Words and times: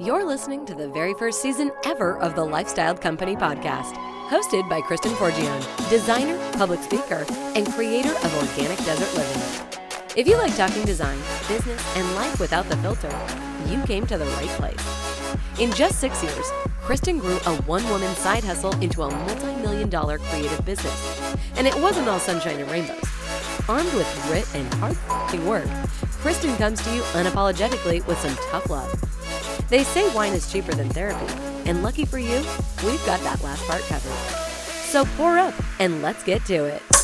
You're 0.00 0.24
listening 0.24 0.66
to 0.66 0.74
the 0.74 0.88
very 0.88 1.14
first 1.14 1.40
season 1.40 1.70
ever 1.84 2.18
of 2.18 2.34
the 2.34 2.44
Lifestyle 2.44 2.96
Company 2.96 3.36
podcast, 3.36 3.94
hosted 4.28 4.68
by 4.68 4.80
Kristen 4.80 5.12
Forgione, 5.12 5.88
designer, 5.88 6.36
public 6.54 6.82
speaker, 6.82 7.24
and 7.54 7.64
creator 7.72 8.10
of 8.10 8.34
Organic 8.36 8.78
Desert 8.78 9.16
Living. 9.16 9.78
If 10.16 10.26
you 10.26 10.36
like 10.36 10.56
talking 10.56 10.84
design, 10.84 11.16
business, 11.46 11.96
and 11.96 12.12
life 12.16 12.40
without 12.40 12.68
the 12.68 12.76
filter, 12.78 13.08
you 13.68 13.80
came 13.84 14.04
to 14.08 14.18
the 14.18 14.24
right 14.24 14.48
place. 14.58 15.60
In 15.60 15.70
just 15.70 16.00
six 16.00 16.20
years, 16.24 16.50
Kristen 16.80 17.18
grew 17.18 17.38
a 17.46 17.54
one 17.62 17.88
woman 17.88 18.16
side 18.16 18.42
hustle 18.42 18.74
into 18.80 19.02
a 19.02 19.10
multi 19.14 19.62
million 19.62 19.88
dollar 19.88 20.18
creative 20.18 20.64
business. 20.64 21.36
And 21.56 21.68
it 21.68 21.74
wasn't 21.80 22.08
all 22.08 22.18
sunshine 22.18 22.58
and 22.58 22.68
rainbows. 22.68 23.04
Armed 23.68 23.94
with 23.94 24.26
grit 24.26 24.52
and 24.56 24.74
hard 24.74 24.96
work, 25.46 25.68
Kristen 26.20 26.56
comes 26.56 26.82
to 26.82 26.94
you 26.94 27.02
unapologetically 27.12 28.04
with 28.08 28.18
some 28.18 28.34
tough 28.50 28.68
love. 28.68 29.03
They 29.74 29.82
say 29.82 30.08
wine 30.14 30.34
is 30.34 30.52
cheaper 30.52 30.70
than 30.70 30.88
therapy, 30.90 31.26
and 31.68 31.82
lucky 31.82 32.04
for 32.04 32.20
you, 32.20 32.36
we've 32.86 33.04
got 33.04 33.18
that 33.24 33.42
last 33.42 33.66
part 33.66 33.82
covered. 33.82 34.12
So 34.84 35.04
pour 35.16 35.36
up 35.36 35.52
and 35.80 36.00
let's 36.00 36.22
get 36.22 36.44
to 36.44 36.66
it. 36.66 37.03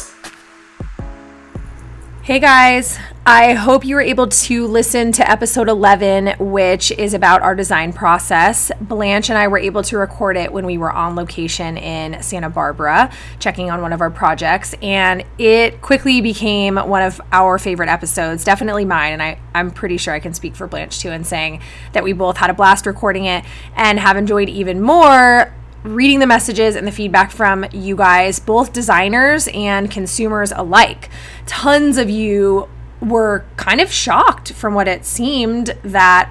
Hey 2.30 2.38
guys, 2.38 2.96
I 3.26 3.54
hope 3.54 3.84
you 3.84 3.96
were 3.96 4.00
able 4.00 4.28
to 4.28 4.68
listen 4.68 5.10
to 5.10 5.28
episode 5.28 5.68
11, 5.68 6.36
which 6.38 6.92
is 6.92 7.12
about 7.12 7.42
our 7.42 7.56
design 7.56 7.92
process. 7.92 8.70
Blanche 8.80 9.30
and 9.30 9.36
I 9.36 9.48
were 9.48 9.58
able 9.58 9.82
to 9.82 9.98
record 9.98 10.36
it 10.36 10.52
when 10.52 10.64
we 10.64 10.78
were 10.78 10.92
on 10.92 11.16
location 11.16 11.76
in 11.76 12.22
Santa 12.22 12.48
Barbara, 12.48 13.10
checking 13.40 13.68
on 13.68 13.82
one 13.82 13.92
of 13.92 14.00
our 14.00 14.12
projects, 14.12 14.76
and 14.80 15.24
it 15.38 15.82
quickly 15.82 16.20
became 16.20 16.76
one 16.76 17.02
of 17.02 17.20
our 17.32 17.58
favorite 17.58 17.88
episodes, 17.88 18.44
definitely 18.44 18.84
mine. 18.84 19.14
And 19.14 19.22
I, 19.24 19.40
I'm 19.52 19.72
pretty 19.72 19.96
sure 19.96 20.14
I 20.14 20.20
can 20.20 20.32
speak 20.32 20.54
for 20.54 20.68
Blanche 20.68 21.00
too 21.00 21.10
in 21.10 21.24
saying 21.24 21.60
that 21.94 22.04
we 22.04 22.12
both 22.12 22.36
had 22.36 22.48
a 22.48 22.54
blast 22.54 22.86
recording 22.86 23.24
it 23.24 23.44
and 23.74 23.98
have 23.98 24.16
enjoyed 24.16 24.48
even 24.48 24.80
more 24.80 25.52
reading 25.82 26.18
the 26.18 26.26
messages 26.26 26.76
and 26.76 26.86
the 26.86 26.92
feedback 26.92 27.30
from 27.30 27.64
you 27.73 27.96
guys, 27.96 28.38
both 28.38 28.73
designers 28.73 29.48
and 29.54 29.90
consumers 29.90 30.52
alike. 30.52 31.09
Tons 31.46 31.96
of 31.96 32.10
you 32.10 32.68
were 33.00 33.45
kind 33.56 33.80
of 33.80 33.90
shocked 33.90 34.52
from 34.52 34.74
what 34.74 34.87
it 34.87 35.04
seemed 35.04 35.74
that 35.82 36.30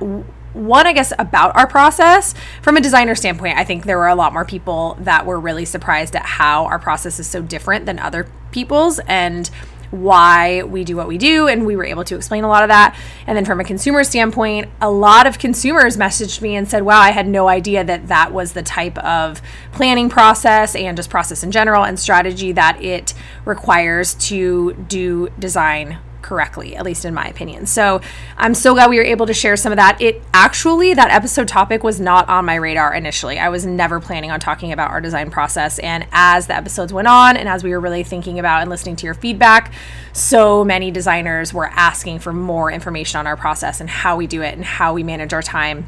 one, 0.53 0.87
I 0.87 0.93
guess, 0.93 1.13
about 1.17 1.55
our 1.55 1.67
process. 1.67 2.33
From 2.61 2.77
a 2.77 2.81
designer 2.81 3.15
standpoint, 3.15 3.57
I 3.57 3.63
think 3.63 3.85
there 3.85 3.97
were 3.97 4.07
a 4.07 4.15
lot 4.15 4.33
more 4.33 4.45
people 4.45 4.97
that 5.01 5.25
were 5.25 5.39
really 5.39 5.65
surprised 5.65 6.15
at 6.15 6.25
how 6.25 6.65
our 6.65 6.79
process 6.79 7.19
is 7.19 7.27
so 7.27 7.41
different 7.41 7.85
than 7.85 7.99
other 7.99 8.27
people's. 8.51 8.99
And 9.07 9.49
why 9.91 10.63
we 10.63 10.83
do 10.83 10.95
what 10.95 11.07
we 11.07 11.17
do, 11.17 11.47
and 11.47 11.65
we 11.65 11.75
were 11.75 11.85
able 11.85 12.03
to 12.05 12.15
explain 12.15 12.43
a 12.43 12.47
lot 12.47 12.63
of 12.63 12.69
that. 12.69 12.97
And 13.27 13.37
then 13.37 13.45
from 13.45 13.59
a 13.59 13.63
consumer 13.63 14.03
standpoint, 14.03 14.69
a 14.81 14.89
lot 14.89 15.27
of 15.27 15.39
consumers 15.39 15.97
messaged 15.97 16.41
me 16.41 16.55
and 16.55 16.69
said, 16.69 16.83
Wow, 16.83 16.99
I 16.99 17.11
had 17.11 17.27
no 17.27 17.47
idea 17.47 17.83
that 17.83 18.07
that 18.07 18.31
was 18.33 18.53
the 18.53 18.63
type 18.63 18.97
of 18.99 19.41
planning 19.71 20.09
process 20.09 20.75
and 20.75 20.95
just 20.95 21.09
process 21.09 21.43
in 21.43 21.51
general 21.51 21.83
and 21.83 21.99
strategy 21.99 22.51
that 22.51 22.81
it 22.83 23.13
requires 23.45 24.13
to 24.15 24.73
do 24.87 25.29
design 25.39 25.99
correctly, 26.29 26.75
at 26.75 26.85
least 26.85 27.05
in 27.05 27.13
my 27.15 27.25
opinion. 27.25 27.65
So 27.65 28.01
I'm 28.37 28.53
so 28.53 28.75
glad 28.75 28.91
we 28.91 28.97
were 28.97 29.03
able 29.03 29.25
to 29.25 29.33
share 29.33 29.57
some 29.57 29.71
of 29.71 29.77
that. 29.77 29.99
It 29.99 30.21
actually, 30.31 30.93
that 30.93 31.09
episode 31.09 31.47
topic 31.47 31.83
was 31.83 31.99
not 31.99 32.29
on 32.29 32.45
my 32.45 32.53
radar 32.53 32.93
initially. 32.93 33.39
I 33.39 33.49
was 33.49 33.65
never 33.65 33.99
planning 33.99 34.29
on 34.29 34.39
talking 34.39 34.71
about 34.71 34.91
our 34.91 35.01
design 35.01 35.31
process. 35.31 35.79
And 35.79 36.05
as 36.11 36.45
the 36.45 36.55
episodes 36.55 36.93
went 36.93 37.07
on, 37.07 37.35
and 37.35 37.49
as 37.49 37.63
we 37.63 37.71
were 37.71 37.79
really 37.79 38.03
thinking 38.03 38.37
about 38.37 38.61
and 38.61 38.69
listening 38.69 38.95
to 38.97 39.05
your 39.07 39.15
feedback, 39.15 39.73
so 40.13 40.63
many 40.63 40.91
designers 40.91 41.51
were 41.51 41.65
asking 41.65 42.19
for 42.19 42.31
more 42.31 42.71
information 42.71 43.17
on 43.17 43.25
our 43.25 43.35
process 43.35 43.81
and 43.81 43.89
how 43.89 44.15
we 44.15 44.27
do 44.27 44.43
it 44.43 44.53
and 44.53 44.63
how 44.63 44.93
we 44.93 45.01
manage 45.01 45.33
our 45.33 45.41
time. 45.41 45.87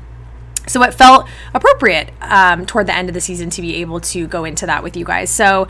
So 0.67 0.81
it 0.84 0.94
felt 0.94 1.28
appropriate 1.53 2.12
um, 2.22 2.66
toward 2.66 2.88
the 2.88 2.95
end 2.95 3.09
of 3.09 3.14
the 3.14 3.22
season 3.22 3.50
to 3.52 3.62
be 3.62 3.78
able 3.78 4.00
to 4.00 4.28
go 4.28 4.44
into 4.44 4.66
that 4.66 4.84
with 4.84 4.95
you 4.95 5.06
guys. 5.06 5.30
So 5.30 5.67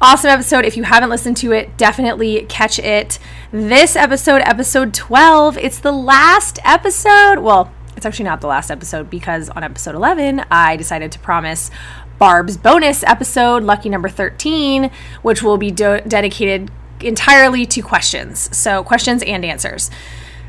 awesome 0.00 0.30
episode. 0.30 0.64
If 0.64 0.76
you 0.76 0.82
haven't 0.82 1.10
listened 1.10 1.36
to 1.38 1.52
it, 1.52 1.76
definitely 1.76 2.46
catch 2.48 2.78
it. 2.78 3.18
This 3.52 3.96
episode, 3.96 4.42
episode 4.42 4.92
12, 4.94 5.58
it's 5.58 5.78
the 5.78 5.92
last 5.92 6.58
episode. 6.64 7.38
Well, 7.38 7.72
it's 7.96 8.04
actually 8.04 8.26
not 8.26 8.40
the 8.40 8.46
last 8.46 8.70
episode 8.70 9.08
because 9.08 9.48
on 9.50 9.62
episode 9.62 9.94
11, 9.94 10.44
I 10.50 10.76
decided 10.76 11.12
to 11.12 11.18
promise 11.18 11.70
Barb's 12.18 12.56
bonus 12.56 13.02
episode, 13.04 13.62
lucky 13.62 13.88
number 13.88 14.08
13, 14.08 14.90
which 15.22 15.42
will 15.42 15.58
be 15.58 15.70
do- 15.70 16.00
dedicated 16.06 16.70
entirely 17.00 17.66
to 17.66 17.82
questions. 17.82 18.54
So, 18.56 18.82
questions 18.82 19.22
and 19.22 19.44
answers. 19.44 19.90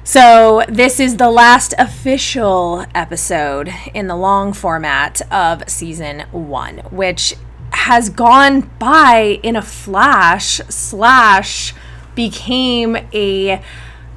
So, 0.03 0.63
this 0.69 0.99
is 0.99 1.17
the 1.17 1.31
last 1.31 1.73
official 1.79 2.85
episode 2.93 3.73
in 3.93 4.07
the 4.07 4.15
long 4.15 4.53
format 4.53 5.21
of 5.31 5.67
season 5.67 6.21
one, 6.31 6.77
which 6.91 7.35
has 7.85 8.09
gone 8.09 8.61
by 8.79 9.39
in 9.43 9.55
a 9.55 9.61
flash 9.61 10.59
slash 10.69 11.71
became 12.15 12.95
a 13.13 13.61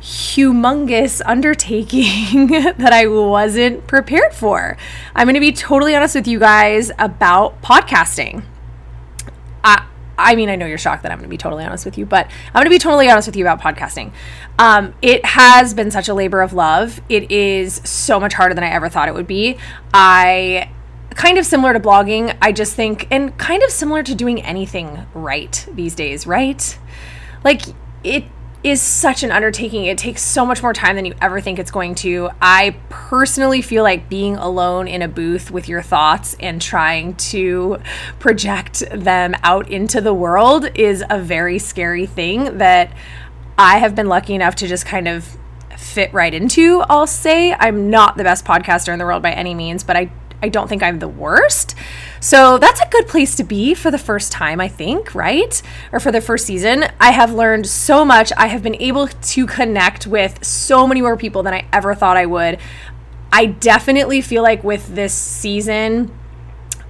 humongous 0.00 1.20
undertaking 1.26 2.46
that 2.78 2.94
I 2.94 3.06
wasn't 3.06 3.86
prepared 3.86 4.32
for. 4.32 4.78
I'm 5.14 5.26
going 5.26 5.34
to 5.34 5.40
be 5.40 5.52
totally 5.52 5.94
honest 5.94 6.14
with 6.14 6.26
you 6.26 6.38
guys 6.38 6.90
about 6.98 7.60
podcasting. 7.60 8.42
I 9.62 9.84
I 10.16 10.34
mean, 10.34 10.48
I 10.48 10.56
know 10.56 10.64
you're 10.64 10.78
shocked 10.78 11.02
that 11.02 11.12
I'm 11.12 11.18
going 11.18 11.28
to 11.28 11.30
be 11.30 11.36
totally 11.36 11.64
honest 11.64 11.84
with 11.84 11.98
you, 11.98 12.06
but 12.06 12.26
I'm 12.46 12.54
going 12.54 12.64
to 12.64 12.70
be 12.70 12.78
totally 12.78 13.10
honest 13.10 13.28
with 13.28 13.36
you 13.36 13.44
about 13.44 13.60
podcasting. 13.60 14.12
Um, 14.58 14.94
it 15.02 15.24
has 15.26 15.74
been 15.74 15.90
such 15.90 16.08
a 16.08 16.14
labor 16.14 16.40
of 16.40 16.54
love. 16.54 17.02
It 17.10 17.30
is 17.30 17.82
so 17.84 18.18
much 18.18 18.32
harder 18.32 18.54
than 18.54 18.64
I 18.64 18.70
ever 18.70 18.88
thought 18.88 19.08
it 19.08 19.14
would 19.14 19.28
be. 19.28 19.58
I 19.92 20.70
kind 21.18 21.36
of 21.36 21.44
similar 21.44 21.72
to 21.72 21.80
blogging, 21.80 22.34
I 22.40 22.52
just 22.52 22.74
think, 22.74 23.08
and 23.10 23.36
kind 23.38 23.64
of 23.64 23.70
similar 23.70 24.04
to 24.04 24.14
doing 24.14 24.40
anything 24.42 25.04
right 25.14 25.66
these 25.72 25.96
days, 25.96 26.28
right? 26.28 26.78
Like, 27.42 27.62
it 28.04 28.24
is 28.62 28.80
such 28.80 29.24
an 29.24 29.32
undertaking. 29.32 29.86
It 29.86 29.98
takes 29.98 30.22
so 30.22 30.46
much 30.46 30.62
more 30.62 30.72
time 30.72 30.94
than 30.94 31.04
you 31.04 31.14
ever 31.20 31.40
think 31.40 31.58
it's 31.58 31.72
going 31.72 31.96
to. 31.96 32.30
I 32.40 32.76
personally 32.88 33.62
feel 33.62 33.82
like 33.82 34.08
being 34.08 34.36
alone 34.36 34.86
in 34.86 35.02
a 35.02 35.08
booth 35.08 35.50
with 35.50 35.68
your 35.68 35.82
thoughts 35.82 36.36
and 36.38 36.62
trying 36.62 37.16
to 37.16 37.78
project 38.20 38.84
them 38.92 39.34
out 39.42 39.68
into 39.68 40.00
the 40.00 40.14
world 40.14 40.70
is 40.76 41.02
a 41.10 41.20
very 41.20 41.58
scary 41.58 42.06
thing 42.06 42.58
that 42.58 42.92
I 43.58 43.78
have 43.78 43.96
been 43.96 44.06
lucky 44.06 44.36
enough 44.36 44.54
to 44.56 44.68
just 44.68 44.86
kind 44.86 45.08
of 45.08 45.36
fit 45.76 46.12
right 46.14 46.32
into. 46.32 46.84
I'll 46.88 47.08
say 47.08 47.54
I'm 47.54 47.90
not 47.90 48.16
the 48.16 48.24
best 48.24 48.44
podcaster 48.44 48.92
in 48.92 49.00
the 49.00 49.04
world 49.04 49.22
by 49.24 49.32
any 49.32 49.52
means, 49.52 49.82
but 49.82 49.96
I 49.96 50.12
I 50.42 50.48
don't 50.48 50.68
think 50.68 50.82
I'm 50.82 50.98
the 50.98 51.08
worst. 51.08 51.74
So 52.20 52.58
that's 52.58 52.80
a 52.80 52.88
good 52.88 53.08
place 53.08 53.34
to 53.36 53.44
be 53.44 53.74
for 53.74 53.90
the 53.90 53.98
first 53.98 54.30
time, 54.30 54.60
I 54.60 54.68
think, 54.68 55.14
right? 55.14 55.60
Or 55.92 56.00
for 56.00 56.12
the 56.12 56.20
first 56.20 56.46
season. 56.46 56.84
I 57.00 57.12
have 57.12 57.32
learned 57.32 57.66
so 57.66 58.04
much. 58.04 58.32
I 58.36 58.46
have 58.48 58.62
been 58.62 58.80
able 58.80 59.08
to 59.08 59.46
connect 59.46 60.06
with 60.06 60.44
so 60.44 60.86
many 60.86 61.00
more 61.00 61.16
people 61.16 61.42
than 61.42 61.54
I 61.54 61.66
ever 61.72 61.94
thought 61.94 62.16
I 62.16 62.26
would. 62.26 62.58
I 63.32 63.46
definitely 63.46 64.20
feel 64.20 64.42
like 64.42 64.62
with 64.62 64.94
this 64.94 65.12
season, 65.12 66.16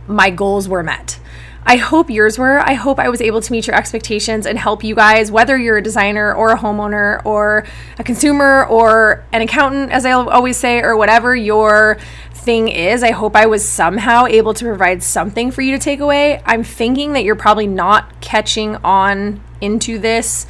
my 0.06 0.30
goals 0.30 0.68
were 0.68 0.82
met. 0.82 1.18
I 1.66 1.76
hope 1.76 2.08
yours 2.08 2.38
were. 2.38 2.60
I 2.60 2.72
hope 2.72 2.98
I 2.98 3.10
was 3.10 3.20
able 3.20 3.42
to 3.42 3.52
meet 3.52 3.66
your 3.66 3.76
expectations 3.76 4.46
and 4.46 4.58
help 4.58 4.82
you 4.82 4.94
guys, 4.94 5.30
whether 5.30 5.58
you're 5.58 5.76
a 5.76 5.82
designer 5.82 6.32
or 6.32 6.52
a 6.52 6.56
homeowner 6.56 7.22
or 7.26 7.66
a 7.98 8.04
consumer 8.04 8.64
or 8.64 9.26
an 9.32 9.42
accountant, 9.42 9.92
as 9.92 10.06
I 10.06 10.12
always 10.12 10.56
say, 10.56 10.80
or 10.80 10.96
whatever 10.96 11.36
your 11.36 11.98
thing 12.48 12.68
is. 12.68 13.02
I 13.02 13.10
hope 13.10 13.36
I 13.36 13.44
was 13.44 13.62
somehow 13.62 14.24
able 14.24 14.54
to 14.54 14.64
provide 14.64 15.02
something 15.02 15.50
for 15.50 15.60
you 15.60 15.70
to 15.72 15.78
take 15.78 16.00
away. 16.00 16.40
I'm 16.46 16.64
thinking 16.64 17.12
that 17.12 17.22
you're 17.22 17.36
probably 17.36 17.66
not 17.66 18.22
catching 18.22 18.76
on 18.76 19.42
into 19.60 19.98
this 19.98 20.46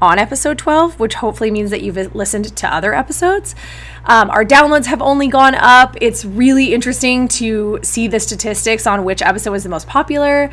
on 0.00 0.20
episode 0.20 0.58
12, 0.58 1.00
which 1.00 1.14
hopefully 1.14 1.50
means 1.50 1.72
that 1.72 1.82
you've 1.82 2.14
listened 2.14 2.56
to 2.56 2.72
other 2.72 2.94
episodes. 2.94 3.56
Um, 4.04 4.30
our 4.30 4.44
downloads 4.44 4.86
have 4.86 5.02
only 5.02 5.26
gone 5.26 5.56
up. 5.56 5.96
It's 6.00 6.24
really 6.24 6.72
interesting 6.72 7.26
to 7.28 7.80
see 7.82 8.06
the 8.06 8.20
statistics 8.20 8.86
on 8.86 9.02
which 9.02 9.20
episode 9.20 9.50
was 9.50 9.64
the 9.64 9.68
most 9.68 9.88
popular. 9.88 10.52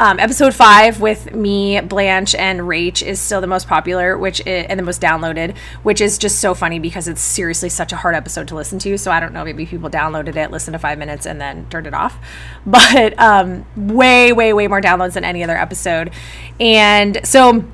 Um, 0.00 0.18
episode 0.18 0.54
five 0.54 1.02
with 1.02 1.34
me, 1.34 1.78
Blanche, 1.82 2.34
and 2.34 2.60
Rach 2.60 3.06
is 3.06 3.20
still 3.20 3.42
the 3.42 3.46
most 3.46 3.68
popular, 3.68 4.16
which 4.16 4.40
is, 4.46 4.64
and 4.66 4.80
the 4.80 4.82
most 4.82 4.98
downloaded, 4.98 5.54
which 5.82 6.00
is 6.00 6.16
just 6.16 6.38
so 6.38 6.54
funny 6.54 6.78
because 6.78 7.06
it's 7.06 7.20
seriously 7.20 7.68
such 7.68 7.92
a 7.92 7.96
hard 7.96 8.14
episode 8.14 8.48
to 8.48 8.54
listen 8.54 8.78
to. 8.78 8.96
So 8.96 9.10
I 9.10 9.20
don't 9.20 9.34
know, 9.34 9.44
maybe 9.44 9.66
people 9.66 9.90
downloaded 9.90 10.36
it, 10.36 10.50
listened 10.50 10.72
to 10.72 10.78
five 10.78 10.96
minutes, 10.98 11.26
and 11.26 11.38
then 11.38 11.68
turned 11.68 11.86
it 11.86 11.92
off. 11.92 12.16
But 12.66 13.18
um, 13.18 13.66
way, 13.76 14.32
way, 14.32 14.54
way 14.54 14.68
more 14.68 14.80
downloads 14.80 15.12
than 15.12 15.24
any 15.24 15.44
other 15.44 15.56
episode. 15.56 16.12
And 16.58 17.20
so 17.26 17.64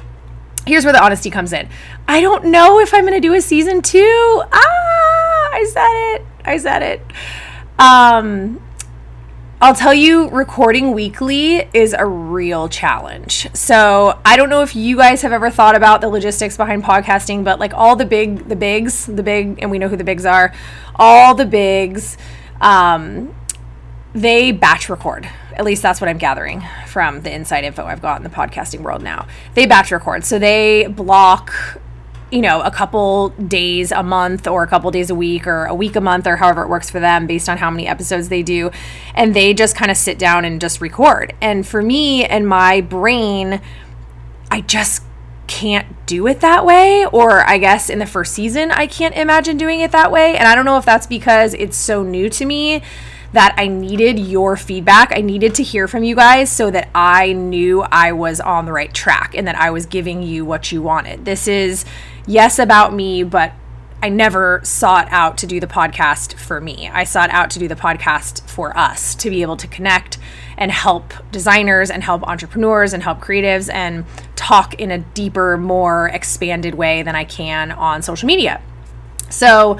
here's 0.66 0.84
where 0.84 0.92
the 0.92 1.02
honesty 1.02 1.30
comes 1.30 1.52
in. 1.52 1.68
I 2.08 2.20
don't 2.20 2.46
know 2.46 2.80
if 2.80 2.92
I'm 2.92 3.02
going 3.02 3.14
to 3.14 3.20
do 3.20 3.34
a 3.34 3.40
season 3.40 3.82
two. 3.82 4.42
Ah, 4.52 5.50
I 5.52 5.64
said 5.70 6.14
it. 6.14 6.26
I 6.44 6.58
said 6.58 6.82
it. 6.82 7.02
Um, 7.78 8.60
I'll 9.58 9.74
tell 9.74 9.94
you, 9.94 10.28
recording 10.28 10.92
weekly 10.92 11.66
is 11.72 11.94
a 11.98 12.04
real 12.04 12.68
challenge. 12.68 13.48
So 13.54 14.20
I 14.22 14.36
don't 14.36 14.50
know 14.50 14.60
if 14.60 14.76
you 14.76 14.98
guys 14.98 15.22
have 15.22 15.32
ever 15.32 15.48
thought 15.48 15.74
about 15.74 16.02
the 16.02 16.08
logistics 16.10 16.58
behind 16.58 16.84
podcasting, 16.84 17.42
but 17.42 17.58
like 17.58 17.72
all 17.72 17.96
the 17.96 18.04
big, 18.04 18.50
the 18.50 18.56
bigs, 18.56 19.06
the 19.06 19.22
big, 19.22 19.58
and 19.62 19.70
we 19.70 19.78
know 19.78 19.88
who 19.88 19.96
the 19.96 20.04
bigs 20.04 20.26
are, 20.26 20.52
all 20.96 21.34
the 21.34 21.46
bigs 21.46 22.18
um, 22.60 23.34
they 24.12 24.52
batch 24.52 24.90
record. 24.90 25.26
At 25.54 25.64
least 25.64 25.80
that's 25.80 26.02
what 26.02 26.08
I'm 26.08 26.18
gathering 26.18 26.62
from 26.86 27.22
the 27.22 27.32
inside 27.32 27.64
info 27.64 27.86
I've 27.86 28.02
got 28.02 28.18
in 28.18 28.24
the 28.24 28.28
podcasting 28.28 28.80
world 28.80 29.02
now. 29.02 29.26
They 29.54 29.64
batch 29.64 29.90
record. 29.90 30.26
So 30.26 30.38
they 30.38 30.86
block 30.86 31.80
you 32.30 32.40
know, 32.40 32.60
a 32.62 32.70
couple 32.70 33.28
days 33.30 33.92
a 33.92 34.02
month 34.02 34.48
or 34.48 34.62
a 34.62 34.66
couple 34.66 34.90
days 34.90 35.10
a 35.10 35.14
week 35.14 35.46
or 35.46 35.66
a 35.66 35.74
week 35.74 35.94
a 35.94 36.00
month 36.00 36.26
or 36.26 36.36
however 36.36 36.62
it 36.62 36.68
works 36.68 36.90
for 36.90 36.98
them 36.98 37.26
based 37.26 37.48
on 37.48 37.58
how 37.58 37.70
many 37.70 37.86
episodes 37.86 38.28
they 38.28 38.42
do. 38.42 38.70
And 39.14 39.34
they 39.34 39.54
just 39.54 39.76
kind 39.76 39.90
of 39.90 39.96
sit 39.96 40.18
down 40.18 40.44
and 40.44 40.60
just 40.60 40.80
record. 40.80 41.34
And 41.40 41.66
for 41.66 41.82
me 41.82 42.24
and 42.24 42.48
my 42.48 42.80
brain, 42.80 43.60
I 44.50 44.60
just 44.62 45.04
can't 45.46 46.04
do 46.06 46.26
it 46.26 46.40
that 46.40 46.66
way. 46.66 47.06
Or 47.06 47.48
I 47.48 47.58
guess 47.58 47.88
in 47.88 48.00
the 48.00 48.06
first 48.06 48.32
season, 48.32 48.72
I 48.72 48.88
can't 48.88 49.14
imagine 49.14 49.56
doing 49.56 49.80
it 49.80 49.92
that 49.92 50.10
way. 50.10 50.36
And 50.36 50.48
I 50.48 50.56
don't 50.56 50.64
know 50.64 50.78
if 50.78 50.84
that's 50.84 51.06
because 51.06 51.54
it's 51.54 51.76
so 51.76 52.02
new 52.02 52.28
to 52.30 52.44
me 52.44 52.82
that 53.32 53.54
I 53.58 53.68
needed 53.68 54.18
your 54.18 54.56
feedback. 54.56 55.12
I 55.14 55.20
needed 55.20 55.54
to 55.56 55.62
hear 55.62 55.86
from 55.86 56.04
you 56.04 56.14
guys 56.14 56.50
so 56.50 56.70
that 56.70 56.88
I 56.94 57.32
knew 57.32 57.82
I 57.82 58.12
was 58.12 58.40
on 58.40 58.64
the 58.64 58.72
right 58.72 58.92
track 58.92 59.34
and 59.34 59.46
that 59.46 59.56
I 59.56 59.70
was 59.70 59.84
giving 59.84 60.22
you 60.22 60.44
what 60.44 60.72
you 60.72 60.80
wanted. 60.80 61.24
This 61.24 61.46
is 61.46 61.84
yes, 62.26 62.58
about 62.58 62.92
me, 62.92 63.22
but 63.22 63.52
I 64.02 64.08
never 64.08 64.60
sought 64.62 65.08
out 65.10 65.38
to 65.38 65.46
do 65.46 65.58
the 65.58 65.66
podcast 65.66 66.34
for 66.34 66.60
me. 66.60 66.88
I 66.88 67.04
sought 67.04 67.30
out 67.30 67.50
to 67.50 67.58
do 67.58 67.66
the 67.66 67.74
podcast 67.74 68.48
for 68.48 68.76
us 68.76 69.14
to 69.16 69.30
be 69.30 69.42
able 69.42 69.56
to 69.56 69.66
connect 69.66 70.18
and 70.58 70.70
help 70.70 71.14
designers 71.32 71.90
and 71.90 72.04
help 72.04 72.22
entrepreneurs 72.24 72.92
and 72.92 73.02
help 73.02 73.20
creatives 73.20 73.72
and 73.72 74.04
talk 74.36 74.74
in 74.74 74.90
a 74.90 74.98
deeper, 74.98 75.56
more 75.56 76.08
expanded 76.08 76.74
way 76.74 77.02
than 77.02 77.16
I 77.16 77.24
can 77.24 77.72
on 77.72 78.02
social 78.02 78.26
media. 78.26 78.60
So, 79.30 79.78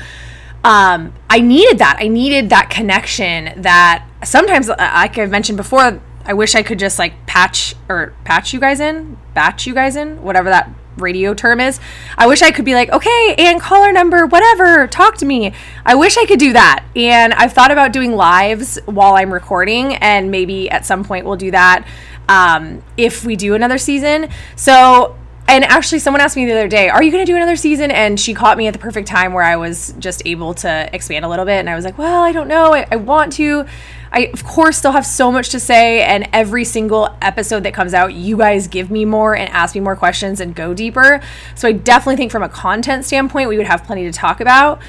um, 0.65 1.13
I 1.31 1.41
needed 1.41 1.79
that. 1.79 1.99
I 2.01 2.09
needed 2.09 2.51
that 2.51 2.71
connection 2.71 3.63
that 3.63 4.05
sometimes, 4.25 4.69
uh, 4.69 4.75
like 4.79 5.17
I've 5.19 5.31
mentioned 5.31 5.57
before, 5.57 6.01
I 6.25 6.33
wish 6.33 6.57
I 6.57 6.63
could 6.63 6.81
just 6.81 6.99
like 6.99 7.27
patch 7.27 7.77
or 7.89 8.15
patch 8.25 8.53
you 8.53 8.59
guys 8.59 8.81
in, 8.81 9.19
batch 9.35 9.67
you 9.67 9.75
guys 9.75 9.95
in, 9.95 10.23
whatever 10.23 10.51
that 10.51 10.69
radio 10.97 11.35
term 11.35 11.61
is. 11.61 11.81
I 12.17 12.27
wish 12.27 12.43
I 12.43 12.51
could 12.51 12.65
be 12.65 12.75
like, 12.75 12.91
okay, 12.91 13.35
and 13.39 13.61
caller 13.61 13.93
number, 13.93 14.27
whatever, 14.27 14.87
talk 14.87 15.17
to 15.19 15.27
me. 15.27 15.53
I 15.85 15.95
wish 15.95 16.17
I 16.17 16.27
could 16.27 16.39
do 16.39 16.53
that. 16.53 16.85
And 16.95 17.33
I've 17.35 17.53
thought 17.53 17.71
about 17.71 17.93
doing 17.93 18.13
lives 18.13 18.79
while 18.87 19.15
I'm 19.15 19.33
recording, 19.33 19.95
and 19.97 20.31
maybe 20.31 20.71
at 20.71 20.87
some 20.87 21.05
point 21.05 21.27
we'll 21.27 21.37
do 21.37 21.51
that 21.51 21.87
um, 22.29 22.83
if 22.97 23.25
we 23.25 23.37
do 23.37 23.55
another 23.55 23.79
season. 23.79 24.29
So, 24.57 25.17
and 25.49 25.65
actually, 25.65 26.01
someone 26.01 26.21
asked 26.21 26.37
me 26.37 26.45
the 26.45 26.53
other 26.53 26.69
day, 26.69 26.89
Are 26.89 27.03
you 27.03 27.13
going 27.13 27.25
to 27.25 27.31
do 27.31 27.37
another 27.37 27.57
season? 27.57 27.91
And 27.91 28.19
she 28.19 28.35
caught 28.35 28.59
me 28.59 28.67
at 28.67 28.73
the 28.73 28.81
perfect 28.81 29.07
time 29.07 29.33
where 29.33 29.45
I 29.45 29.57
was 29.57 29.95
just 29.99 30.23
able 30.27 30.55
to 30.55 30.91
expand 30.93 31.25
a 31.25 31.29
little 31.29 31.45
bit. 31.45 31.61
And 31.61 31.71
I 31.71 31.77
was 31.77 31.85
like, 31.85 31.99
Well, 31.99 32.23
I 32.23 32.33
don't 32.33 32.49
know. 32.49 32.75
I, 32.75 32.87
I 32.91 32.97
want 32.97 33.33
to. 33.35 33.67
I, 34.13 34.31
of 34.33 34.45
course, 34.45 34.79
still 34.79 34.93
have 34.93 35.07
so 35.07 35.31
much 35.33 35.51
to 35.51 35.61
say, 35.61 36.03
and 36.03 36.29
every 36.33 36.65
single 36.65 37.15
episode 37.21 37.65
that 37.65 37.75
comes 37.75 37.95
out, 37.95 38.15
you 38.15 38.37
guys 38.37 38.69
give 38.69 38.91
me 38.91 39.05
more 39.05 39.37
and 39.37 39.51
ask 39.51 39.75
me 39.75 39.81
more 39.81 39.97
questions 39.97 40.41
and 40.41 40.55
go 40.55 40.75
deeper. 40.75 41.21
So 41.55 41.69
I 41.69 41.73
definitely 41.73 42.17
think 42.17 42.33
from 42.33 42.43
a 42.43 42.49
content 42.49 43.05
standpoint, 43.05 43.49
we 43.49 43.57
would 43.57 43.67
have 43.67 43.85
plenty 43.85 44.05
to 44.05 44.13
talk 44.13 44.41
about. 44.41 44.81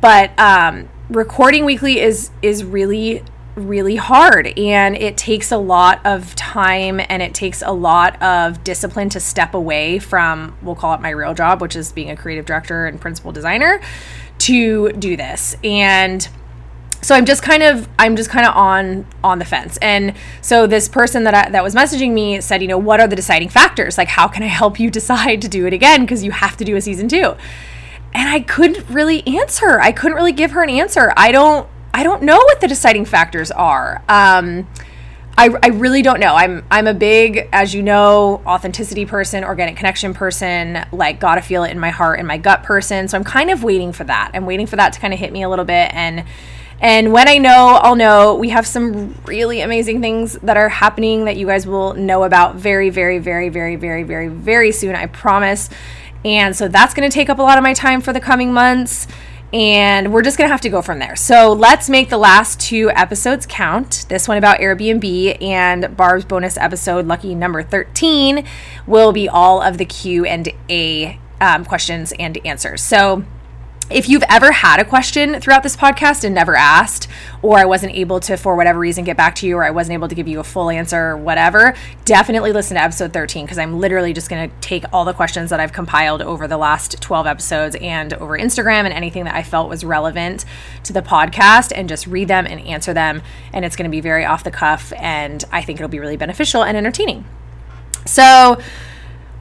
But 0.00 0.38
um, 0.38 0.88
recording 1.08 1.64
weekly 1.64 2.00
is 2.00 2.30
is 2.42 2.64
really 2.64 3.22
really 3.56 3.94
hard 3.94 4.46
and 4.58 4.96
it 4.96 5.16
takes 5.16 5.52
a 5.52 5.56
lot 5.56 6.04
of 6.04 6.34
time 6.34 7.00
and 7.08 7.22
it 7.22 7.34
takes 7.34 7.62
a 7.62 7.70
lot 7.70 8.20
of 8.20 8.64
discipline 8.64 9.08
to 9.08 9.20
step 9.20 9.54
away 9.54 9.98
from 9.98 10.56
we'll 10.60 10.74
call 10.74 10.92
it 10.94 11.00
my 11.00 11.10
real 11.10 11.34
job 11.34 11.60
which 11.60 11.76
is 11.76 11.92
being 11.92 12.10
a 12.10 12.16
creative 12.16 12.44
director 12.46 12.86
and 12.86 13.00
principal 13.00 13.30
designer 13.30 13.80
to 14.38 14.90
do 14.92 15.16
this 15.16 15.56
and 15.62 16.28
so 17.04 17.14
I'm 17.14 17.26
just 17.26 17.42
kind 17.42 17.62
of 17.62 17.86
I'm 17.98 18.16
just 18.16 18.30
kind 18.30 18.46
of 18.46 18.56
on 18.56 19.06
on 19.22 19.38
the 19.38 19.44
fence. 19.44 19.76
And 19.82 20.14
so 20.40 20.66
this 20.66 20.88
person 20.88 21.24
that 21.24 21.34
I, 21.34 21.50
that 21.50 21.62
was 21.62 21.74
messaging 21.74 22.12
me 22.12 22.40
said, 22.40 22.62
you 22.62 22.68
know, 22.68 22.78
what 22.78 22.98
are 22.98 23.06
the 23.06 23.14
deciding 23.14 23.50
factors? 23.50 23.98
Like 23.98 24.08
how 24.08 24.26
can 24.26 24.42
I 24.42 24.46
help 24.46 24.80
you 24.80 24.90
decide 25.04 25.42
to 25.42 25.48
do 25.48 25.66
it 25.66 25.74
again 25.74 26.00
because 26.00 26.24
you 26.24 26.30
have 26.30 26.56
to 26.56 26.64
do 26.64 26.76
a 26.76 26.80
season 26.80 27.08
2. 27.08 27.36
And 28.14 28.28
I 28.28 28.40
couldn't 28.40 28.88
really 28.88 29.26
answer. 29.26 29.80
I 29.80 29.92
couldn't 29.92 30.16
really 30.16 30.32
give 30.32 30.52
her 30.52 30.62
an 30.62 30.70
answer. 30.70 31.12
I 31.16 31.30
don't 31.30 31.68
I 31.92 32.02
don't 32.02 32.22
know 32.22 32.38
what 32.38 32.60
the 32.60 32.68
deciding 32.68 33.04
factors 33.04 33.50
are. 33.50 34.02
Um 34.08 34.66
I, 35.36 35.50
I 35.62 35.68
really 35.68 36.00
don't 36.00 36.20
know. 36.20 36.34
I'm 36.36 36.64
I'm 36.70 36.86
a 36.86 36.94
big, 36.94 37.48
as 37.52 37.74
you 37.74 37.82
know, 37.82 38.40
authenticity 38.46 39.04
person, 39.04 39.42
organic 39.44 39.76
connection 39.76 40.14
person, 40.14 40.86
like 40.92 41.18
gotta 41.20 41.42
feel 41.42 41.64
it 41.64 41.72
in 41.72 41.80
my 41.80 41.90
heart 41.90 42.18
and 42.18 42.28
my 42.28 42.38
gut 42.38 42.62
person. 42.62 43.08
So 43.08 43.18
I'm 43.18 43.24
kind 43.24 43.50
of 43.50 43.62
waiting 43.64 43.92
for 43.92 44.04
that. 44.04 44.30
I'm 44.32 44.46
waiting 44.46 44.66
for 44.66 44.76
that 44.76 44.92
to 44.94 45.00
kind 45.00 45.12
of 45.12 45.18
hit 45.18 45.32
me 45.32 45.42
a 45.42 45.48
little 45.48 45.64
bit 45.64 45.92
and 45.92 46.24
and 46.80 47.12
when 47.12 47.28
I 47.28 47.38
know, 47.38 47.78
I'll 47.82 47.96
know. 47.96 48.34
We 48.34 48.50
have 48.50 48.66
some 48.66 49.14
really 49.24 49.60
amazing 49.60 50.00
things 50.00 50.34
that 50.42 50.56
are 50.56 50.68
happening 50.68 51.24
that 51.24 51.36
you 51.36 51.46
guys 51.46 51.66
will 51.66 51.94
know 51.94 52.24
about 52.24 52.56
very, 52.56 52.90
very, 52.90 53.18
very, 53.18 53.48
very, 53.48 53.76
very, 53.76 54.02
very, 54.02 54.28
very 54.28 54.72
soon. 54.72 54.94
I 54.94 55.06
promise. 55.06 55.70
And 56.24 56.56
so 56.56 56.68
that's 56.68 56.94
going 56.94 57.08
to 57.08 57.14
take 57.14 57.28
up 57.28 57.38
a 57.38 57.42
lot 57.42 57.58
of 57.58 57.64
my 57.64 57.74
time 57.74 58.00
for 58.00 58.12
the 58.12 58.20
coming 58.20 58.52
months. 58.52 59.06
And 59.52 60.12
we're 60.12 60.22
just 60.22 60.36
going 60.36 60.48
to 60.48 60.52
have 60.52 60.62
to 60.62 60.68
go 60.68 60.82
from 60.82 60.98
there. 60.98 61.14
So 61.14 61.52
let's 61.52 61.88
make 61.88 62.08
the 62.08 62.18
last 62.18 62.58
two 62.58 62.90
episodes 62.90 63.46
count. 63.46 64.04
This 64.08 64.26
one 64.26 64.36
about 64.36 64.58
Airbnb 64.58 65.40
and 65.40 65.96
Barb's 65.96 66.24
bonus 66.24 66.56
episode, 66.56 67.06
lucky 67.06 67.36
number 67.36 67.62
13, 67.62 68.44
will 68.86 69.12
be 69.12 69.28
all 69.28 69.62
of 69.62 69.78
the 69.78 69.84
Q 69.84 70.24
and 70.24 70.48
A 70.68 71.20
um, 71.40 71.64
questions 71.64 72.12
and 72.18 72.44
answers. 72.44 72.82
So 72.82 73.24
if 73.90 74.08
you've 74.08 74.24
ever 74.30 74.50
had 74.50 74.80
a 74.80 74.84
question 74.84 75.40
throughout 75.40 75.62
this 75.62 75.76
podcast 75.76 76.24
and 76.24 76.34
never 76.34 76.56
asked, 76.56 77.06
or 77.42 77.58
I 77.58 77.66
wasn't 77.66 77.94
able 77.94 78.18
to, 78.20 78.36
for 78.36 78.56
whatever 78.56 78.78
reason, 78.78 79.04
get 79.04 79.16
back 79.16 79.34
to 79.36 79.46
you, 79.46 79.56
or 79.56 79.64
I 79.64 79.70
wasn't 79.70 79.94
able 79.94 80.08
to 80.08 80.14
give 80.14 80.26
you 80.26 80.40
a 80.40 80.44
full 80.44 80.70
answer, 80.70 81.10
or 81.10 81.16
whatever, 81.16 81.74
definitely 82.04 82.52
listen 82.52 82.76
to 82.76 82.82
episode 82.82 83.12
13 83.12 83.44
because 83.44 83.58
I'm 83.58 83.78
literally 83.78 84.12
just 84.12 84.30
going 84.30 84.48
to 84.48 84.56
take 84.60 84.84
all 84.92 85.04
the 85.04 85.12
questions 85.12 85.50
that 85.50 85.60
I've 85.60 85.72
compiled 85.72 86.22
over 86.22 86.48
the 86.48 86.56
last 86.56 87.00
12 87.02 87.26
episodes 87.26 87.76
and 87.80 88.14
over 88.14 88.38
Instagram 88.38 88.84
and 88.84 88.92
anything 88.92 89.24
that 89.24 89.34
I 89.34 89.42
felt 89.42 89.68
was 89.68 89.84
relevant 89.84 90.44
to 90.84 90.92
the 90.92 91.02
podcast 91.02 91.72
and 91.74 91.88
just 91.88 92.06
read 92.06 92.28
them 92.28 92.46
and 92.46 92.60
answer 92.62 92.94
them. 92.94 93.20
And 93.52 93.64
it's 93.64 93.76
going 93.76 93.90
to 93.90 93.94
be 93.94 94.00
very 94.00 94.24
off 94.24 94.44
the 94.44 94.50
cuff, 94.50 94.92
and 94.96 95.44
I 95.52 95.60
think 95.62 95.78
it'll 95.78 95.90
be 95.90 96.00
really 96.00 96.16
beneficial 96.16 96.64
and 96.64 96.76
entertaining. 96.76 97.26
So, 98.06 98.58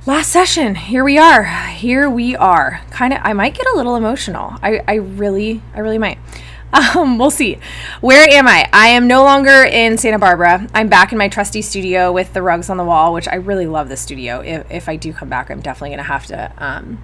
last 0.05 0.29
session. 0.29 0.75
Here 0.75 1.03
we 1.03 1.17
are. 1.17 1.43
Here 1.43 2.09
we 2.09 2.35
are. 2.35 2.81
Kind 2.89 3.13
of 3.13 3.19
i 3.23 3.31
might 3.33 3.53
get 3.53 3.65
a 3.67 3.75
little 3.75 3.95
emotional. 3.95 4.55
I 4.61 4.81
i 4.87 4.95
really 4.95 5.61
i 5.73 5.79
really 5.79 5.97
might. 5.97 6.19
Um, 6.73 7.19
we'll 7.19 7.29
see. 7.29 7.59
Where 8.01 8.27
am 8.27 8.47
i? 8.47 8.67
I 8.73 8.87
am 8.87 9.07
no 9.07 9.21
longer 9.23 9.63
in 9.63 9.99
santa 9.99 10.17
barbara. 10.17 10.67
I'm 10.73 10.89
back 10.89 11.11
in 11.11 11.19
my 11.19 11.27
trusty 11.27 11.61
studio 11.61 12.11
with 12.11 12.33
the 12.33 12.41
rugs 12.41 12.67
on 12.67 12.77
the 12.77 12.83
wall 12.83 13.13
which 13.13 13.27
i 13.27 13.35
really 13.35 13.67
love 13.67 13.89
the 13.89 13.97
studio. 13.97 14.39
If, 14.39 14.71
if 14.71 14.89
i 14.89 14.95
do 14.95 15.13
come 15.13 15.29
back 15.29 15.51
i'm 15.51 15.61
definitely 15.61 15.89
going 15.89 15.99
to 15.99 16.03
have 16.03 16.25
to 16.27 16.51
um, 16.57 16.97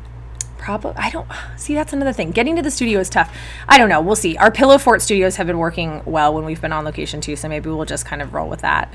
probably 0.60 0.94
I 0.96 1.10
don't 1.10 1.28
see 1.58 1.74
that's 1.74 1.94
another 1.94 2.14
thing. 2.14 2.32
Getting 2.32 2.56
to 2.58 2.62
the 2.62 2.70
studio 2.70 3.00
is 3.00 3.10
tough. 3.10 3.36
I 3.68 3.78
don't 3.78 3.90
know. 3.90 4.02
We'll 4.02 4.16
see. 4.16 4.38
Our 4.38 4.52
Pillow 4.52 4.78
Fort 4.78 5.02
studios 5.02 5.38
have 5.38 5.48
been 5.48 5.58
working 5.58 6.04
well 6.06 6.34
when 6.34 6.46
we've 6.46 6.62
been 6.62 6.74
on 6.74 6.86
location 6.86 7.22
too, 7.22 7.36
so 7.36 7.50
maybe 7.50 7.70
we'll 7.70 7.86
just 7.86 8.06
kind 8.06 8.22
of 8.22 8.34
roll 8.34 8.48
with 8.50 8.62
that. 8.62 8.94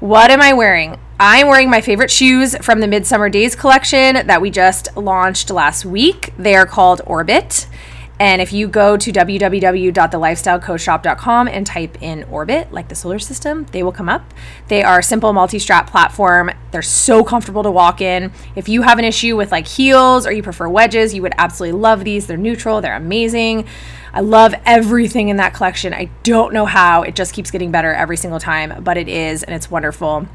What 0.00 0.30
am 0.30 0.42
I 0.42 0.52
wearing? 0.52 0.98
I'm 1.18 1.46
wearing 1.46 1.70
my 1.70 1.80
favorite 1.80 2.10
shoes 2.10 2.56
from 2.58 2.80
the 2.80 2.88
Midsummer 2.88 3.30
Days 3.30 3.54
collection 3.54 4.26
that 4.26 4.42
we 4.42 4.50
just 4.50 4.94
launched 4.96 5.50
last 5.50 5.84
week. 5.84 6.34
They 6.36 6.54
are 6.56 6.66
called 6.66 7.00
Orbit. 7.06 7.66
And 8.20 8.40
if 8.40 8.52
you 8.52 8.68
go 8.68 8.96
to 8.96 9.12
www.thelifestylecoshop.com 9.12 11.48
and 11.48 11.66
type 11.66 12.00
in 12.00 12.22
Orbit, 12.24 12.72
like 12.72 12.88
the 12.88 12.94
solar 12.94 13.18
system, 13.18 13.66
they 13.72 13.82
will 13.82 13.90
come 13.90 14.08
up. 14.08 14.32
They 14.68 14.84
are 14.84 15.02
simple 15.02 15.32
multi 15.32 15.58
strap 15.58 15.90
platform. 15.90 16.52
They're 16.70 16.80
so 16.80 17.24
comfortable 17.24 17.64
to 17.64 17.72
walk 17.72 18.00
in. 18.00 18.30
If 18.54 18.68
you 18.68 18.82
have 18.82 19.00
an 19.00 19.04
issue 19.04 19.36
with 19.36 19.50
like 19.50 19.66
heels 19.66 20.28
or 20.28 20.32
you 20.32 20.44
prefer 20.44 20.68
wedges, 20.68 21.12
you 21.12 21.22
would 21.22 21.34
absolutely 21.38 21.80
love 21.80 22.04
these. 22.04 22.28
They're 22.28 22.36
neutral, 22.36 22.80
they're 22.80 22.94
amazing. 22.94 23.66
I 24.12 24.20
love 24.20 24.54
everything 24.64 25.28
in 25.28 25.38
that 25.38 25.54
collection. 25.54 25.92
I 25.92 26.08
don't 26.22 26.52
know 26.52 26.66
how. 26.66 27.02
It 27.02 27.16
just 27.16 27.34
keeps 27.34 27.50
getting 27.50 27.72
better 27.72 27.92
every 27.92 28.16
single 28.16 28.38
time, 28.38 28.84
but 28.84 28.96
it 28.96 29.08
is, 29.08 29.42
and 29.42 29.56
it's 29.56 29.72
wonderful. 29.72 30.28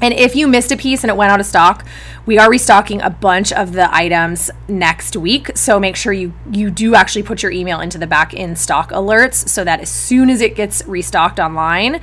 And 0.00 0.14
if 0.14 0.36
you 0.36 0.46
missed 0.46 0.70
a 0.70 0.76
piece 0.76 1.02
and 1.02 1.10
it 1.10 1.16
went 1.16 1.32
out 1.32 1.40
of 1.40 1.46
stock, 1.46 1.84
we 2.24 2.38
are 2.38 2.50
restocking 2.50 3.02
a 3.02 3.10
bunch 3.10 3.52
of 3.52 3.72
the 3.72 3.92
items 3.94 4.50
next 4.68 5.16
week. 5.16 5.56
So 5.56 5.80
make 5.80 5.96
sure 5.96 6.12
you 6.12 6.32
you 6.50 6.70
do 6.70 6.94
actually 6.94 7.22
put 7.22 7.42
your 7.42 7.50
email 7.52 7.80
into 7.80 7.98
the 7.98 8.06
back 8.06 8.32
in 8.34 8.54
stock 8.54 8.90
alerts 8.90 9.48
so 9.48 9.64
that 9.64 9.80
as 9.80 9.88
soon 9.88 10.30
as 10.30 10.40
it 10.40 10.54
gets 10.54 10.86
restocked 10.86 11.40
online, 11.40 12.00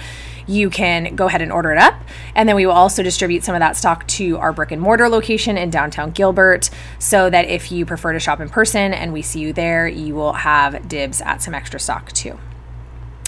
you 0.47 0.69
can 0.69 1.15
go 1.15 1.27
ahead 1.27 1.41
and 1.41 1.51
order 1.51 1.71
it 1.71 1.77
up. 1.77 1.95
And 2.35 2.47
then 2.47 2.55
we 2.55 2.65
will 2.65 2.73
also 2.73 3.01
distribute 3.01 3.43
some 3.43 3.55
of 3.55 3.59
that 3.59 3.77
stock 3.77 4.05
to 4.07 4.37
our 4.37 4.51
brick 4.51 4.71
and 4.71 4.81
mortar 4.81 5.09
location 5.09 5.57
in 5.57 5.69
downtown 5.69 6.11
Gilbert 6.11 6.69
so 6.99 7.29
that 7.29 7.45
if 7.47 7.71
you 7.71 7.85
prefer 7.85 8.13
to 8.13 8.19
shop 8.19 8.39
in 8.39 8.49
person 8.49 8.93
and 8.93 9.13
we 9.13 9.21
see 9.21 9.39
you 9.39 9.53
there, 9.53 9.87
you 9.87 10.15
will 10.15 10.33
have 10.33 10.87
dibs 10.87 11.21
at 11.21 11.41
some 11.41 11.53
extra 11.53 11.79
stock 11.79 12.11
too. 12.11 12.39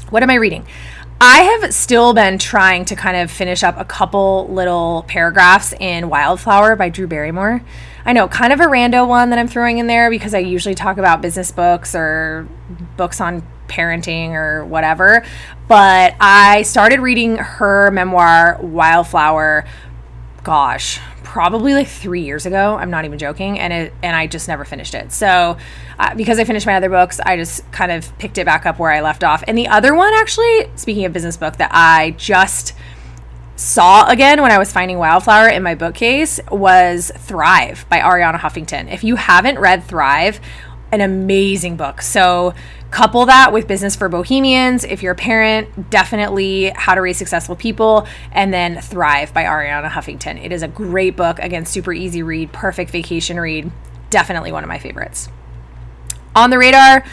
What 0.09 0.23
am 0.23 0.29
I 0.29 0.35
reading? 0.35 0.65
I 1.19 1.41
have 1.41 1.73
still 1.73 2.13
been 2.13 2.37
trying 2.37 2.85
to 2.85 2.95
kind 2.95 3.17
of 3.17 3.31
finish 3.31 3.63
up 3.63 3.79
a 3.79 3.85
couple 3.85 4.47
little 4.49 5.03
paragraphs 5.07 5.73
in 5.79 6.09
Wildflower 6.09 6.75
by 6.75 6.89
Drew 6.89 7.07
Barrymore. 7.07 7.63
I 8.05 8.13
know, 8.13 8.27
kind 8.27 8.53
of 8.53 8.59
a 8.59 8.65
rando 8.65 9.07
one 9.07 9.31
that 9.31 9.39
I'm 9.39 9.47
throwing 9.47 9.79
in 9.79 9.87
there 9.87 10.11
because 10.11 10.35
I 10.35 10.39
usually 10.39 10.75
talk 10.75 10.97
about 10.97 11.21
business 11.21 11.51
books 11.51 11.95
or 11.95 12.47
books 12.97 13.19
on 13.19 13.41
parenting 13.67 14.31
or 14.31 14.63
whatever. 14.63 15.25
But 15.67 16.15
I 16.19 16.61
started 16.61 16.99
reading 16.99 17.37
her 17.37 17.89
memoir, 17.89 18.59
Wildflower, 18.61 19.65
gosh, 20.43 20.99
probably 21.37 21.75
like 21.75 21.87
three 21.87 22.21
years 22.21 22.47
ago. 22.47 22.77
I'm 22.77 22.89
not 22.89 23.05
even 23.05 23.19
joking, 23.19 23.59
and 23.59 23.71
it 23.71 23.93
and 24.01 24.15
I 24.15 24.25
just 24.25 24.47
never 24.47 24.65
finished 24.65 24.95
it. 24.95 25.11
So 25.11 25.55
uh, 25.99 26.15
because 26.15 26.39
I 26.39 26.45
finished 26.45 26.65
my 26.65 26.73
other 26.73 26.89
books, 26.89 27.19
I 27.19 27.37
just 27.37 27.71
kind 27.71 27.91
of 27.91 28.17
picked 28.17 28.39
it 28.39 28.45
back 28.45 28.65
up 28.65 28.79
where 28.79 28.89
I 28.89 29.01
left 29.01 29.23
off. 29.23 29.43
And 29.47 29.55
the 29.55 29.67
other 29.67 29.93
one, 29.93 30.11
actually, 30.15 30.67
speaking 30.75 31.05
of 31.05 31.13
business 31.13 31.37
book, 31.37 31.57
that 31.57 31.69
I 31.71 32.15
just 32.17 32.73
saw 33.55 34.09
again 34.09 34.41
when 34.41 34.49
I 34.49 34.57
was 34.57 34.71
finding 34.71 34.97
Wildflower 34.97 35.49
in 35.49 35.61
my 35.61 35.75
bookcase 35.75 36.39
was 36.49 37.11
Thrive 37.15 37.85
by 37.87 37.99
Arianna 37.99 38.39
Huffington. 38.39 38.91
If 38.91 39.03
you 39.03 39.15
haven't 39.15 39.59
read 39.59 39.83
Thrive, 39.83 40.39
an 40.91 41.01
amazing 41.01 41.75
book. 41.75 42.01
So 42.01 42.53
couple 42.91 43.25
that 43.25 43.51
with 43.51 43.67
Business 43.67 43.95
for 43.95 44.07
Bohemians. 44.07 44.83
If 44.83 45.03
you're 45.03 45.11
a 45.11 45.15
parent, 45.15 45.89
definitely 45.89 46.69
How 46.69 46.95
to 46.95 47.01
Raise 47.01 47.17
Successful 47.17 47.55
People 47.55 48.07
and 48.31 48.53
then 48.53 48.79
Thrive 48.79 49.33
by 49.33 49.43
Arianna 49.43 49.89
Huffington. 49.89 50.43
It 50.43 50.51
is 50.51 50.63
a 50.63 50.67
great 50.67 51.17
book. 51.17 51.39
Again, 51.39 51.65
super 51.65 51.91
easy 51.91 52.23
read, 52.23 52.53
perfect 52.53 52.91
vacation 52.91 53.39
read. 53.39 53.71
Definitely 54.09 54.51
one 54.53 54.63
of 54.63 54.69
my 54.69 54.79
favorites. 54.79 55.27
On 56.33 56.49
the 56.49 56.57
radar, 56.57 57.03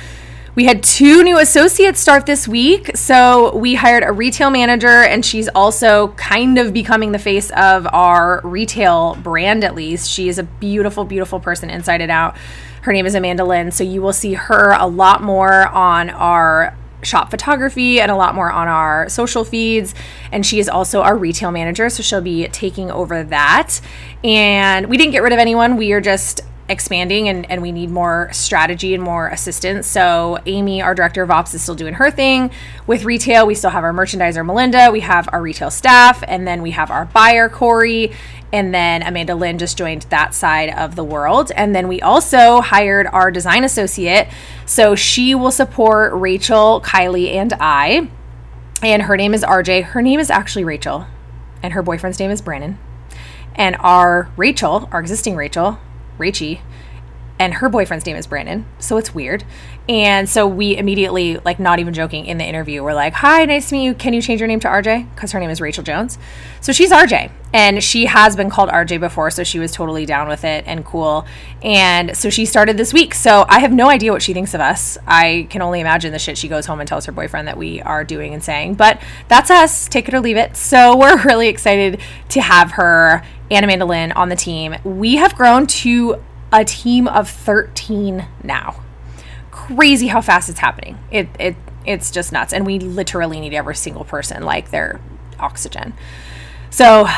we 0.55 0.67
had 0.67 0.85
two 0.85 1.25
new 1.25 1.39
associates 1.39 1.99
start 1.99 2.27
this 2.27 2.47
week. 2.47 2.97
So 2.97 3.57
we 3.57 3.75
hired 3.75 4.05
a 4.05 4.13
retail 4.13 4.51
manager, 4.51 5.03
and 5.03 5.25
she's 5.25 5.49
also 5.49 6.09
kind 6.09 6.59
of 6.59 6.73
becoming 6.73 7.11
the 7.11 7.19
face 7.19 7.51
of 7.51 7.89
our 7.93 8.41
retail 8.45 9.17
brand, 9.17 9.65
at 9.65 9.75
least. 9.75 10.09
She 10.09 10.29
is 10.29 10.39
a 10.39 10.45
beautiful, 10.45 11.05
beautiful 11.05 11.41
person 11.41 11.71
inside 11.71 12.01
and 12.01 12.13
out. 12.13 12.37
Her 12.85 12.93
name 12.93 13.07
is 13.07 13.15
Amanda 13.15 13.47
Lynn. 13.47 13.71
So 13.71 13.83
you 13.83 14.03
will 14.03 14.13
see 14.13 14.35
her 14.35 14.73
a 14.73 14.87
lot 14.87 15.23
more 15.23 15.69
on 15.69 16.11
our 16.11 16.77
shop 17.03 17.31
photography 17.31 17.99
and 17.99 18.11
a 18.11 18.15
lot 18.15 18.35
more 18.35 18.53
on 18.53 18.69
our 18.69 19.09
social 19.09 19.43
feeds. 19.43 19.95
And 20.31 20.45
she 20.45 20.59
is 20.59 20.69
also 20.69 21.01
our 21.01 21.17
retail 21.17 21.51
manager. 21.51 21.89
So 21.89 22.03
she'll 22.03 22.21
be 22.21 22.47
taking 22.49 22.91
over 22.91 23.25
that. 23.25 23.81
And 24.23 24.91
we 24.91 24.99
didn't 24.99 25.13
get 25.13 25.23
rid 25.23 25.33
of 25.33 25.39
anyone. 25.39 25.79
We 25.79 25.93
are 25.93 26.01
just 26.03 26.43
expanding 26.69 27.29
and, 27.29 27.51
and 27.51 27.63
we 27.63 27.73
need 27.73 27.91
more 27.91 28.29
strategy 28.33 28.93
and 28.93 29.03
more 29.03 29.29
assistance. 29.29 29.87
So 29.87 30.39
Amy, 30.45 30.83
our 30.83 30.95
director 30.95 31.23
of 31.23 31.31
ops, 31.31 31.55
is 31.55 31.63
still 31.63 31.75
doing 31.75 31.95
her 31.95 32.11
thing. 32.11 32.51
With 32.87 33.05
retail, 33.05 33.47
we 33.47 33.55
still 33.55 33.71
have 33.71 33.85
our 33.85 33.93
merchandiser 33.93 34.45
Melinda, 34.45 34.91
we 34.91 35.01
have 35.01 35.29
our 35.33 35.43
retail 35.43 35.71
staff, 35.71 36.23
and 36.27 36.47
then 36.47 36.63
we 36.63 36.71
have 36.73 36.91
our 36.91 37.07
buyer 37.07 37.49
Corey, 37.49 38.13
and 38.55 38.73
then 38.73 39.03
Amanda 39.03 39.35
Lynn 39.35 39.59
just 39.59 39.77
joined 39.77 40.03
that 40.11 40.33
side 40.33 40.71
of 40.71 40.95
the 40.95 41.03
world. 41.03 41.51
And 41.57 41.75
then 41.75 41.89
we 41.89 42.01
also 42.01 42.61
hired 42.61 43.09
our 43.09 43.33
design 43.33 43.65
associate. 43.65 44.29
So 44.65 44.95
she 44.95 45.35
will 45.35 45.51
support 45.51 46.13
Rachel, 46.13 46.81
Kylie, 46.81 47.35
and 47.35 47.53
I. 47.59 48.09
And 48.81 49.03
her 49.03 49.17
name 49.17 49.35
is 49.35 49.43
RJ. 49.43 49.87
Her 49.87 50.01
name 50.01 50.21
is 50.21 50.31
actually 50.31 50.63
Rachel. 50.63 51.09
And 51.65 51.73
her 51.73 51.83
boyfriend's 51.83 52.21
name 52.21 52.31
is 52.31 52.41
Brandon. 52.41 52.79
And 53.57 53.75
our 53.81 54.31
Rachel, 54.37 54.89
our 54.93 55.01
existing 55.01 55.35
Rachel, 55.35 55.81
Rachie, 56.17 56.61
and 57.41 57.55
her 57.55 57.69
boyfriend's 57.69 58.07
name 58.07 58.15
is 58.15 58.29
Brandon. 58.29 58.67
So 58.79 58.99
it's 58.99 59.13
weird. 59.13 59.43
And 59.87 60.27
so 60.27 60.47
we 60.47 60.79
immediately, 60.79 61.37
like, 61.45 61.61
not 61.61 61.79
even 61.79 61.93
joking, 61.93 62.25
in 62.25 62.39
the 62.39 62.45
interview, 62.45 62.83
we're 62.83 62.95
like, 62.95 63.13
Hi, 63.15 63.45
nice 63.45 63.69
to 63.69 63.75
meet 63.75 63.85
you. 63.85 63.95
Can 63.95 64.15
you 64.15 64.23
change 64.23 64.41
your 64.41 64.49
name 64.49 64.61
to 64.61 64.69
RJ? 64.69 65.15
Because 65.15 65.33
her 65.33 65.41
name 65.41 65.51
is 65.51 65.61
Rachel 65.61 65.85
Jones. 65.85 66.17
So 66.63 66.73
she's 66.73 66.91
RJ. 66.91 67.31
And 67.53 67.85
she 67.85 68.07
has 68.07 68.35
been 68.35 68.49
called 68.49 68.71
RJ 68.71 68.99
before. 68.99 69.31
So 69.31 69.45
she 69.45 69.59
was 69.59 69.73
totally 69.73 70.07
down 70.07 70.27
with 70.27 70.43
it 70.43 70.65
and 70.67 70.87
cool. 70.87 71.27
And 71.63 72.17
so 72.17 72.31
she 72.31 72.47
started 72.47 72.79
this 72.79 72.95
week. 72.95 73.15
So 73.15 73.45
I 73.49 73.61
have 73.61 73.73
no 73.73 73.91
idea 73.91 74.11
what 74.11 74.23
she 74.23 74.33
thinks 74.33 74.55
of 74.55 74.61
us. 74.61 74.97
I 75.07 75.47
can 75.51 75.61
only 75.61 75.81
imagine 75.81 76.13
the 76.13 76.19
shit 76.19 76.39
she 76.39 76.49
goes 76.49 76.65
home 76.65 76.81
and 76.81 76.89
tells 76.89 77.05
her 77.05 77.13
boyfriend 77.13 77.47
that 77.49 77.59
we 77.59 77.83
are 77.83 78.05
doing 78.05 78.33
and 78.33 78.43
saying. 78.43 78.75
But 78.75 79.03
that's 79.29 79.51
us. 79.51 79.87
Take 79.87 80.09
it 80.09 80.15
or 80.15 80.21
leave 80.21 80.39
it. 80.39 80.57
So 80.57 80.97
we're 80.99 81.23
really 81.25 81.49
excited 81.49 82.01
to 82.31 82.41
have 82.41 82.73
her 82.73 83.23
and 83.51 83.65
Amanda 83.65 83.85
Lynn 83.85 84.13
on 84.13 84.31
the 84.31 84.37
team. 84.37 84.77
We 84.83 85.17
have 85.17 85.37
grown 85.37 85.67
to 85.67 86.23
a 86.51 86.65
team 86.65 87.07
of 87.07 87.29
13 87.29 88.27
now 88.43 88.81
crazy 89.55 90.09
how 90.09 90.21
fast 90.21 90.49
it's 90.49 90.59
happening. 90.59 90.99
It 91.11 91.29
it 91.39 91.57
it's 91.87 92.11
just 92.11 92.33
nuts, 92.33 92.53
and 92.53 92.67
we 92.67 92.79
literally 92.79 93.41
need 93.41 93.55
every 93.55 93.77
single 93.77 94.05
person 94.05 94.43
like 94.43 94.71
their 94.71 95.01
oxygen. 95.39 95.95
So 96.71 97.09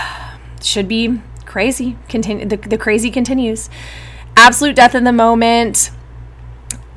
should 0.60 0.86
be 0.86 1.22
crazy. 1.46 1.96
Continue 2.08 2.46
the, 2.46 2.56
the 2.56 2.76
crazy 2.76 3.10
continues. 3.10 3.70
Absolute 4.36 4.76
death 4.76 4.94
in 4.94 5.04
the 5.04 5.12
moment. 5.12 5.90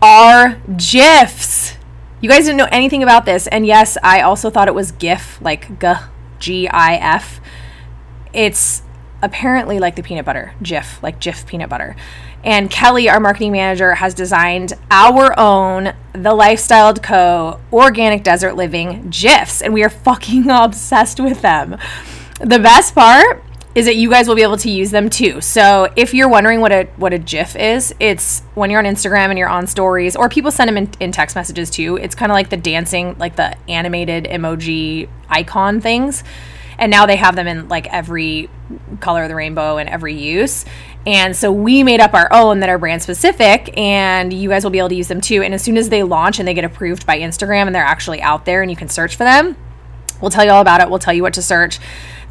Are 0.02 0.62
gifs. 0.78 1.78
You 2.22 2.30
guys 2.30 2.46
didn't 2.46 2.58
know 2.58 2.68
anything 2.72 3.04
about 3.04 3.26
this, 3.26 3.48
and 3.48 3.66
yes, 3.66 3.98
I 4.04 4.22
also 4.22 4.50
thought 4.50 4.68
it 4.68 4.76
was 4.76 4.92
GIF, 4.92 5.42
like 5.42 5.80
G 5.80 5.96
G 6.40 6.68
I 6.68 6.96
F. 6.96 7.40
It's 8.34 8.84
apparently 9.22 9.80
like 9.80 9.96
the 9.96 10.04
peanut 10.04 10.26
butter, 10.26 10.54
Jif, 10.62 11.02
like 11.04 11.20
Jif 11.20 11.46
peanut 11.46 11.70
butter. 11.70 11.96
And 12.44 12.70
Kelly, 12.70 13.10
our 13.10 13.20
marketing 13.20 13.52
manager, 13.52 13.96
has 13.96 14.14
designed 14.14 14.74
our 14.90 15.38
own 15.38 15.94
The 16.14 16.32
Lifestyled 16.32 17.04
Co. 17.04 17.60
Organic 17.72 18.24
Desert 18.24 18.56
Living 18.56 19.10
GIFs, 19.10 19.62
and 19.62 19.74
we 19.74 19.84
are 19.84 19.90
fucking 19.90 20.50
obsessed 20.50 21.20
with 21.20 21.42
them. 21.42 21.78
The 22.40 22.60
best 22.60 22.96
part 22.96 23.44
is 23.76 23.86
that 23.86 23.98
you 23.98 24.10
guys 24.10 24.28
will 24.28 24.36
be 24.36 24.42
able 24.42 24.58
to 24.58 24.70
use 24.70 24.92
them 24.92 25.10
too. 25.10 25.42
So 25.42 25.92
if 25.96 26.14
you're 26.14 26.30
wondering 26.30 26.60
what 26.60 26.72
a 26.72 26.86
what 26.96 27.14
a 27.14 27.20
GIF 27.20 27.56
is, 27.56 27.94
it's 28.00 28.42
when 28.56 28.72
you're 28.72 28.80
on 28.80 28.86
Instagram 28.86 29.30
and 29.30 29.38
you're 29.38 29.50
on 29.50 29.68
stories, 29.68 30.16
or 30.16 30.30
people 30.30 30.50
send 30.50 30.70
them 30.70 30.78
in, 30.78 30.90
in 31.00 31.12
text 31.12 31.36
messages 31.36 31.70
too. 31.70 31.98
It's 31.98 32.16
kind 32.16 32.32
of 32.32 32.34
like 32.34 32.50
the 32.50 32.58
dancing, 32.58 33.16
like 33.20 33.36
the 33.36 33.56
animated 33.70 34.26
emoji 34.26 35.10
icon 35.30 35.82
things 35.82 36.24
and 36.80 36.90
now 36.90 37.06
they 37.06 37.18
have 37.18 37.36
them 37.36 37.48
in 37.48 37.68
like 37.68 37.88
every 37.94 38.50
color 39.02 39.24
of 39.24 39.30
the 39.30 39.36
rainbow 39.36 39.78
and 39.78 39.90
every 39.90 40.16
use. 40.16 40.66
And 41.10 41.36
so 41.36 41.52
we 41.52 41.82
made 41.82 42.02
up 42.02 42.14
our 42.14 42.32
own 42.32 42.60
that 42.60 42.70
are 42.70 42.78
brand 42.78 43.02
specific, 43.02 43.76
and 43.76 44.32
you 44.32 44.48
guys 44.48 44.64
will 44.64 44.70
be 44.70 44.78
able 44.78 44.90
to 44.90 44.96
use 44.96 45.08
them 45.08 45.22
too. 45.22 45.42
And 45.42 45.56
as 45.56 45.64
soon 45.64 45.76
as 45.76 45.90
they 45.90 46.04
launch 46.04 46.38
and 46.38 46.48
they 46.48 46.54
get 46.54 46.64
approved 46.64 47.08
by 47.08 47.18
Instagram 47.20 47.66
and 47.66 47.74
they're 47.74 47.84
actually 47.84 48.22
out 48.22 48.46
there 48.46 48.62
and 48.62 48.70
you 48.70 48.78
can 48.78 48.90
search 48.90 49.16
for 49.16 49.24
them, 49.24 49.58
we'll 50.22 50.30
tell 50.30 50.46
you 50.46 50.52
all 50.52 50.62
about 50.62 50.82
it. 50.82 50.90
We'll 50.92 51.00
tell 51.00 51.16
you 51.16 51.24
what 51.24 51.34
to 51.34 51.42
search. 51.42 51.80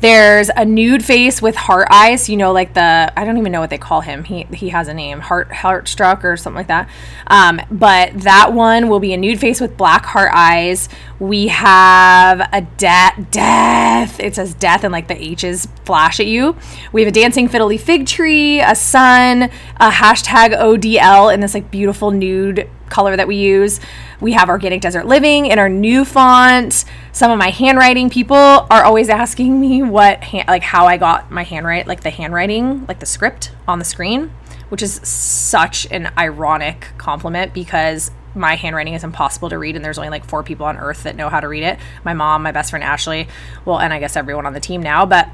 There's 0.01 0.49
a 0.57 0.65
nude 0.65 1.05
face 1.05 1.43
with 1.43 1.57
heart 1.57 1.89
eyes. 1.91 2.29
You 2.29 2.37
know, 2.37 2.53
like 2.53 2.75
the 2.75 3.13
I 3.17 3.25
don't 3.25 3.37
even 3.39 3.51
know 3.51 3.61
what 3.61 3.71
they 3.71 3.79
call 3.79 4.01
him. 4.03 4.25
He 4.25 4.45
he 4.53 4.69
has 4.69 4.89
a 4.89 4.95
name, 4.95 5.21
heart 5.21 5.53
heart 5.53 5.89
struck 5.89 6.25
or 6.25 6.37
something 6.37 6.57
like 6.57 6.69
that. 6.69 6.89
Um, 7.27 7.61
but 7.71 8.13
that 8.21 8.53
one 8.53 8.89
will 8.89 9.01
be 9.01 9.13
a 9.13 9.17
nude 9.17 9.41
face 9.41 9.61
with 9.61 9.77
black 9.77 10.07
heart 10.07 10.31
eyes. 10.33 10.89
We 11.19 11.49
have 11.49 12.49
a 12.53 12.61
de- 12.63 13.27
death. 13.31 14.21
It 14.21 14.37
says 14.37 14.55
death 14.55 14.85
and 14.85 14.93
like 14.93 15.09
the 15.09 15.21
H's 15.21 15.67
flash 15.85 16.21
at 16.21 16.27
you. 16.27 16.57
We 16.93 17.03
have 17.03 17.09
a 17.09 17.13
dancing 17.13 17.49
fiddle 17.49 17.67
leaf 17.67 17.83
fig 17.83 18.07
tree, 18.07 18.61
a 18.61 18.75
sun, 18.75 19.51
a 19.77 19.91
hashtag 19.91 20.57
ODL 20.57 21.35
in 21.35 21.41
this 21.41 21.55
like 21.55 21.71
beautiful 21.71 22.11
nude 22.13 22.69
color 22.91 23.17
that 23.17 23.29
we 23.29 23.37
use. 23.37 23.81
We 24.21 24.33
have 24.33 24.49
Organic 24.49 24.81
Desert 24.81 25.07
Living 25.07 25.47
in 25.47 25.59
our 25.59 25.69
new 25.69 26.05
font. 26.05 26.85
Some 27.13 27.31
of 27.31 27.39
my 27.39 27.51
handwriting 27.51 28.11
people 28.11 28.37
are 28.37 28.85
always 28.85 29.09
asking 29.09 29.61
me 29.61 29.83
what, 29.83 30.23
like, 30.47 30.63
how 30.63 30.87
I 30.87 30.97
got 30.97 31.31
my 31.31 31.43
handwrite, 31.43 31.87
like 31.87 32.03
the 32.03 32.11
handwriting, 32.11 32.87
like 32.87 33.01
the 33.01 33.07
script 33.07 33.53
on 33.67 33.79
the 33.79 33.85
screen, 33.85 34.33
which 34.69 34.83
is 34.83 35.01
such 35.07 35.87
an 35.91 36.11
ironic 36.17 36.89
compliment 36.99 37.55
because 37.55 38.11
my 38.35 38.55
handwriting 38.55 38.95
is 38.95 39.05
impossible 39.05 39.49
to 39.51 39.59
read 39.59 39.77
and 39.77 39.85
there's 39.85 39.99
only 39.99 40.11
like 40.11 40.25
four 40.25 40.43
people 40.43 40.67
on 40.67 40.77
earth 40.77 41.03
that 41.03 41.17
know 41.17 41.29
how 41.29 41.41
to 41.41 41.49
read 41.49 41.63
it 41.63 41.79
my 42.05 42.15
mom 42.15 42.43
my 42.43 42.53
best 42.53 42.71
friend 42.71 42.85
ashley 42.85 43.27
well 43.65 43.81
and 43.81 43.93
i 43.93 43.99
guess 43.99 44.17
everyone 44.17 44.47
on 44.47 44.53
the 44.53 44.61
team 44.61 44.83
now 44.83 45.05
but 45.05 45.29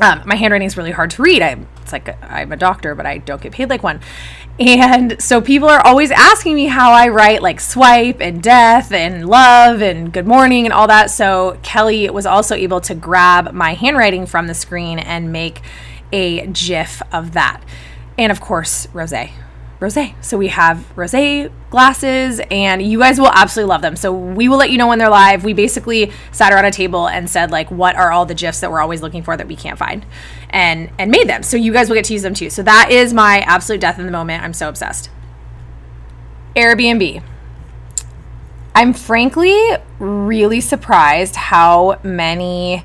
um, 0.00 0.22
my 0.24 0.36
handwriting 0.36 0.66
is 0.66 0.76
really 0.76 0.90
hard 0.90 1.10
to 1.12 1.22
read. 1.22 1.42
I, 1.42 1.58
it's 1.82 1.92
like 1.92 2.22
I'm 2.22 2.50
a 2.52 2.56
doctor, 2.56 2.94
but 2.94 3.04
I 3.04 3.18
don't 3.18 3.40
get 3.40 3.52
paid 3.52 3.68
like 3.68 3.82
one. 3.82 4.00
And 4.58 5.20
so 5.22 5.40
people 5.40 5.68
are 5.68 5.84
always 5.86 6.10
asking 6.10 6.54
me 6.54 6.66
how 6.66 6.92
I 6.92 7.08
write 7.08 7.42
like 7.42 7.60
swipe 7.60 8.20
and 8.20 8.42
death 8.42 8.92
and 8.92 9.28
love 9.28 9.82
and 9.82 10.12
good 10.12 10.26
morning 10.26 10.64
and 10.64 10.72
all 10.72 10.86
that. 10.86 11.10
So 11.10 11.58
Kelly 11.62 12.08
was 12.10 12.26
also 12.26 12.54
able 12.54 12.80
to 12.82 12.94
grab 12.94 13.52
my 13.52 13.74
handwriting 13.74 14.26
from 14.26 14.46
the 14.46 14.54
screen 14.54 14.98
and 14.98 15.32
make 15.32 15.60
a 16.12 16.46
GIF 16.46 17.02
of 17.12 17.32
that. 17.32 17.62
And 18.18 18.30
of 18.32 18.40
course, 18.40 18.86
Rose 18.92 19.12
rose. 19.82 19.98
So 20.20 20.38
we 20.38 20.48
have 20.48 20.96
rose 20.96 21.50
glasses, 21.70 22.40
and 22.50 22.80
you 22.80 22.98
guys 22.98 23.18
will 23.18 23.32
absolutely 23.32 23.68
love 23.68 23.82
them. 23.82 23.96
So 23.96 24.12
we 24.12 24.48
will 24.48 24.56
let 24.56 24.70
you 24.70 24.78
know 24.78 24.86
when 24.86 24.98
they're 24.98 25.10
live. 25.10 25.44
We 25.44 25.52
basically 25.52 26.12
sat 26.30 26.52
around 26.52 26.64
a 26.64 26.70
table 26.70 27.08
and 27.08 27.28
said 27.28 27.50
like, 27.50 27.70
what 27.70 27.96
are 27.96 28.12
all 28.12 28.24
the 28.24 28.34
gifs 28.34 28.60
that 28.60 28.70
we're 28.70 28.80
always 28.80 29.02
looking 29.02 29.22
for 29.22 29.36
that 29.36 29.48
we 29.48 29.56
can't 29.56 29.78
find, 29.78 30.06
and 30.50 30.90
and 30.98 31.10
made 31.10 31.28
them. 31.28 31.42
So 31.42 31.56
you 31.56 31.72
guys 31.72 31.88
will 31.88 31.96
get 31.96 32.06
to 32.06 32.12
use 32.12 32.22
them 32.22 32.34
too. 32.34 32.48
So 32.48 32.62
that 32.62 32.90
is 32.90 33.12
my 33.12 33.40
absolute 33.40 33.80
death 33.80 33.98
in 33.98 34.06
the 34.06 34.12
moment. 34.12 34.42
I'm 34.42 34.54
so 34.54 34.68
obsessed. 34.68 35.10
Airbnb. 36.56 37.22
I'm 38.74 38.94
frankly 38.94 39.54
really 39.98 40.62
surprised 40.62 41.36
how 41.36 42.00
many 42.02 42.84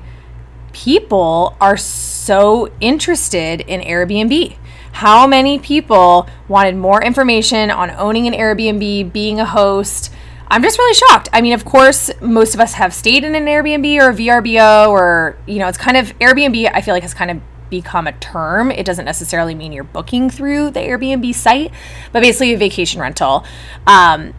people 0.72 1.56
are 1.60 1.78
so 1.78 2.70
interested 2.80 3.62
in 3.62 3.80
Airbnb 3.80 4.56
how 4.98 5.28
many 5.28 5.60
people 5.60 6.28
wanted 6.48 6.74
more 6.74 7.00
information 7.00 7.70
on 7.70 7.88
owning 7.92 8.26
an 8.26 8.32
Airbnb, 8.32 9.12
being 9.12 9.38
a 9.38 9.44
host? 9.44 10.12
I'm 10.48 10.60
just 10.60 10.76
really 10.76 10.94
shocked. 10.94 11.28
I 11.32 11.40
mean, 11.40 11.52
of 11.52 11.64
course, 11.64 12.10
most 12.20 12.52
of 12.54 12.58
us 12.58 12.72
have 12.72 12.92
stayed 12.92 13.22
in 13.22 13.36
an 13.36 13.44
Airbnb 13.44 14.00
or 14.00 14.10
a 14.10 14.12
VRBO, 14.12 14.88
or, 14.88 15.38
you 15.46 15.60
know, 15.60 15.68
it's 15.68 15.78
kind 15.78 15.96
of 15.96 16.18
Airbnb, 16.18 16.68
I 16.74 16.80
feel 16.80 16.94
like 16.94 17.04
has 17.04 17.14
kind 17.14 17.30
of 17.30 17.40
become 17.70 18.08
a 18.08 18.12
term. 18.14 18.72
It 18.72 18.84
doesn't 18.84 19.04
necessarily 19.04 19.54
mean 19.54 19.70
you're 19.70 19.84
booking 19.84 20.30
through 20.30 20.72
the 20.72 20.80
Airbnb 20.80 21.32
site, 21.32 21.70
but 22.12 22.20
basically 22.20 22.54
a 22.54 22.58
vacation 22.58 23.00
rental. 23.00 23.44
Um, 23.86 24.34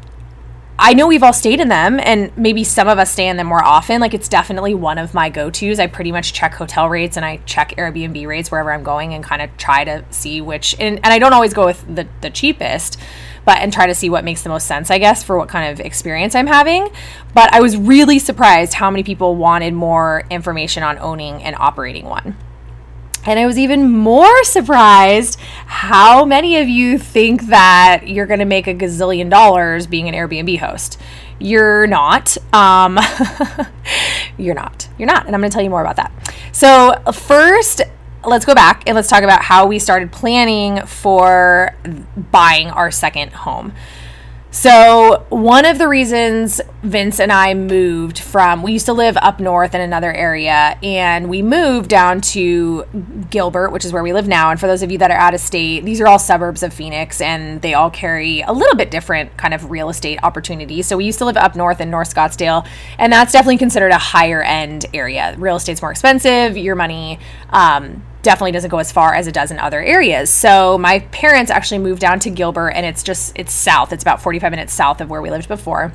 I 0.81 0.93
know 0.93 1.07
we've 1.07 1.23
all 1.23 1.33
stayed 1.33 1.59
in 1.59 1.67
them, 1.67 1.99
and 1.99 2.35
maybe 2.37 2.63
some 2.63 2.87
of 2.87 2.97
us 2.97 3.11
stay 3.11 3.27
in 3.27 3.35
them 3.35 3.47
more 3.47 3.61
often. 3.61 3.99
Like, 3.99 4.13
it's 4.13 4.29
definitely 4.29 4.73
one 4.73 4.97
of 4.97 5.13
my 5.13 5.29
go 5.29 5.49
tos. 5.49 5.77
I 5.77 5.87
pretty 5.87 6.13
much 6.13 6.31
check 6.31 6.53
hotel 6.53 6.87
rates 6.87 7.17
and 7.17 7.25
I 7.25 7.37
check 7.45 7.75
Airbnb 7.75 8.25
rates 8.25 8.49
wherever 8.49 8.71
I'm 8.71 8.83
going 8.83 9.13
and 9.13 9.21
kind 9.21 9.41
of 9.41 9.55
try 9.57 9.83
to 9.83 10.05
see 10.09 10.39
which, 10.39 10.75
and, 10.79 10.95
and 11.03 11.07
I 11.07 11.19
don't 11.19 11.33
always 11.33 11.53
go 11.53 11.65
with 11.65 11.83
the, 11.93 12.07
the 12.21 12.29
cheapest 12.29 12.97
but 13.45 13.57
and 13.59 13.73
try 13.73 13.87
to 13.87 13.95
see 13.95 14.09
what 14.09 14.23
makes 14.23 14.43
the 14.43 14.49
most 14.49 14.67
sense, 14.67 14.91
I 14.91 14.99
guess, 14.99 15.23
for 15.23 15.37
what 15.37 15.49
kind 15.49 15.71
of 15.71 15.83
experience 15.83 16.35
I'm 16.35 16.47
having. 16.47 16.89
But 17.33 17.51
I 17.53 17.61
was 17.61 17.75
really 17.75 18.19
surprised 18.19 18.73
how 18.73 18.91
many 18.91 19.03
people 19.03 19.35
wanted 19.35 19.73
more 19.73 20.23
information 20.29 20.83
on 20.83 20.99
owning 20.99 21.43
and 21.43 21.55
operating 21.55 22.05
one. 22.05 22.37
And 23.25 23.39
I 23.39 23.45
was 23.45 23.57
even 23.57 23.89
more 23.91 24.43
surprised 24.43 25.39
how 25.65 26.25
many 26.25 26.57
of 26.57 26.67
you 26.67 26.97
think 26.97 27.47
that 27.47 28.03
you're 28.07 28.25
going 28.25 28.39
to 28.39 28.45
make 28.45 28.67
a 28.67 28.73
gazillion 28.73 29.29
dollars 29.29 29.87
being 29.87 30.07
an 30.07 30.15
Airbnb 30.15 30.59
host. 30.59 30.99
You're 31.39 31.87
not. 31.87 32.37
Um, 32.53 32.99
you're 34.37 34.55
not. 34.55 34.87
You're 34.97 35.07
not. 35.07 35.25
And 35.25 35.35
I'm 35.35 35.41
going 35.41 35.49
to 35.49 35.53
tell 35.53 35.63
you 35.63 35.69
more 35.69 35.81
about 35.81 35.97
that. 35.97 36.11
So, 36.51 36.93
first, 37.13 37.81
let's 38.25 38.45
go 38.45 38.53
back 38.53 38.83
and 38.87 38.95
let's 38.95 39.07
talk 39.07 39.23
about 39.23 39.41
how 39.43 39.65
we 39.65 39.79
started 39.79 40.11
planning 40.11 40.85
for 40.85 41.75
buying 42.31 42.69
our 42.69 42.91
second 42.91 43.31
home. 43.31 43.73
So, 44.51 45.27
one 45.29 45.63
of 45.65 45.77
the 45.77 45.87
reasons 45.87 46.59
Vince 46.81 47.19
and 47.19 47.31
I 47.31 47.53
moved 47.53 48.17
from, 48.17 48.63
we 48.63 48.71
used 48.71 48.87
to 48.87 48.93
live 48.93 49.15
up 49.17 49.39
north 49.39 49.75
in 49.75 49.81
another 49.81 50.11
area, 50.11 50.75
and 50.81 51.29
we 51.29 51.43
moved 51.43 51.87
down 51.87 52.19
to 52.21 52.83
Gilbert, 53.29 53.69
which 53.69 53.85
is 53.85 53.93
where 53.93 54.01
we 54.01 54.11
live 54.11 54.27
now. 54.27 54.49
And 54.49 54.59
for 54.59 54.65
those 54.65 54.81
of 54.81 54.91
you 54.91 54.97
that 54.97 55.11
are 55.11 55.17
out 55.17 55.35
of 55.35 55.39
state, 55.39 55.85
these 55.85 56.01
are 56.01 56.07
all 56.07 56.17
suburbs 56.17 56.63
of 56.63 56.73
Phoenix, 56.73 57.21
and 57.21 57.61
they 57.61 57.75
all 57.75 57.91
carry 57.91 58.41
a 58.41 58.51
little 58.51 58.75
bit 58.75 58.89
different 58.89 59.37
kind 59.37 59.53
of 59.53 59.69
real 59.69 59.87
estate 59.87 60.17
opportunities. 60.23 60.87
So, 60.87 60.97
we 60.97 61.05
used 61.05 61.19
to 61.19 61.25
live 61.25 61.37
up 61.37 61.55
north 61.55 61.79
in 61.79 61.91
North 61.91 62.11
Scottsdale, 62.11 62.67
and 62.97 63.13
that's 63.13 63.31
definitely 63.31 63.59
considered 63.59 63.91
a 63.91 63.99
higher 63.99 64.41
end 64.41 64.87
area. 64.95 65.35
Real 65.37 65.57
estate's 65.57 65.83
more 65.83 65.91
expensive, 65.91 66.57
your 66.57 66.75
money, 66.75 67.19
um, 67.51 68.01
definitely 68.21 68.51
doesn't 68.51 68.69
go 68.69 68.79
as 68.79 68.91
far 68.91 69.13
as 69.13 69.27
it 69.27 69.33
does 69.33 69.51
in 69.51 69.59
other 69.59 69.81
areas. 69.81 70.29
So 70.29 70.77
my 70.77 70.99
parents 71.11 71.51
actually 71.51 71.79
moved 71.79 72.01
down 72.01 72.19
to 72.21 72.29
Gilbert 72.29 72.69
and 72.69 72.85
it's 72.85 73.03
just 73.03 73.31
it's 73.35 73.53
south. 73.53 73.93
It's 73.93 74.03
about 74.03 74.21
45 74.21 74.51
minutes 74.51 74.73
south 74.73 75.01
of 75.01 75.09
where 75.09 75.21
we 75.21 75.29
lived 75.29 75.47
before. 75.47 75.93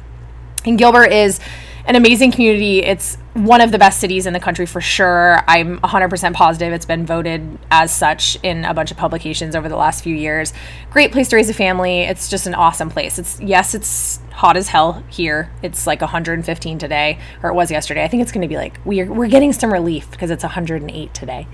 And 0.65 0.79
Gilbert 0.79 1.13
is 1.13 1.41
an 1.87 1.97
amazing 1.97 2.33
community. 2.33 2.83
It's 2.83 3.17
one 3.35 3.61
of 3.61 3.73
the 3.73 3.79
best 3.79 4.01
cities 4.01 4.27
in 4.27 4.33
the 4.33 4.41
country 4.41 4.65
for 4.65 4.81
sure. 4.81 5.43
I'm 5.47 5.79
100% 5.81 6.33
positive 6.35 6.73
it's 6.73 6.87
been 6.87 7.05
voted 7.05 7.59
as 7.71 7.95
such 7.95 8.39
in 8.43 8.65
a 8.65 8.73
bunch 8.73 8.91
of 8.91 8.97
publications 8.97 9.55
over 9.55 9.69
the 9.69 9.77
last 9.77 10.03
few 10.03 10.15
years. 10.15 10.55
Great 10.91 11.13
place 11.13 11.29
to 11.29 11.37
raise 11.37 11.51
a 11.51 11.55
family. 11.55 12.01
It's 12.03 12.29
just 12.29 12.47
an 12.47 12.55
awesome 12.55 12.91
place. 12.91 13.19
It's 13.19 13.41
yes, 13.41 13.75
it's 13.75 14.21
hot 14.31 14.57
as 14.57 14.69
hell 14.69 15.03
here. 15.11 15.51
It's 15.63 15.87
like 15.87 16.01
115 16.01 16.79
today, 16.79 17.19
or 17.43 17.51
it 17.51 17.55
was 17.55 17.71
yesterday. 17.71 18.03
I 18.03 18.09
think 18.09 18.23
it's 18.23 18.33
going 18.33 18.43
to 18.43 18.49
be 18.49 18.57
like 18.57 18.79
we're 18.85 19.13
we're 19.13 19.29
getting 19.29 19.53
some 19.53 19.73
relief 19.73 20.11
because 20.11 20.31
it's 20.31 20.45
108 20.45 21.13
today. 21.13 21.47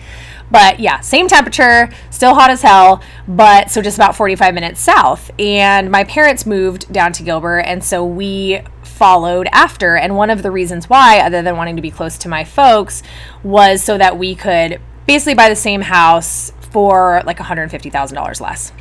But 0.50 0.80
yeah, 0.80 1.00
same 1.00 1.28
temperature, 1.28 1.90
still 2.10 2.34
hot 2.34 2.50
as 2.50 2.62
hell, 2.62 3.02
but 3.26 3.70
so 3.70 3.82
just 3.82 3.96
about 3.96 4.16
45 4.16 4.54
minutes 4.54 4.80
south. 4.80 5.30
And 5.38 5.90
my 5.90 6.04
parents 6.04 6.44
moved 6.44 6.92
down 6.92 7.12
to 7.14 7.22
Gilbert, 7.22 7.60
and 7.60 7.82
so 7.82 8.04
we 8.04 8.60
followed 9.00 9.48
after. 9.50 9.96
And 9.96 10.14
one 10.14 10.28
of 10.28 10.42
the 10.42 10.50
reasons 10.50 10.90
why, 10.90 11.20
other 11.20 11.40
than 11.40 11.56
wanting 11.56 11.76
to 11.76 11.82
be 11.82 11.90
close 11.90 12.18
to 12.18 12.28
my 12.28 12.44
folks, 12.44 13.02
was 13.42 13.82
so 13.82 13.96
that 13.96 14.18
we 14.18 14.34
could 14.34 14.78
basically 15.06 15.32
buy 15.32 15.48
the 15.48 15.56
same 15.56 15.80
house 15.80 16.52
for 16.70 17.22
like 17.24 17.38
$150,000 17.38 18.40
less. 18.42 18.72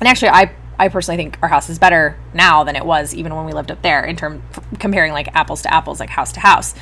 And 0.00 0.06
actually, 0.06 0.28
I 0.28 0.52
I 0.78 0.88
personally 0.88 1.16
think 1.16 1.38
our 1.42 1.48
house 1.48 1.68
is 1.68 1.78
better 1.78 2.16
now 2.34 2.62
than 2.62 2.76
it 2.76 2.86
was 2.86 3.12
even 3.14 3.34
when 3.34 3.46
we 3.46 3.52
lived 3.52 3.72
up 3.72 3.82
there 3.82 4.04
in 4.04 4.16
term 4.16 4.42
comparing 4.78 5.12
like 5.12 5.34
apples 5.34 5.62
to 5.62 5.74
apples, 5.74 5.98
like 5.98 6.10
house 6.10 6.30
to 6.32 6.40
house. 6.40 6.74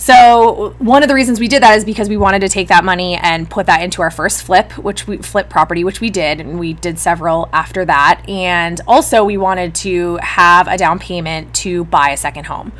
So 0.00 0.74
one 0.78 1.02
of 1.02 1.10
the 1.10 1.14
reasons 1.14 1.38
we 1.38 1.46
did 1.46 1.62
that 1.62 1.76
is 1.76 1.84
because 1.84 2.08
we 2.08 2.16
wanted 2.16 2.40
to 2.40 2.48
take 2.48 2.68
that 2.68 2.84
money 2.84 3.16
and 3.16 3.50
put 3.50 3.66
that 3.66 3.82
into 3.82 4.00
our 4.00 4.10
first 4.10 4.42
flip, 4.42 4.72
which 4.78 5.06
we 5.06 5.18
flip 5.18 5.50
property, 5.50 5.84
which 5.84 6.00
we 6.00 6.08
did, 6.08 6.40
and 6.40 6.58
we 6.58 6.72
did 6.72 6.98
several 6.98 7.50
after 7.52 7.84
that. 7.84 8.22
And 8.26 8.80
also 8.88 9.24
we 9.24 9.36
wanted 9.36 9.74
to 9.76 10.16
have 10.22 10.68
a 10.68 10.78
down 10.78 10.98
payment 11.00 11.54
to 11.56 11.84
buy 11.84 12.08
a 12.08 12.16
second 12.16 12.46
home. 12.46 12.72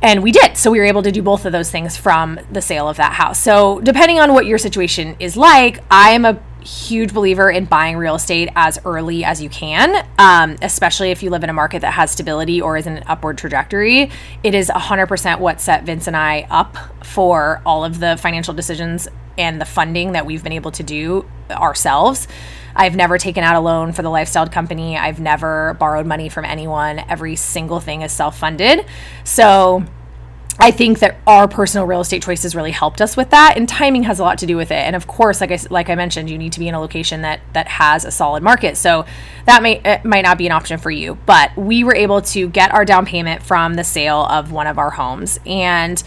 And 0.00 0.22
we 0.22 0.32
did. 0.32 0.56
So 0.56 0.70
we 0.70 0.78
were 0.78 0.86
able 0.86 1.02
to 1.02 1.12
do 1.12 1.20
both 1.20 1.44
of 1.44 1.52
those 1.52 1.70
things 1.70 1.98
from 1.98 2.40
the 2.50 2.62
sale 2.62 2.88
of 2.88 2.96
that 2.96 3.12
house. 3.12 3.38
So 3.38 3.80
depending 3.82 4.18
on 4.18 4.32
what 4.32 4.46
your 4.46 4.56
situation 4.56 5.16
is 5.20 5.36
like, 5.36 5.84
I 5.90 6.12
am 6.12 6.24
a 6.24 6.40
huge 6.66 7.14
believer 7.14 7.50
in 7.50 7.64
buying 7.64 7.96
real 7.96 8.16
estate 8.16 8.50
as 8.56 8.78
early 8.84 9.24
as 9.24 9.40
you 9.40 9.48
can, 9.48 10.06
um, 10.18 10.56
especially 10.60 11.10
if 11.10 11.22
you 11.22 11.30
live 11.30 11.44
in 11.44 11.50
a 11.50 11.54
market 11.54 11.80
that 11.80 11.92
has 11.92 12.10
stability 12.10 12.60
or 12.60 12.76
is 12.76 12.86
in 12.86 12.96
an 12.96 13.04
upward 13.06 13.38
trajectory. 13.38 14.10
It 14.42 14.54
is 14.54 14.68
100% 14.68 15.38
what 15.38 15.60
set 15.60 15.84
Vince 15.84 16.06
and 16.06 16.16
I 16.16 16.46
up 16.50 16.76
for 17.04 17.62
all 17.64 17.84
of 17.84 18.00
the 18.00 18.16
financial 18.16 18.52
decisions 18.52 19.08
and 19.38 19.60
the 19.60 19.64
funding 19.64 20.12
that 20.12 20.26
we've 20.26 20.42
been 20.42 20.52
able 20.52 20.72
to 20.72 20.82
do 20.82 21.24
ourselves. 21.50 22.26
I've 22.74 22.96
never 22.96 23.16
taken 23.16 23.42
out 23.42 23.56
a 23.56 23.60
loan 23.60 23.92
for 23.92 24.02
the 24.02 24.10
lifestyle 24.10 24.46
company. 24.48 24.98
I've 24.98 25.20
never 25.20 25.74
borrowed 25.74 26.06
money 26.06 26.28
from 26.28 26.44
anyone. 26.44 26.98
Every 26.98 27.36
single 27.36 27.80
thing 27.80 28.02
is 28.02 28.12
self 28.12 28.38
funded. 28.38 28.84
So, 29.24 29.84
I 30.58 30.70
think 30.70 31.00
that 31.00 31.18
our 31.26 31.48
personal 31.48 31.86
real 31.86 32.00
estate 32.00 32.22
choices 32.22 32.56
really 32.56 32.70
helped 32.70 33.00
us 33.02 33.16
with 33.16 33.30
that, 33.30 33.54
and 33.56 33.68
timing 33.68 34.04
has 34.04 34.18
a 34.18 34.22
lot 34.22 34.38
to 34.38 34.46
do 34.46 34.56
with 34.56 34.70
it. 34.70 34.76
And 34.76 34.96
of 34.96 35.06
course, 35.06 35.40
like 35.40 35.50
I 35.50 35.58
like 35.70 35.90
I 35.90 35.94
mentioned, 35.94 36.30
you 36.30 36.38
need 36.38 36.52
to 36.52 36.60
be 36.60 36.68
in 36.68 36.74
a 36.74 36.80
location 36.80 37.22
that 37.22 37.40
that 37.52 37.68
has 37.68 38.04
a 38.04 38.10
solid 38.10 38.42
market. 38.42 38.76
So 38.76 39.04
that 39.44 39.62
may 39.62 40.00
might 40.02 40.22
not 40.22 40.38
be 40.38 40.46
an 40.46 40.52
option 40.52 40.78
for 40.78 40.90
you. 40.90 41.18
But 41.26 41.56
we 41.56 41.84
were 41.84 41.94
able 41.94 42.22
to 42.22 42.48
get 42.48 42.72
our 42.72 42.84
down 42.84 43.04
payment 43.04 43.42
from 43.42 43.74
the 43.74 43.84
sale 43.84 44.24
of 44.26 44.50
one 44.50 44.66
of 44.66 44.78
our 44.78 44.90
homes, 44.90 45.38
and 45.44 46.02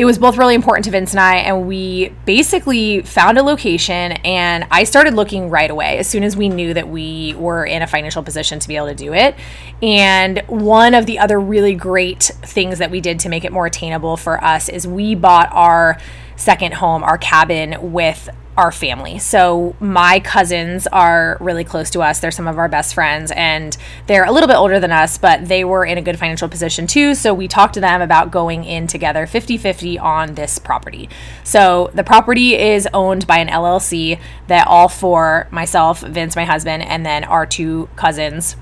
it 0.00 0.06
was 0.06 0.16
both 0.16 0.38
really 0.38 0.54
important 0.54 0.86
to 0.86 0.90
Vince 0.90 1.10
and 1.10 1.20
I, 1.20 1.36
and 1.36 1.68
we 1.68 2.08
basically 2.24 3.02
found 3.02 3.36
a 3.36 3.42
location. 3.42 4.12
And 4.12 4.66
I 4.70 4.84
started 4.84 5.12
looking 5.12 5.50
right 5.50 5.70
away 5.70 5.98
as 5.98 6.08
soon 6.08 6.24
as 6.24 6.38
we 6.38 6.48
knew 6.48 6.72
that 6.72 6.88
we 6.88 7.34
were 7.34 7.66
in 7.66 7.82
a 7.82 7.86
financial 7.86 8.22
position 8.22 8.58
to 8.60 8.66
be 8.66 8.76
able 8.76 8.86
to 8.86 8.94
do 8.94 9.12
it. 9.12 9.34
And 9.82 10.42
one 10.46 10.94
of 10.94 11.04
the 11.04 11.18
other 11.18 11.38
really 11.38 11.74
great 11.74 12.22
things 12.22 12.78
that 12.78 12.90
we 12.90 13.02
did 13.02 13.20
to 13.20 13.28
make 13.28 13.44
it 13.44 13.52
more 13.52 13.66
attainable 13.66 14.16
for 14.16 14.42
us 14.42 14.70
is 14.70 14.86
we 14.86 15.14
bought 15.14 15.52
our 15.52 15.98
second 16.34 16.72
home, 16.72 17.04
our 17.04 17.18
cabin, 17.18 17.92
with 17.92 18.30
our 18.60 18.70
family. 18.70 19.18
So 19.18 19.74
my 19.80 20.20
cousins 20.20 20.86
are 20.88 21.38
really 21.40 21.64
close 21.64 21.88
to 21.90 22.00
us. 22.00 22.20
They're 22.20 22.30
some 22.30 22.46
of 22.46 22.58
our 22.58 22.68
best 22.68 22.92
friends 22.92 23.32
and 23.34 23.74
they're 24.06 24.24
a 24.24 24.30
little 24.30 24.46
bit 24.46 24.56
older 24.56 24.78
than 24.78 24.92
us, 24.92 25.16
but 25.16 25.48
they 25.48 25.64
were 25.64 25.82
in 25.86 25.96
a 25.96 26.02
good 26.02 26.18
financial 26.18 26.46
position 26.46 26.86
too. 26.86 27.14
So 27.14 27.32
we 27.32 27.48
talked 27.48 27.72
to 27.74 27.80
them 27.80 28.02
about 28.02 28.30
going 28.30 28.64
in 28.64 28.86
together 28.86 29.26
50-50 29.26 29.98
on 29.98 30.34
this 30.34 30.58
property. 30.58 31.08
So 31.42 31.90
the 31.94 32.04
property 32.04 32.54
is 32.54 32.86
owned 32.92 33.26
by 33.26 33.38
an 33.38 33.48
LLC 33.48 34.20
that 34.48 34.66
all 34.66 34.88
four, 34.88 35.48
myself, 35.50 36.02
Vince, 36.02 36.36
my 36.36 36.44
husband, 36.44 36.82
and 36.82 37.06
then 37.06 37.24
our 37.24 37.46
two 37.46 37.88
cousins 37.96 38.56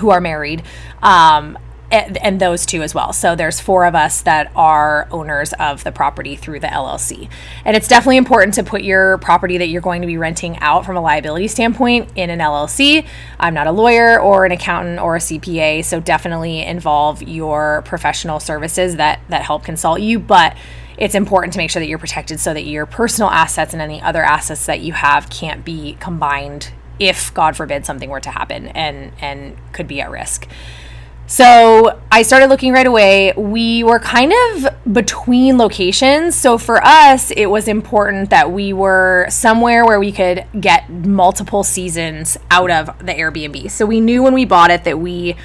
who 0.00 0.10
are 0.10 0.20
married 0.20 0.62
um, 1.02 1.56
and, 1.90 2.40
those 2.40 2.66
two 2.66 2.82
as 2.82 2.94
well. 2.94 3.12
So 3.12 3.36
there's 3.36 3.60
four 3.60 3.84
of 3.84 3.94
us 3.94 4.22
that 4.22 4.50
are 4.56 5.06
owners 5.10 5.52
of 5.54 5.84
the 5.84 5.92
property 5.92 6.34
through 6.34 6.60
the 6.60 6.66
LLC. 6.66 7.28
And 7.64 7.76
it's 7.76 7.86
definitely 7.86 8.16
important 8.16 8.54
to 8.54 8.64
put 8.64 8.82
your 8.82 9.18
property 9.18 9.58
that 9.58 9.68
you're 9.68 9.80
going 9.80 10.00
to 10.00 10.06
be 10.06 10.18
renting 10.18 10.58
out 10.58 10.84
from 10.84 10.96
a 10.96 11.00
liability 11.00 11.48
standpoint 11.48 12.10
in 12.16 12.30
an 12.30 12.40
LLC. 12.40 13.06
I'm 13.38 13.54
not 13.54 13.66
a 13.66 13.72
lawyer 13.72 14.20
or 14.20 14.44
an 14.44 14.52
accountant 14.52 14.98
or 14.98 15.16
a 15.16 15.20
CPA, 15.20 15.84
so 15.84 16.00
definitely 16.00 16.62
involve 16.62 17.22
your 17.22 17.82
professional 17.82 18.40
services 18.40 18.96
that 18.96 19.20
that 19.28 19.42
help 19.42 19.64
consult 19.64 20.00
you, 20.00 20.18
but 20.18 20.56
it's 20.96 21.14
important 21.14 21.52
to 21.52 21.58
make 21.58 21.70
sure 21.70 21.80
that 21.80 21.88
you're 21.88 21.98
protected 21.98 22.38
so 22.40 22.54
that 22.54 22.62
your 22.62 22.86
personal 22.86 23.30
assets 23.30 23.72
and 23.72 23.82
any 23.82 24.00
other 24.00 24.22
assets 24.22 24.66
that 24.66 24.80
you 24.80 24.92
have 24.92 25.28
can't 25.28 25.64
be 25.64 25.96
combined 25.98 26.72
if 27.00 27.34
god 27.34 27.56
forbid 27.56 27.84
something 27.84 28.08
were 28.08 28.20
to 28.20 28.30
happen 28.30 28.68
and 28.68 29.12
and 29.20 29.56
could 29.72 29.88
be 29.88 30.00
at 30.00 30.10
risk. 30.10 30.48
So 31.26 32.00
I 32.12 32.22
started 32.22 32.48
looking 32.48 32.72
right 32.72 32.86
away. 32.86 33.32
We 33.36 33.82
were 33.82 33.98
kind 33.98 34.32
of 34.32 34.68
between 34.92 35.56
locations. 35.56 36.34
So 36.34 36.58
for 36.58 36.84
us, 36.84 37.30
it 37.30 37.46
was 37.46 37.66
important 37.66 38.30
that 38.30 38.52
we 38.52 38.72
were 38.72 39.26
somewhere 39.30 39.86
where 39.86 39.98
we 39.98 40.12
could 40.12 40.44
get 40.60 40.90
multiple 40.90 41.64
seasons 41.64 42.36
out 42.50 42.70
of 42.70 42.86
the 42.98 43.14
Airbnb. 43.14 43.70
So 43.70 43.86
we 43.86 44.00
knew 44.00 44.22
when 44.22 44.34
we 44.34 44.44
bought 44.44 44.70
it 44.70 44.84
that 44.84 44.98
we 44.98 45.36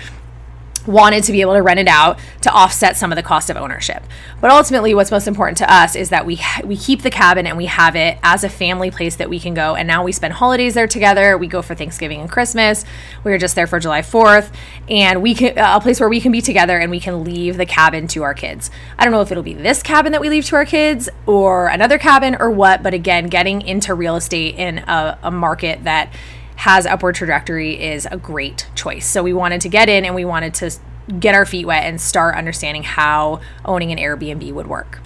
wanted 0.90 1.24
to 1.24 1.32
be 1.32 1.42
able 1.42 1.54
to 1.54 1.62
rent 1.62 1.80
it 1.80 1.88
out 1.88 2.20
to 2.42 2.52
offset 2.52 2.98
some 2.98 3.12
of 3.12 3.16
the 3.16 3.24
cost 3.24 3.50
of 3.50 3.58
ownership. 3.58 4.04
But 4.42 4.52
ultimately 4.52 4.94
what's 4.94 5.12
most 5.12 5.28
important 5.28 5.58
to 5.60 5.72
us 5.72 5.96
is 5.96 6.10
that 6.10 6.26
we 6.26 6.40
we 6.64 6.76
keep 6.76 7.04
the 7.04 7.12
cabin 7.12 7.46
and 7.46 7.58
we 7.58 7.68
have 7.68 7.96
it 7.96 8.18
as 8.24 8.44
a 8.44 8.50
family 8.50 8.90
place 8.90 9.16
that 9.18 9.30
we 9.30 9.40
can 9.40 9.54
go 9.54 9.76
and 9.76 9.88
now 9.88 10.04
we 10.04 10.12
spend 10.12 10.34
holidays 10.34 10.74
there 10.74 10.88
together. 10.88 11.38
We 11.38 11.48
go 11.48 11.62
for 11.62 11.76
Thanksgiving 11.76 12.20
and 12.20 12.30
Christmas. 12.30 12.86
We 13.24 13.32
were 13.32 13.38
just 13.38 13.56
there 13.56 13.68
for 13.68 13.80
July 13.80 14.02
4th 14.02 14.52
and 14.90 15.22
we 15.22 15.36
can 15.36 15.58
a 15.58 15.80
place 15.80 16.00
where 16.00 16.10
we 16.10 16.20
can 16.20 16.32
be 16.32 16.42
together 16.42 16.78
and 16.80 16.90
we 16.90 17.00
can 17.00 17.24
leave 17.24 17.58
the 17.58 17.66
cabin 17.66 18.08
to 18.10 18.24
our 18.24 18.34
kids. 18.34 18.72
I 18.98 19.04
don't 19.04 19.12
know 19.12 19.22
if 19.22 19.32
it'll 19.32 19.44
be 19.44 19.54
this 19.54 19.84
cabin 19.84 20.12
that 20.14 20.22
we 20.22 20.30
leave 20.30 20.46
to 20.46 20.56
our 20.56 20.66
kids 20.66 21.10
or 21.26 21.68
another 21.68 21.98
cabin 21.98 22.36
or 22.40 22.50
what, 22.50 22.82
but 22.82 22.94
again, 22.94 23.28
getting 23.28 23.62
into 23.62 23.94
real 23.94 24.16
estate 24.16 24.56
in 24.56 24.80
a, 24.80 25.20
a 25.24 25.32
market 25.32 25.84
that 25.84 26.12
has 26.60 26.86
upward 26.86 27.16
trajectory 27.16 27.82
is 27.82 28.06
a 28.12 28.18
great 28.18 28.68
choice. 28.76 29.08
So 29.08 29.24
we 29.24 29.32
wanted 29.32 29.62
to 29.62 29.70
get 29.70 29.88
in 29.88 30.04
and 30.04 30.14
we 30.14 30.26
wanted 30.26 30.54
to 30.56 30.72
get 31.18 31.34
our 31.34 31.46
feet 31.46 31.66
wet 31.66 31.86
and 31.86 32.02
start 32.02 32.36
understanding 32.36 32.84
how 32.84 33.40
owning 33.64 33.94
an 33.94 33.98
Airbnb 33.98 34.52
would 34.54 34.68
work. 34.68 35.00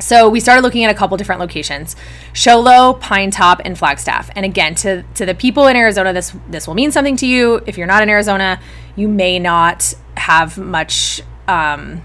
So 0.00 0.28
we 0.28 0.38
started 0.38 0.60
looking 0.60 0.84
at 0.84 0.90
a 0.90 0.94
couple 0.94 1.16
different 1.16 1.40
locations: 1.40 1.96
Show 2.34 2.60
Low, 2.60 2.92
Pine 2.92 3.30
Top, 3.30 3.62
and 3.64 3.78
Flagstaff. 3.78 4.28
And 4.36 4.44
again, 4.44 4.74
to 4.76 5.02
to 5.14 5.24
the 5.24 5.34
people 5.34 5.66
in 5.66 5.76
Arizona, 5.76 6.12
this 6.12 6.36
this 6.46 6.66
will 6.66 6.74
mean 6.74 6.92
something 6.92 7.16
to 7.16 7.26
you. 7.26 7.62
If 7.64 7.78
you're 7.78 7.86
not 7.86 8.02
in 8.02 8.10
Arizona, 8.10 8.60
you 8.96 9.08
may 9.08 9.38
not 9.38 9.94
have 10.18 10.58
much 10.58 11.22
um, 11.48 12.02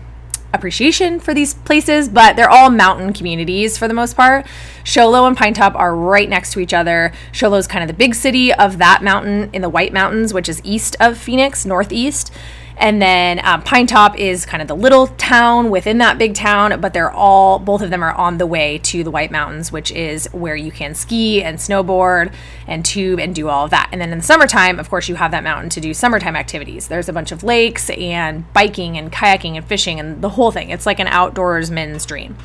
appreciation 0.54 1.20
for 1.20 1.34
these 1.34 1.54
places, 1.54 2.10
but 2.10 2.36
they're 2.36 2.50
all 2.50 2.70
mountain 2.70 3.14
communities 3.14 3.78
for 3.78 3.88
the 3.88 3.94
most 3.94 4.16
part. 4.16 4.46
Show 4.84 5.10
Low 5.10 5.26
and 5.26 5.38
Pine 5.38 5.54
Top 5.54 5.76
are 5.76 5.96
right 5.96 6.28
next 6.30 6.54
to 6.54 6.60
each 6.60 6.74
other. 6.74 7.12
Show 7.32 7.50
Low 7.50 7.58
is 7.58 7.68
kind 7.68 7.84
of 7.84 7.88
the 7.88 7.94
big 7.94 8.16
city 8.16 8.54
of 8.54 8.78
that 8.80 9.04
mountain 9.04 9.50
in 9.54 9.62
the 9.62 9.70
White 9.70 9.94
Mountains, 9.94 10.34
which 10.34 10.50
is 10.50 10.62
east 10.64 10.96
of 11.00 11.18
Phoenix, 11.18 11.66
northeast. 11.66 12.32
And 12.78 13.02
then 13.02 13.40
um, 13.46 13.62
Pine 13.62 13.88
Top 13.88 14.18
is 14.18 14.46
kind 14.46 14.62
of 14.62 14.68
the 14.68 14.76
little 14.76 15.08
town 15.08 15.70
within 15.70 16.00
that 16.00 16.18
big 16.18 16.34
town, 16.34 16.80
but 16.82 16.94
they're 16.94 17.12
all, 17.12 17.60
both 17.60 17.82
of 17.82 17.90
them 17.90 18.04
are 18.04 18.14
on 18.14 18.38
the 18.38 18.48
way 18.48 18.80
to 18.80 19.04
the 19.04 19.12
White 19.12 19.32
Mountains, 19.32 19.72
which 19.72 19.92
is 19.92 20.28
where 20.34 20.56
you 20.56 20.72
can 20.72 20.96
ski 20.96 21.44
and 21.44 21.58
snowboard 21.58 22.34
and 22.68 22.84
tube 22.84 23.20
and 23.20 23.36
do 23.36 23.50
all 23.50 23.66
of 23.66 23.72
that. 23.72 23.90
And 23.92 24.02
then 24.02 24.12
in 24.12 24.20
the 24.20 24.24
summertime, 24.24 24.80
of 24.80 24.90
course, 24.90 25.08
you 25.10 25.16
have 25.16 25.32
that 25.32 25.44
mountain 25.44 25.70
to 25.70 25.82
do 25.82 25.94
summertime 25.94 26.36
activities. 26.36 26.88
There's 26.88 27.10
a 27.10 27.14
bunch 27.14 27.32
of 27.32 27.44
lakes 27.44 27.90
and 27.90 28.52
biking 28.54 28.98
and 28.98 29.12
kayaking 29.12 29.58
and 29.58 29.66
fishing 29.66 30.00
and 30.00 30.22
the 30.22 30.30
whole 30.30 30.52
thing. 30.52 30.70
It's 30.70 30.86
like 30.86 31.00
an 31.00 31.08
outdoorsman's 31.08 32.06
dream. 32.06 32.38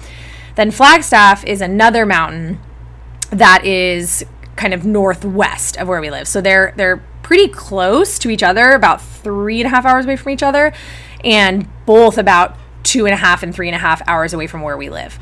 Then 0.56 0.70
Flagstaff 0.70 1.44
is 1.44 1.60
another 1.60 2.04
mountain 2.06 2.60
that 3.30 3.64
is 3.64 4.24
kind 4.56 4.72
of 4.72 4.84
northwest 4.84 5.76
of 5.76 5.86
where 5.86 6.00
we 6.00 6.10
live. 6.10 6.26
So 6.26 6.40
they're 6.40 6.72
they're 6.76 7.02
pretty 7.26 7.48
close 7.48 8.20
to 8.20 8.30
each 8.30 8.44
other, 8.44 8.70
about 8.70 9.02
three 9.02 9.60
and 9.60 9.66
a 9.66 9.68
half 9.68 9.84
hours 9.84 10.04
away 10.04 10.14
from 10.14 10.30
each 10.30 10.44
other, 10.44 10.72
and 11.24 11.66
both 11.84 12.18
about 12.18 12.56
two 12.84 13.04
and 13.04 13.12
a 13.12 13.16
half 13.16 13.42
and 13.42 13.52
three 13.52 13.66
and 13.66 13.74
a 13.74 13.78
half 13.80 14.00
hours 14.06 14.32
away 14.32 14.46
from 14.46 14.62
where 14.62 14.76
we 14.76 14.88
live. 14.88 15.18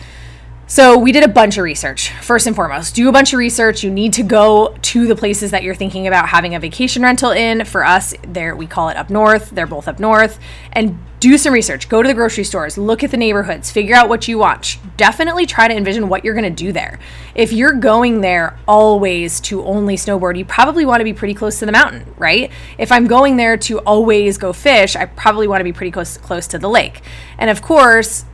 So 0.67 0.99
we 0.99 1.13
did 1.13 1.25
a 1.25 1.29
bunch 1.29 1.57
of 1.57 1.65
research. 1.65 2.11
First 2.21 2.47
and 2.47 2.55
foremost, 2.55 2.95
do 2.95 3.09
a 3.09 3.13
bunch 3.13 3.33
of 3.33 3.39
research. 3.39 3.83
You 3.83 3.91
need 3.91 4.13
to 4.15 4.23
go 4.23 4.77
to 4.83 5.07
the 5.07 5.17
places 5.17 5.51
that 5.53 5.63
you're 5.63 5.75
thinking 5.75 6.07
about 6.07 6.29
having 6.29 6.55
a 6.55 6.61
vacation 6.61 7.03
rental 7.03 7.31
in. 7.31 7.65
For 7.65 7.87
us, 7.87 8.13
there 8.29 8.55
we 8.55 8.67
call 8.67 8.91
it 8.91 8.99
up 8.99 9.09
north. 9.09 9.49
They're 9.49 9.67
both 9.67 9.89
up 9.89 9.99
north. 9.99 10.39
And 10.75 10.99
do 11.25 11.39
some 11.39 11.55
research. 11.55 11.89
Go 11.89 12.03
to 12.03 12.07
the 12.07 12.13
grocery 12.13 12.45
stores, 12.45 12.77
look 12.77 13.03
at 13.03 13.11
the 13.11 13.17
neighborhoods, 13.17 13.71
figure 13.71 13.95
out 13.95 14.11
what 14.11 14.29
you 14.29 14.37
want. 14.37 14.77
Definitely 14.99 15.47
try 15.47 15.67
to 15.67 15.75
envision 15.75 16.11
what 16.11 16.23
you're 16.23 16.35
going 16.35 16.45
to 16.45 16.51
do 16.51 16.71
there. 16.71 16.99
If 17.35 17.51
you're 17.51 17.73
going 17.73 18.21
there 18.21 18.59
always 18.69 19.41
to 19.43 19.65
only 19.65 19.97
snowboard, 19.97 20.37
you 20.37 20.45
probably 20.45 20.85
want 20.85 21.01
to 21.01 21.05
be 21.05 21.15
pretty 21.15 21.33
close 21.33 21.59
to 21.61 21.67
the 21.67 21.73
mountain, 21.73 22.15
right? 22.19 22.53
If 22.77 22.93
I'm 22.93 23.07
going 23.07 23.39
there 23.39 23.57
to 23.57 23.79
always 23.81 24.37
go 24.37 24.53
fish, 24.53 24.97
I 24.97 25.07
probably 25.07 25.49
want 25.49 25.61
to 25.61 25.65
be 25.65 25.73
pretty 25.73 25.91
close 25.91 26.19
close 26.19 26.47
to 26.49 26.59
the 26.59 26.69
lake. 26.69 27.01
And 27.39 27.49
of 27.49 27.63
course, 27.63 28.27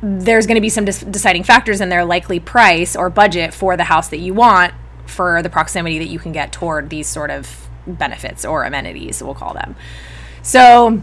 there's 0.00 0.46
going 0.46 0.54
to 0.54 0.60
be 0.60 0.68
some 0.68 0.84
deciding 0.84 1.42
factors 1.42 1.80
in 1.80 1.88
their 1.88 2.04
likely 2.04 2.38
price 2.38 2.94
or 2.94 3.10
budget 3.10 3.52
for 3.52 3.76
the 3.76 3.84
house 3.84 4.10
that 4.10 4.18
you 4.18 4.32
want 4.32 4.72
for 5.06 5.42
the 5.42 5.50
proximity 5.50 5.98
that 5.98 6.08
you 6.08 6.20
can 6.20 6.30
get 6.30 6.52
toward 6.52 6.88
these 6.88 7.08
sort 7.08 7.32
of 7.32 7.68
benefits 7.84 8.44
or 8.44 8.62
amenities, 8.62 9.20
we'll 9.24 9.34
call 9.34 9.54
them. 9.54 9.74
So, 10.42 11.02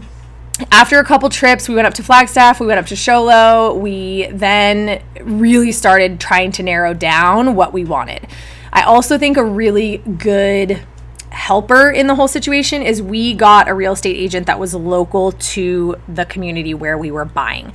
after 0.70 0.98
a 0.98 1.04
couple 1.04 1.28
trips, 1.28 1.68
we 1.68 1.74
went 1.74 1.86
up 1.86 1.94
to 1.94 2.02
Flagstaff, 2.02 2.60
we 2.60 2.66
went 2.66 2.78
up 2.78 2.86
to 2.86 2.96
Show 2.96 3.24
Low. 3.24 3.74
We 3.74 4.26
then 4.32 5.02
really 5.22 5.72
started 5.72 6.18
trying 6.18 6.52
to 6.52 6.62
narrow 6.62 6.94
down 6.94 7.54
what 7.54 7.72
we 7.72 7.84
wanted. 7.84 8.26
I 8.72 8.82
also 8.82 9.18
think 9.18 9.36
a 9.36 9.44
really 9.44 9.98
good 9.98 10.82
helper 11.30 11.90
in 11.90 12.06
the 12.06 12.14
whole 12.14 12.28
situation 12.28 12.82
is 12.82 13.02
we 13.02 13.34
got 13.34 13.68
a 13.68 13.74
real 13.74 13.92
estate 13.92 14.16
agent 14.16 14.46
that 14.46 14.58
was 14.58 14.74
local 14.74 15.32
to 15.32 15.96
the 16.08 16.24
community 16.24 16.72
where 16.72 16.96
we 16.96 17.10
were 17.10 17.24
buying 17.26 17.72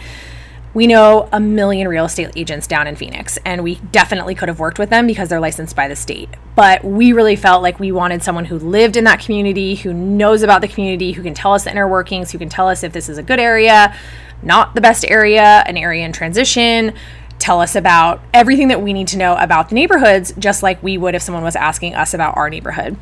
we 0.74 0.88
know 0.88 1.28
a 1.34 1.40
million 1.40 1.88
real 1.88 2.06
estate 2.06 2.32
agents 2.36 2.66
down 2.66 2.88
in 2.88 2.96
Phoenix, 2.96 3.38
and 3.46 3.64
we 3.64 3.76
definitely 3.92 4.36
could 4.36 4.48
have 4.48 4.60
worked 4.60 4.80
with 4.80 4.90
them 4.90 5.06
because 5.06 5.30
they're 5.30 5.40
licensed 5.40 5.76
by 5.76 5.88
the 5.88 5.96
state. 5.96 6.30
But 6.56 6.84
we 6.84 7.12
really 7.12 7.36
felt 7.36 7.62
like 7.62 7.80
we 7.80 7.92
wanted 7.92 8.24
someone 8.24 8.46
who 8.46 8.58
lived 8.58 8.96
in 8.96 9.04
that 9.04 9.20
community, 9.20 9.76
who 9.76 9.94
knows 9.94 10.44
about 10.44 10.62
the 10.62 10.68
community, 10.68 11.12
who 11.12 11.24
can 11.24 11.34
tell 11.34 11.54
us 11.54 11.66
the 11.66 11.72
inner 11.72 11.88
workings, 11.88 12.32
who 12.32 12.38
can 12.38 12.50
tell 12.50 12.70
us 12.70 12.84
if 12.84 12.94
this 12.94 13.10
is 13.10 13.18
a 13.18 13.24
good 13.24 13.40
area, 13.40 13.96
not 14.42 14.74
the 14.74 14.82
best 14.82 15.04
area, 15.10 15.64
an 15.66 15.76
area 15.76 16.06
in 16.06 16.14
transition, 16.14 16.94
tell 17.38 17.60
us 17.60 17.76
about 17.76 18.22
everything 18.34 18.70
that 18.70 18.82
we 18.82 18.94
need 18.94 19.08
to 19.10 19.18
know 19.18 19.36
about 19.38 19.70
the 19.70 19.76
neighborhoods, 19.76 20.32
just 20.40 20.64
like 20.64 20.82
we 20.82 20.98
would 20.98 21.16
if 21.16 21.22
someone 21.22 21.44
was 21.44 21.56
asking 21.56 21.96
us 21.96 22.14
about 22.14 22.38
our 22.38 22.50
neighborhood. 22.50 22.98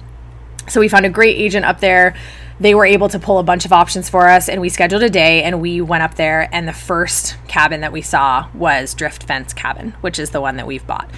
So 0.69 0.79
we 0.79 0.87
found 0.87 1.05
a 1.05 1.09
great 1.09 1.37
agent 1.37 1.65
up 1.65 1.79
there. 1.79 2.15
They 2.59 2.75
were 2.75 2.85
able 2.85 3.09
to 3.09 3.19
pull 3.19 3.39
a 3.39 3.43
bunch 3.43 3.65
of 3.65 3.71
options 3.71 4.09
for 4.09 4.27
us 4.27 4.49
and 4.49 4.59
we 4.59 4.69
scheduled 4.69 5.01
a 5.01 5.09
day 5.09 5.43
and 5.43 5.61
we 5.61 5.81
went 5.81 6.03
up 6.03 6.15
there 6.15 6.49
and 6.51 6.67
the 6.67 6.73
first 6.73 7.37
cabin 7.47 7.81
that 7.81 7.93
we 7.93 8.01
saw 8.01 8.49
was 8.53 8.93
drift 8.93 9.23
fence 9.23 9.53
cabin 9.53 9.91
which 10.01 10.19
is 10.19 10.31
the 10.31 10.41
one 10.41 10.57
that 10.57 10.67
we've 10.67 10.85
bought. 10.85 11.09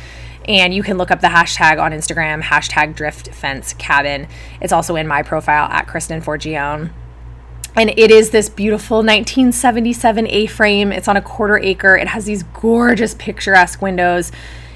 And 0.48 0.74
you 0.74 0.84
can 0.84 0.98
look 0.98 1.12
up 1.12 1.22
the 1.22 1.28
hashtag 1.28 1.82
on 1.82 1.92
instagram 1.92 2.44
hashtag 2.44 2.96
drift 2.96 3.30
fence 3.34 3.74
cabin. 3.74 4.28
It's 4.62 4.72
also 4.72 4.96
in 4.96 5.08
my 5.08 5.24
profile 5.24 5.68
at 5.70 5.88
kristen 5.88 6.22
forgione. 6.22 6.92
And 7.76 7.90
it 7.90 8.12
is 8.12 8.32
this 8.32 8.50
beautiful 8.50 8.98
1977 8.98 10.28
a-frame. 10.28 10.92
It's 10.92 11.08
on 11.08 11.16
a 11.16 11.22
quarter 11.22 11.58
acre. 11.58 11.96
It 11.96 12.10
has 12.10 12.26
these 12.26 12.44
gorgeous 12.44 13.16
picturesque 13.16 13.82
windows 13.82 14.32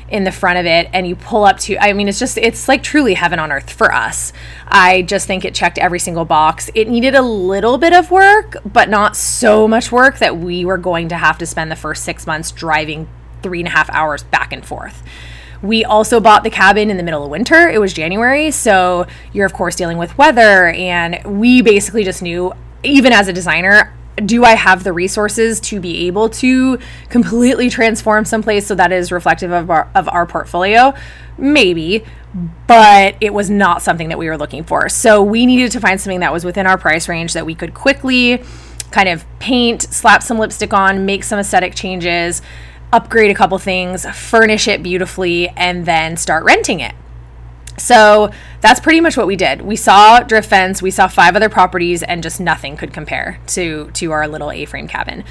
in 0.09 0.23
the 0.23 0.31
front 0.31 0.59
of 0.59 0.65
it 0.65 0.87
and 0.93 1.07
you 1.07 1.15
pull 1.15 1.43
up 1.45 1.57
to 1.57 1.77
I 1.79 1.93
mean 1.93 2.07
it's 2.07 2.19
just 2.19 2.37
it's 2.37 2.67
like 2.67 2.83
truly 2.83 3.15
heaven 3.15 3.39
on 3.39 3.51
earth 3.51 3.71
for 3.71 3.93
us. 3.93 4.33
I 4.67 5.01
just 5.03 5.27
think 5.27 5.45
it 5.45 5.55
checked 5.55 5.77
every 5.77 5.99
single 5.99 6.25
box. 6.25 6.69
It 6.75 6.87
needed 6.87 7.15
a 7.15 7.21
little 7.21 7.77
bit 7.77 7.93
of 7.93 8.11
work, 8.11 8.57
but 8.65 8.89
not 8.89 9.15
so 9.15 9.67
much 9.67 9.91
work 9.91 10.19
that 10.19 10.37
we 10.37 10.63
were 10.63 10.77
going 10.77 11.09
to 11.09 11.15
have 11.15 11.37
to 11.39 11.45
spend 11.45 11.71
the 11.71 11.75
first 11.75 12.03
six 12.03 12.27
months 12.27 12.51
driving 12.51 13.07
three 13.41 13.59
and 13.59 13.67
a 13.67 13.71
half 13.71 13.89
hours 13.89 14.23
back 14.23 14.53
and 14.53 14.65
forth. 14.65 15.01
We 15.61 15.83
also 15.83 16.19
bought 16.19 16.43
the 16.43 16.49
cabin 16.51 16.91
in 16.91 16.97
the 16.97 17.03
middle 17.03 17.23
of 17.23 17.31
winter. 17.31 17.67
It 17.67 17.79
was 17.79 17.93
January, 17.93 18.51
so 18.51 19.07
you're 19.33 19.45
of 19.45 19.53
course 19.53 19.75
dealing 19.75 19.97
with 19.97 20.15
weather 20.17 20.67
and 20.67 21.39
we 21.39 21.61
basically 21.61 22.03
just 22.03 22.21
knew 22.21 22.53
even 22.83 23.11
as 23.11 23.27
a 23.27 23.33
designer, 23.33 23.91
do 24.23 24.45
I 24.45 24.55
have 24.55 24.83
the 24.83 24.93
resources 24.93 25.59
to 25.61 25.79
be 25.79 26.07
able 26.07 26.29
to 26.29 26.79
completely 27.09 27.69
transform 27.69 28.25
someplace 28.25 28.67
so 28.67 28.75
that 28.75 28.91
is 28.91 29.11
reflective 29.11 29.51
of 29.51 29.69
our, 29.69 29.89
of 29.93 30.07
our 30.09 30.25
portfolio? 30.25 30.93
Maybe, 31.37 32.05
but 32.67 33.17
it 33.19 33.33
was 33.33 33.49
not 33.49 33.81
something 33.81 34.09
that 34.09 34.17
we 34.17 34.29
were 34.29 34.37
looking 34.37 34.63
for. 34.63 34.87
So 34.89 35.21
we 35.21 35.45
needed 35.45 35.71
to 35.73 35.79
find 35.79 35.99
something 35.99 36.21
that 36.21 36.31
was 36.31 36.45
within 36.45 36.65
our 36.65 36.77
price 36.77 37.09
range 37.09 37.33
that 37.33 37.45
we 37.45 37.55
could 37.55 37.73
quickly 37.73 38.41
kind 38.91 39.09
of 39.09 39.25
paint, 39.39 39.81
slap 39.81 40.23
some 40.23 40.39
lipstick 40.39 40.73
on, 40.73 41.05
make 41.05 41.23
some 41.23 41.39
aesthetic 41.39 41.75
changes, 41.75 42.41
upgrade 42.93 43.31
a 43.31 43.33
couple 43.33 43.57
things, 43.57 44.05
furnish 44.05 44.67
it 44.67 44.81
beautifully, 44.81 45.49
and 45.49 45.85
then 45.85 46.15
start 46.15 46.45
renting 46.45 46.79
it. 46.79 46.95
So 47.77 48.31
that's 48.61 48.79
pretty 48.79 49.01
much 49.01 49.17
what 49.17 49.27
we 49.27 49.35
did. 49.35 49.61
We 49.61 49.75
saw 49.75 50.21
Drift 50.21 50.49
Fence, 50.49 50.81
we 50.81 50.91
saw 50.91 51.07
five 51.07 51.35
other 51.35 51.49
properties, 51.49 52.03
and 52.03 52.23
just 52.23 52.39
nothing 52.39 52.77
could 52.77 52.93
compare 52.93 53.39
to 53.47 53.91
to 53.93 54.11
our 54.11 54.27
little 54.27 54.51
A-frame 54.51 54.87
cabin. 54.87 55.23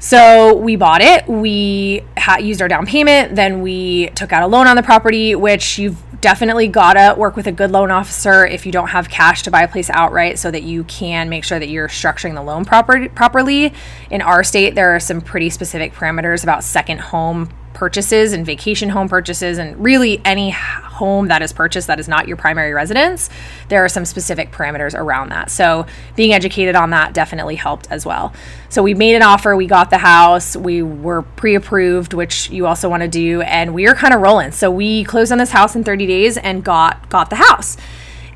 So 0.00 0.54
we 0.54 0.76
bought 0.76 1.00
it. 1.00 1.26
We 1.26 2.04
ha- 2.16 2.38
used 2.38 2.62
our 2.62 2.68
down 2.68 2.86
payment. 2.86 3.34
Then 3.34 3.62
we 3.62 4.10
took 4.10 4.32
out 4.32 4.44
a 4.44 4.46
loan 4.46 4.68
on 4.68 4.76
the 4.76 4.82
property, 4.82 5.34
which 5.34 5.76
you've 5.76 6.00
definitely 6.20 6.68
gotta 6.68 7.16
work 7.18 7.34
with 7.34 7.48
a 7.48 7.52
good 7.52 7.72
loan 7.72 7.90
officer 7.90 8.46
if 8.46 8.64
you 8.64 8.70
don't 8.70 8.88
have 8.88 9.08
cash 9.08 9.42
to 9.44 9.50
buy 9.50 9.62
a 9.62 9.68
place 9.68 9.90
outright, 9.90 10.38
so 10.38 10.50
that 10.52 10.62
you 10.62 10.84
can 10.84 11.28
make 11.28 11.42
sure 11.42 11.58
that 11.58 11.68
you're 11.68 11.88
structuring 11.88 12.34
the 12.34 12.42
loan 12.42 12.64
proper- 12.64 13.08
properly. 13.08 13.72
In 14.10 14.22
our 14.22 14.44
state, 14.44 14.76
there 14.76 14.94
are 14.94 15.00
some 15.00 15.20
pretty 15.20 15.50
specific 15.50 15.92
parameters 15.94 16.44
about 16.44 16.62
second 16.62 17.00
home 17.00 17.48
purchases 17.78 18.32
and 18.32 18.44
vacation 18.44 18.88
home 18.88 19.08
purchases 19.08 19.56
and 19.56 19.82
really 19.82 20.20
any 20.24 20.50
home 20.50 21.28
that 21.28 21.42
is 21.42 21.52
purchased 21.52 21.86
that 21.86 22.00
is 22.00 22.08
not 22.08 22.26
your 22.26 22.36
primary 22.36 22.72
residence, 22.72 23.30
there 23.68 23.84
are 23.84 23.88
some 23.88 24.04
specific 24.04 24.50
parameters 24.50 24.98
around 24.98 25.28
that. 25.28 25.48
So 25.48 25.86
being 26.16 26.32
educated 26.32 26.74
on 26.74 26.90
that 26.90 27.14
definitely 27.14 27.54
helped 27.54 27.86
as 27.88 28.04
well. 28.04 28.32
So 28.68 28.82
we 28.82 28.94
made 28.94 29.14
an 29.14 29.22
offer, 29.22 29.54
we 29.54 29.68
got 29.68 29.90
the 29.90 29.98
house, 29.98 30.56
we 30.56 30.82
were 30.82 31.22
pre-approved, 31.22 32.14
which 32.14 32.50
you 32.50 32.66
also 32.66 32.88
want 32.88 33.04
to 33.04 33.08
do, 33.08 33.42
and 33.42 33.72
we 33.72 33.86
are 33.86 33.94
kind 33.94 34.12
of 34.12 34.22
rolling. 34.22 34.50
So 34.50 34.72
we 34.72 35.04
closed 35.04 35.30
on 35.30 35.38
this 35.38 35.52
house 35.52 35.76
in 35.76 35.84
30 35.84 36.04
days 36.04 36.36
and 36.36 36.64
got 36.64 37.08
got 37.08 37.30
the 37.30 37.36
house. 37.36 37.76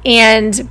And 0.05 0.69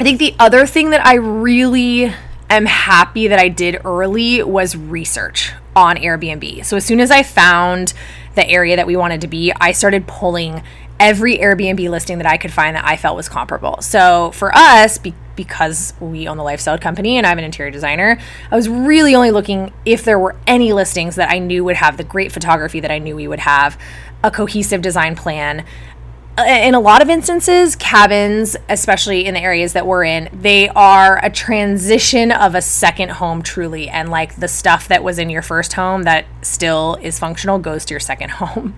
I 0.00 0.02
think 0.02 0.18
the 0.18 0.34
other 0.40 0.66
thing 0.66 0.90
that 0.90 1.06
I 1.06 1.14
really 1.14 2.12
am 2.50 2.66
happy 2.66 3.28
that 3.28 3.38
I 3.38 3.48
did 3.48 3.80
early 3.84 4.42
was 4.42 4.76
research 4.76 5.52
on 5.74 5.96
Airbnb. 5.96 6.64
So 6.64 6.76
as 6.76 6.84
soon 6.84 7.00
as 7.00 7.10
I 7.10 7.22
found 7.22 7.94
the 8.34 8.48
area 8.48 8.76
that 8.76 8.86
we 8.86 8.96
wanted 8.96 9.20
to 9.22 9.28
be, 9.28 9.52
I 9.60 9.72
started 9.72 10.06
pulling 10.06 10.62
every 11.00 11.38
Airbnb 11.38 11.88
listing 11.90 12.18
that 12.18 12.26
I 12.26 12.36
could 12.36 12.52
find 12.52 12.76
that 12.76 12.84
I 12.84 12.96
felt 12.96 13.16
was 13.16 13.28
comparable. 13.28 13.80
So 13.80 14.30
for 14.32 14.54
us, 14.54 14.98
be- 14.98 15.14
because 15.34 15.94
we 15.98 16.28
own 16.28 16.36
the 16.36 16.44
lifestyle 16.44 16.78
company 16.78 17.16
and 17.16 17.26
I'm 17.26 17.38
an 17.38 17.44
interior 17.44 17.70
designer, 17.70 18.18
I 18.50 18.56
was 18.56 18.68
really 18.68 19.14
only 19.14 19.30
looking 19.30 19.72
if 19.84 20.04
there 20.04 20.18
were 20.18 20.36
any 20.46 20.72
listings 20.72 21.16
that 21.16 21.30
I 21.30 21.38
knew 21.38 21.64
would 21.64 21.76
have 21.76 21.96
the 21.96 22.04
great 22.04 22.32
photography 22.32 22.80
that 22.80 22.90
I 22.90 22.98
knew 22.98 23.16
we 23.16 23.26
would 23.26 23.40
have, 23.40 23.78
a 24.22 24.30
cohesive 24.30 24.82
design 24.82 25.16
plan, 25.16 25.64
in 26.38 26.74
a 26.74 26.80
lot 26.80 27.02
of 27.02 27.10
instances, 27.10 27.76
cabins, 27.76 28.56
especially 28.70 29.26
in 29.26 29.34
the 29.34 29.40
areas 29.40 29.74
that 29.74 29.86
we're 29.86 30.04
in, 30.04 30.30
they 30.32 30.68
are 30.70 31.22
a 31.22 31.28
transition 31.28 32.32
of 32.32 32.54
a 32.54 32.62
second 32.62 33.10
home 33.10 33.42
truly. 33.42 33.88
And 33.90 34.08
like 34.08 34.36
the 34.36 34.48
stuff 34.48 34.88
that 34.88 35.04
was 35.04 35.18
in 35.18 35.28
your 35.28 35.42
first 35.42 35.74
home 35.74 36.04
that 36.04 36.24
still 36.40 36.96
is 37.02 37.18
functional 37.18 37.58
goes 37.58 37.84
to 37.84 37.94
your 37.94 38.00
second 38.00 38.30
home. 38.32 38.74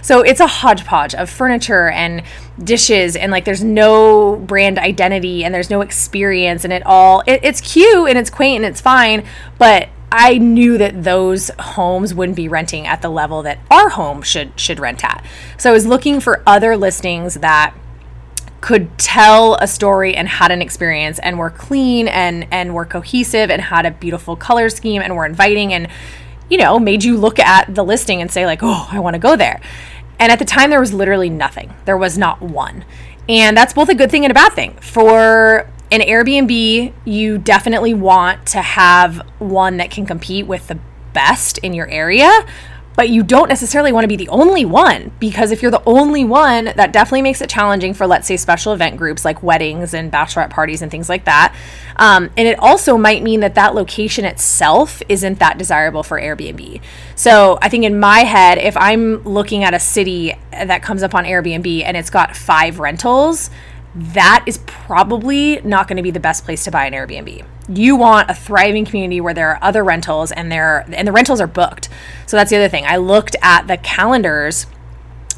So 0.00 0.22
it's 0.22 0.40
a 0.40 0.46
hodgepodge 0.46 1.14
of 1.14 1.28
furniture 1.28 1.90
and 1.90 2.22
dishes. 2.62 3.16
And 3.16 3.30
like 3.30 3.44
there's 3.44 3.62
no 3.62 4.36
brand 4.36 4.78
identity 4.78 5.44
and 5.44 5.54
there's 5.54 5.70
no 5.70 5.82
experience. 5.82 6.64
And 6.64 6.72
it 6.72 6.84
all, 6.86 7.22
it, 7.26 7.40
it's 7.42 7.60
cute 7.60 8.08
and 8.08 8.16
it's 8.16 8.30
quaint 8.30 8.64
and 8.64 8.72
it's 8.72 8.80
fine. 8.80 9.26
But 9.58 9.90
I 10.16 10.38
knew 10.38 10.78
that 10.78 11.02
those 11.02 11.50
homes 11.58 12.14
wouldn't 12.14 12.36
be 12.36 12.46
renting 12.46 12.86
at 12.86 13.02
the 13.02 13.08
level 13.08 13.42
that 13.42 13.58
our 13.68 13.88
home 13.88 14.22
should 14.22 14.58
should 14.58 14.78
rent 14.78 15.02
at. 15.02 15.26
So 15.58 15.70
I 15.70 15.72
was 15.72 15.86
looking 15.86 16.20
for 16.20 16.40
other 16.46 16.76
listings 16.76 17.34
that 17.34 17.74
could 18.60 18.96
tell 18.96 19.56
a 19.56 19.66
story 19.66 20.14
and 20.14 20.28
had 20.28 20.52
an 20.52 20.62
experience 20.62 21.18
and 21.18 21.36
were 21.36 21.50
clean 21.50 22.06
and 22.06 22.46
and 22.52 22.76
were 22.76 22.84
cohesive 22.84 23.50
and 23.50 23.60
had 23.60 23.86
a 23.86 23.90
beautiful 23.90 24.36
color 24.36 24.68
scheme 24.68 25.02
and 25.02 25.16
were 25.16 25.26
inviting 25.26 25.74
and 25.74 25.88
you 26.48 26.58
know 26.58 26.78
made 26.78 27.02
you 27.02 27.16
look 27.16 27.40
at 27.40 27.74
the 27.74 27.84
listing 27.84 28.20
and 28.22 28.30
say 28.30 28.46
like 28.46 28.60
oh 28.62 28.86
I 28.92 29.00
want 29.00 29.14
to 29.14 29.18
go 29.20 29.34
there. 29.34 29.60
And 30.20 30.30
at 30.30 30.38
the 30.38 30.44
time 30.44 30.70
there 30.70 30.78
was 30.78 30.94
literally 30.94 31.28
nothing. 31.28 31.74
There 31.86 31.98
was 31.98 32.16
not 32.16 32.40
one. 32.40 32.84
And 33.28 33.56
that's 33.56 33.72
both 33.72 33.88
a 33.88 33.96
good 33.96 34.12
thing 34.12 34.24
and 34.24 34.30
a 34.30 34.34
bad 34.34 34.52
thing. 34.52 34.76
For 34.80 35.68
an 35.94 36.00
Airbnb, 36.00 36.92
you 37.04 37.38
definitely 37.38 37.94
want 37.94 38.46
to 38.48 38.60
have 38.60 39.18
one 39.38 39.76
that 39.76 39.90
can 39.90 40.06
compete 40.06 40.46
with 40.46 40.66
the 40.68 40.78
best 41.12 41.58
in 41.58 41.72
your 41.72 41.88
area, 41.88 42.30
but 42.96 43.08
you 43.08 43.22
don't 43.22 43.48
necessarily 43.48 43.92
want 43.92 44.04
to 44.04 44.08
be 44.08 44.16
the 44.16 44.28
only 44.28 44.64
one 44.64 45.12
because 45.18 45.50
if 45.50 45.62
you're 45.62 45.70
the 45.70 45.82
only 45.84 46.24
one, 46.24 46.66
that 46.76 46.92
definitely 46.92 47.22
makes 47.22 47.40
it 47.40 47.50
challenging 47.50 47.92
for, 47.94 48.06
let's 48.06 48.26
say, 48.26 48.36
special 48.36 48.72
event 48.72 48.96
groups 48.96 49.24
like 49.24 49.42
weddings 49.42 49.94
and 49.94 50.12
bachelorette 50.12 50.50
parties 50.50 50.80
and 50.82 50.90
things 50.90 51.08
like 51.08 51.24
that. 51.24 51.54
Um, 51.96 52.30
and 52.36 52.46
it 52.46 52.58
also 52.58 52.96
might 52.96 53.22
mean 53.22 53.40
that 53.40 53.54
that 53.56 53.74
location 53.74 54.24
itself 54.24 55.02
isn't 55.08 55.38
that 55.38 55.58
desirable 55.58 56.02
for 56.02 56.20
Airbnb. 56.20 56.80
So 57.16 57.58
I 57.62 57.68
think 57.68 57.84
in 57.84 57.98
my 57.98 58.20
head, 58.20 58.58
if 58.58 58.76
I'm 58.76 59.22
looking 59.24 59.64
at 59.64 59.74
a 59.74 59.80
city 59.80 60.34
that 60.50 60.82
comes 60.82 61.02
up 61.02 61.14
on 61.14 61.24
Airbnb 61.24 61.84
and 61.84 61.96
it's 61.96 62.10
got 62.10 62.36
five 62.36 62.78
rentals, 62.78 63.50
that 63.94 64.44
is 64.46 64.58
probably 64.66 65.60
not 65.62 65.88
going 65.88 65.96
to 65.96 66.02
be 66.02 66.10
the 66.10 66.20
best 66.20 66.44
place 66.44 66.64
to 66.64 66.70
buy 66.70 66.86
an 66.86 66.92
Airbnb. 66.92 67.44
You 67.68 67.96
want 67.96 68.30
a 68.30 68.34
thriving 68.34 68.84
community 68.84 69.20
where 69.20 69.34
there 69.34 69.50
are 69.50 69.58
other 69.62 69.84
rentals 69.84 70.32
and 70.32 70.50
there 70.50 70.84
and 70.92 71.06
the 71.06 71.12
rentals 71.12 71.40
are 71.40 71.46
booked. 71.46 71.88
So 72.26 72.36
that's 72.36 72.50
the 72.50 72.56
other 72.56 72.68
thing. 72.68 72.84
I 72.86 72.96
looked 72.96 73.36
at 73.40 73.66
the 73.68 73.76
calendars 73.76 74.66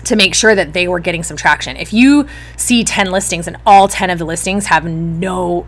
to 0.06 0.16
make 0.16 0.34
sure 0.34 0.54
that 0.54 0.72
they 0.72 0.88
were 0.88 1.00
getting 1.00 1.22
some 1.22 1.36
traction. 1.36 1.76
If 1.76 1.92
you 1.92 2.26
see 2.56 2.82
10 2.82 3.10
listings 3.10 3.46
and 3.46 3.56
all 3.66 3.88
10 3.88 4.10
of 4.10 4.18
the 4.18 4.24
listings 4.24 4.66
have 4.66 4.84
no 4.84 5.66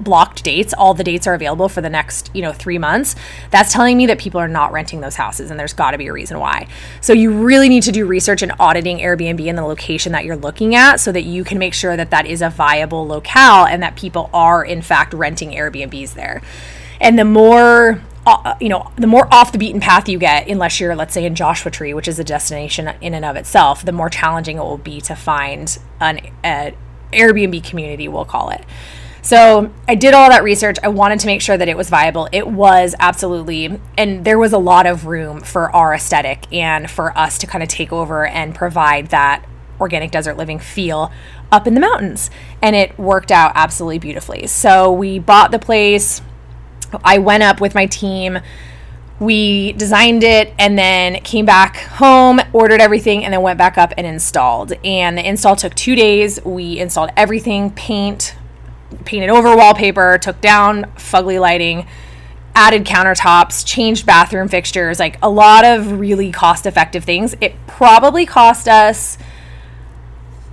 blocked 0.00 0.42
dates, 0.42 0.72
all 0.72 0.94
the 0.94 1.04
dates 1.04 1.26
are 1.26 1.34
available 1.34 1.68
for 1.68 1.82
the 1.82 1.90
next, 1.90 2.30
you 2.34 2.40
know, 2.40 2.52
3 2.52 2.78
months, 2.78 3.14
that's 3.50 3.70
telling 3.70 3.98
me 3.98 4.06
that 4.06 4.18
people 4.18 4.40
are 4.40 4.48
not 4.48 4.72
renting 4.72 5.00
those 5.00 5.16
houses 5.16 5.50
and 5.50 5.60
there's 5.60 5.74
got 5.74 5.90
to 5.90 5.98
be 5.98 6.06
a 6.06 6.12
reason 6.12 6.38
why. 6.40 6.66
So 7.02 7.12
you 7.12 7.30
really 7.30 7.68
need 7.68 7.82
to 7.82 7.92
do 7.92 8.06
research 8.06 8.40
and 8.40 8.52
auditing 8.58 8.98
Airbnb 8.98 9.44
in 9.44 9.56
the 9.56 9.64
location 9.64 10.12
that 10.12 10.24
you're 10.24 10.36
looking 10.36 10.74
at 10.74 11.00
so 11.00 11.12
that 11.12 11.24
you 11.24 11.44
can 11.44 11.58
make 11.58 11.74
sure 11.74 11.96
that 11.96 12.10
that 12.10 12.26
is 12.26 12.40
a 12.40 12.48
viable 12.48 13.06
locale 13.06 13.66
and 13.66 13.82
that 13.82 13.94
people 13.94 14.30
are 14.32 14.64
in 14.64 14.80
fact 14.80 15.12
renting 15.12 15.50
Airbnbs 15.50 16.14
there. 16.14 16.40
And 17.00 17.18
the 17.18 17.26
more 17.26 18.00
uh, 18.26 18.54
you 18.60 18.68
know, 18.68 18.90
the 18.96 19.06
more 19.06 19.28
off 19.32 19.52
the 19.52 19.58
beaten 19.58 19.80
path 19.80 20.08
you 20.08 20.18
get, 20.18 20.48
unless 20.48 20.80
you're, 20.80 20.96
let's 20.96 21.12
say, 21.12 21.24
in 21.24 21.34
Joshua 21.34 21.70
Tree, 21.70 21.92
which 21.92 22.08
is 22.08 22.18
a 22.18 22.24
destination 22.24 22.88
in 23.00 23.14
and 23.14 23.24
of 23.24 23.36
itself, 23.36 23.84
the 23.84 23.92
more 23.92 24.08
challenging 24.08 24.56
it 24.56 24.60
will 24.60 24.78
be 24.78 25.00
to 25.02 25.14
find 25.14 25.78
an 26.00 26.20
Airbnb 27.12 27.62
community, 27.64 28.08
we'll 28.08 28.24
call 28.24 28.50
it. 28.50 28.64
So 29.20 29.72
I 29.88 29.94
did 29.94 30.12
all 30.12 30.28
that 30.28 30.42
research. 30.42 30.76
I 30.82 30.88
wanted 30.88 31.20
to 31.20 31.26
make 31.26 31.40
sure 31.40 31.56
that 31.56 31.68
it 31.68 31.78
was 31.78 31.88
viable. 31.88 32.28
It 32.30 32.46
was 32.46 32.94
absolutely, 32.98 33.80
and 33.96 34.22
there 34.22 34.38
was 34.38 34.52
a 34.52 34.58
lot 34.58 34.86
of 34.86 35.06
room 35.06 35.40
for 35.40 35.74
our 35.74 35.94
aesthetic 35.94 36.50
and 36.52 36.90
for 36.90 37.16
us 37.16 37.38
to 37.38 37.46
kind 37.46 37.62
of 37.62 37.70
take 37.70 37.90
over 37.90 38.26
and 38.26 38.54
provide 38.54 39.08
that 39.08 39.46
organic 39.80 40.10
desert 40.10 40.36
living 40.36 40.58
feel 40.58 41.10
up 41.50 41.66
in 41.66 41.72
the 41.74 41.80
mountains. 41.80 42.30
And 42.60 42.76
it 42.76 42.98
worked 42.98 43.32
out 43.32 43.52
absolutely 43.54 43.98
beautifully. 43.98 44.46
So 44.46 44.92
we 44.92 45.18
bought 45.18 45.52
the 45.52 45.58
place. 45.58 46.20
I 47.02 47.18
went 47.18 47.42
up 47.42 47.60
with 47.60 47.74
my 47.74 47.86
team. 47.86 48.38
We 49.20 49.72
designed 49.72 50.24
it 50.24 50.52
and 50.58 50.76
then 50.78 51.20
came 51.22 51.46
back 51.46 51.76
home, 51.76 52.40
ordered 52.52 52.80
everything, 52.80 53.24
and 53.24 53.32
then 53.32 53.42
went 53.42 53.58
back 53.58 53.78
up 53.78 53.94
and 53.96 54.06
installed. 54.06 54.72
And 54.84 55.16
the 55.16 55.26
install 55.26 55.56
took 55.56 55.74
two 55.74 55.94
days. 55.94 56.44
We 56.44 56.78
installed 56.78 57.10
everything 57.16 57.70
paint, 57.70 58.34
painted 59.04 59.30
over 59.30 59.56
wallpaper, 59.56 60.18
took 60.18 60.40
down 60.40 60.84
fugly 60.96 61.40
lighting, 61.40 61.86
added 62.56 62.84
countertops, 62.84 63.64
changed 63.64 64.04
bathroom 64.04 64.48
fixtures, 64.48 64.98
like 64.98 65.18
a 65.22 65.30
lot 65.30 65.64
of 65.64 65.98
really 65.98 66.30
cost 66.32 66.66
effective 66.66 67.04
things. 67.04 67.34
It 67.40 67.54
probably 67.66 68.26
cost 68.26 68.68
us, 68.68 69.16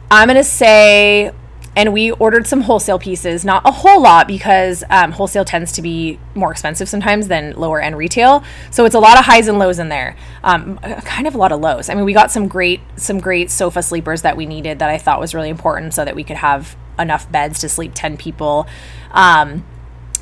I'm 0.10 0.28
going 0.28 0.38
to 0.38 0.44
say, 0.44 1.32
and 1.76 1.94
we 1.94 2.12
ordered 2.12 2.48
some 2.48 2.62
wholesale 2.62 3.00
pieces, 3.00 3.46
not 3.46 3.62
a 3.66 3.72
whole 3.72 4.02
lot 4.02 4.28
because 4.28 4.84
um, 4.90 5.12
wholesale 5.12 5.46
tends 5.46 5.72
to 5.74 5.82
be 5.82 6.20
more 6.36 6.52
expensive 6.52 6.90
sometimes 6.90 7.28
than 7.28 7.54
lower 7.56 7.82
end 7.82 7.98
retail. 7.98 8.44
So 8.72 8.86
it's 8.86 8.96
a 8.96 9.00
lot 9.00 9.18
of 9.18 9.26
highs 9.26 9.48
and 9.48 9.58
lows 9.58 9.80
in 9.80 9.90
there, 9.90 10.16
um, 10.44 10.78
kind 10.80 11.28
of 11.28 11.36
a 11.36 11.38
lot 11.38 11.52
of 11.52 11.62
lows. 11.62 11.90
I 11.90 11.94
mean, 11.94 12.04
we 12.04 12.14
got 12.14 12.32
some 12.32 12.48
great 12.48 12.82
some 12.98 13.20
great 13.20 13.50
sofa 13.50 13.82
sleepers 13.82 14.22
that 14.24 14.36
we 14.36 14.46
needed 14.46 14.80
that 14.80 14.90
I 14.90 14.98
thought 14.98 15.20
was 15.20 15.34
really 15.34 15.50
important 15.50 15.94
so 15.94 16.04
that 16.04 16.16
we 16.16 16.24
could 16.24 16.38
have 16.38 16.76
enough 17.00 17.32
beds 17.32 17.60
to 17.60 17.70
sleep 17.70 17.94
10 17.96 18.18
people. 18.18 18.68
Um, 19.12 19.66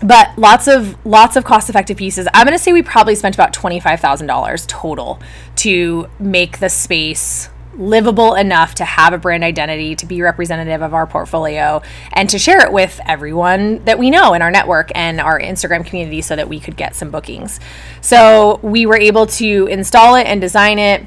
but 0.02 0.38
lots 0.38 0.68
of 0.68 1.04
lots 1.06 1.36
of 1.36 1.44
cost 1.44 1.70
effective 1.70 1.98
pieces. 1.98 2.28
I'm 2.34 2.46
going 2.46 2.58
to 2.58 2.64
say 2.64 2.72
we 2.72 2.84
probably 2.84 3.16
spent 3.16 3.36
about 3.36 3.54
$25,000 3.54 4.68
total 4.68 5.20
to 5.58 6.10
make 6.20 6.60
the 6.60 6.70
space 6.70 7.50
livable 7.80 8.36
enough 8.36 8.76
to 8.76 8.86
have 8.86 9.14
a 9.14 9.18
brand 9.18 9.44
identity, 9.44 9.96
to 9.96 10.06
be 10.06 10.22
representative 10.22 10.82
of 10.82 10.94
our 10.94 11.08
portfolio, 11.08 11.82
and 12.14 12.30
to 12.30 12.38
share 12.38 12.60
it 12.64 12.72
with 12.72 13.00
everyone 13.06 13.84
that 13.86 13.98
we 13.98 14.10
know 14.10 14.34
in 14.34 14.42
our 14.42 14.52
network 14.52 14.92
and 14.94 15.20
our 15.22 15.40
Instagram 15.40 15.86
community 15.86 16.22
so 16.22 16.36
that 16.36 16.50
we 16.50 16.60
could 16.60 16.76
get 16.76 16.96
some 16.96 17.10
bookings. 17.10 17.60
So 18.02 18.60
we 18.62 18.86
were 18.86 18.98
able 18.98 19.26
to 19.28 19.68
install 19.68 20.16
it 20.16 20.28
and 20.28 20.42
design 20.42 20.78
it 20.78 21.06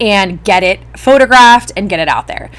and 0.00 0.42
get 0.42 0.62
it 0.62 0.80
photographed 0.96 1.70
and 1.76 1.88
get 1.88 2.00
it 2.00 2.08
out 2.08 2.26
there. 2.26 2.50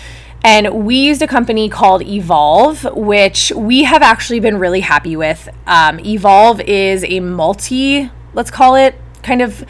And 0.44 0.86
we 0.86 0.98
used 0.98 1.24
a 1.24 1.28
company 1.28 1.70
called 1.70 2.04
Evolve, 2.04 2.84
which 2.96 3.52
we 3.56 3.84
have 3.86 4.04
actually 4.04 4.40
been 4.40 4.60
really 4.60 4.82
happy 4.82 5.16
with. 5.16 5.50
Um, 5.66 6.00
Evolve 6.00 6.62
is 6.62 7.04
a 7.04 7.20
multi, 7.20 8.12
let's 8.36 8.52
call 8.52 8.76
it, 8.76 8.96
kind 9.24 9.42
of. 9.42 9.66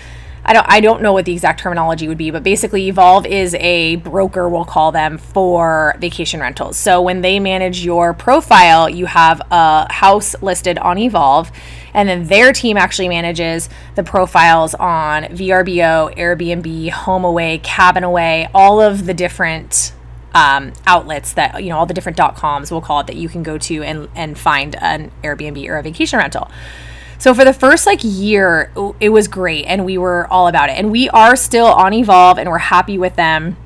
I 0.48 0.54
don't 0.54 0.66
I 0.70 0.80
don't 0.80 1.02
know 1.02 1.12
what 1.12 1.26
the 1.26 1.34
exact 1.34 1.60
terminology 1.60 2.08
would 2.08 2.20
be, 2.20 2.30
but 2.30 2.44
basically 2.44 2.88
Evolve 2.88 3.26
is 3.26 3.56
a 3.56 3.96
broker, 3.98 4.48
we'll 4.48 4.64
call 4.64 4.92
them, 4.92 5.18
for 5.18 5.96
vacation 6.00 6.40
rentals. 6.40 6.78
So 6.78 7.02
when 7.02 7.22
they 7.22 7.40
manage 7.40 7.84
your 7.84 8.14
profile, 8.14 8.88
you 8.88 9.08
have 9.08 9.42
a 9.50 9.92
house 9.92 10.40
listed 10.44 10.78
on 10.78 11.00
Evolve, 11.00 11.52
and 11.96 12.08
then 12.08 12.26
their 12.26 12.54
team 12.54 12.78
actually 12.78 13.10
manages 13.10 13.70
the 13.96 14.04
profiles 14.04 14.76
on 14.76 15.24
VRBO, 15.24 16.16
Airbnb, 16.16 16.92
HomeAway, 16.92 17.64
Cabin 17.64 18.04
Away, 18.04 18.48
all 18.54 18.80
of 18.80 19.08
the 19.08 19.16
different 19.16 19.94
um, 20.36 20.74
outlets 20.86 21.34
that 21.34 21.64
you 21.64 21.70
know 21.70 21.78
all 21.78 21.86
the 21.86 21.94
different 21.94 22.18
dot 22.18 22.36
coms 22.36 22.70
we'll 22.70 22.82
call 22.82 23.00
it 23.00 23.08
that 23.08 23.16
you 23.16 23.30
can 23.30 23.42
go 23.42 23.58
to 23.58 23.82
and 23.84 24.10
and 24.16 24.38
find 24.38 24.76
an 24.76 25.12
Airbnb 25.24 25.68
or 25.68 25.78
a 25.78 25.82
vacation 25.82 26.20
rental. 26.20 26.52
So 27.18 27.34
for 27.34 27.46
the 27.46 27.54
first 27.54 27.86
like 27.86 28.00
year, 28.04 28.72
it 29.00 29.10
was 29.10 29.28
great, 29.28 29.66
and 29.66 29.86
we 29.86 29.98
were 29.98 30.28
all 30.28 30.48
about 30.48 30.70
it. 30.70 30.74
And 30.74 30.92
we 30.92 31.10
are 31.10 31.36
still 31.36 31.68
on 31.68 31.94
Evolve, 31.94 32.38
and 32.38 32.50
we're 32.50 32.58
happy 32.58 32.98
with 32.98 33.16
them. 33.16 33.58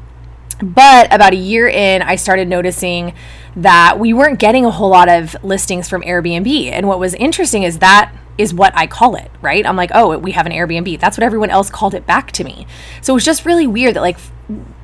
But 0.62 1.12
about 1.14 1.34
a 1.34 1.38
year 1.38 1.68
in, 1.68 2.02
I 2.02 2.16
started 2.16 2.48
noticing 2.48 3.14
that 3.56 3.98
we 3.98 4.14
weren't 4.14 4.40
getting 4.40 4.66
a 4.66 4.72
whole 4.72 4.90
lot 4.90 5.10
of 5.10 5.36
listings 5.44 5.88
from 5.88 6.02
Airbnb. 6.04 6.72
And 6.72 6.88
what 6.88 7.00
was 7.00 7.14
interesting 7.16 7.64
is 7.64 7.80
that 7.80 8.14
is 8.40 8.54
what 8.54 8.72
I 8.74 8.88
call 8.88 9.16
it, 9.16 9.30
right? 9.42 9.66
I'm 9.66 9.76
like, 9.76 9.92
oh, 9.94 10.18
we 10.18 10.32
have 10.32 10.46
an 10.46 10.54
Airbnb. 10.54 10.98
That's 11.02 11.18
what 11.18 11.26
everyone 11.26 11.50
else 11.50 11.70
called 11.70 11.94
it 11.94 12.08
back 12.08 12.32
to 12.32 12.46
me. 12.46 12.66
So 13.02 13.12
it 13.12 13.16
was 13.16 13.26
just 13.26 13.46
really 13.46 13.68
weird 13.68 13.96
that 13.96 14.02
like 14.02 14.18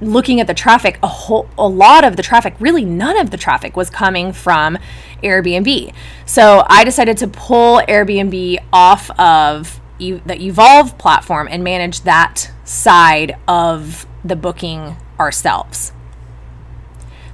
looking 0.02 0.42
at 0.42 0.48
the 0.48 0.54
traffic, 0.54 1.00
a 1.02 1.08
whole 1.08 1.50
a 1.58 1.66
lot 1.66 2.04
of 2.04 2.18
the 2.18 2.22
traffic, 2.22 2.54
really 2.60 2.84
none 2.84 3.18
of 3.18 3.32
the 3.32 3.38
traffic 3.38 3.78
was 3.78 3.90
coming 3.90 4.34
from 4.34 4.78
Airbnb. 5.24 5.94
So 6.26 6.66
I 6.68 6.84
decided 6.84 7.18
to 7.20 7.30
pull 7.30 7.80
Airbnb 7.88 8.60
off 8.74 9.10
of 9.18 9.80
the 10.00 10.38
Evolve 10.38 10.98
platform 10.98 11.48
and 11.50 11.64
manage 11.64 12.02
that 12.02 12.52
side 12.66 13.38
of 13.48 14.06
the 14.26 14.36
booking 14.36 14.98
ourselves. 15.18 15.94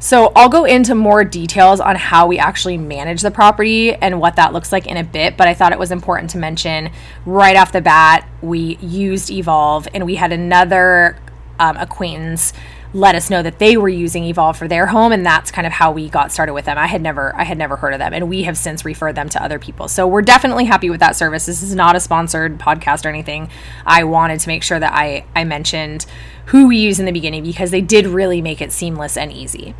So 0.02 0.32
I'll 0.36 0.50
go 0.50 0.66
into 0.66 0.96
more 0.96 1.24
details 1.24 1.80
on 1.80 1.96
how 1.96 2.26
we 2.26 2.40
actually 2.40 2.76
manage 2.76 3.22
the 3.22 3.30
property 3.30 3.94
and 3.94 4.20
what 4.20 4.36
that 4.38 4.52
looks 4.52 4.72
like 4.72 4.88
in 4.88 4.98
a 4.98 5.04
bit, 5.04 5.38
but 5.38 5.48
I 5.48 5.54
thought 5.54 5.74
it 5.74 5.78
was 5.78 5.92
important 5.92 6.32
to 6.32 6.40
mention 6.40 6.90
right 7.24 7.56
off 7.56 7.72
the 7.72 7.82
bat 7.82 8.28
we 8.42 8.78
used 8.78 9.30
Evolve 9.30 9.88
and 9.94 10.04
we 10.04 10.16
had 10.16 10.32
another 10.32 11.20
um, 11.60 11.78
acquaintance 11.78 12.52
let 12.93 13.15
us 13.15 13.30
know 13.30 13.41
that 13.41 13.60
they 13.60 13.77
were 13.77 13.89
using 13.89 14.25
Evolve 14.25 14.58
for 14.58 14.67
their 14.67 14.88
home 14.88 15.12
and 15.12 15.25
that's 15.25 15.49
kind 15.49 15.65
of 15.65 15.71
how 15.71 15.91
we 15.91 16.10
got 16.10 16.32
started 16.32 16.54
with 16.54 16.65
them. 16.65 16.77
I 16.77 16.88
had 16.88 17.01
never 17.01 17.34
I 17.36 17.43
had 17.43 17.58
never 17.58 17.77
heard 17.77 17.93
of 17.93 17.99
them 17.99 18.13
and 18.13 18.27
we 18.30 18.43
have 18.43 18.58
since 18.58 18.84
referred 18.84 19.15
them 19.15 19.30
to 19.30 19.41
other 19.41 19.60
people. 19.60 19.88
So 19.88 20.08
we're 20.08 20.21
definitely 20.21 20.65
happy 20.65 20.89
with 20.89 20.99
that 20.99 21.15
service. 21.15 21.45
This 21.45 21.63
is 21.63 21.73
not 21.73 21.95
a 21.95 21.99
sponsored 21.99 22.60
podcast 22.60 23.06
or 23.06 23.10
anything. 23.10 23.49
I 23.86 24.04
wanted 24.04 24.41
to 24.41 24.47
make 24.47 24.63
sure 24.63 24.80
that 24.80 24.93
I 24.93 25.25
I 25.36 25.45
mentioned 25.45 26.06
who 26.47 26.67
we 26.67 26.77
use 26.77 26.99
in 26.99 27.06
the 27.06 27.12
beginning 27.13 27.43
because 27.43 27.71
they 27.71 27.82
did 27.82 28.08
really 28.08 28.41
make 28.41 28.62
it 28.62 28.71
seamless 28.73 29.15
and 29.15 29.32
easy. 29.32 29.73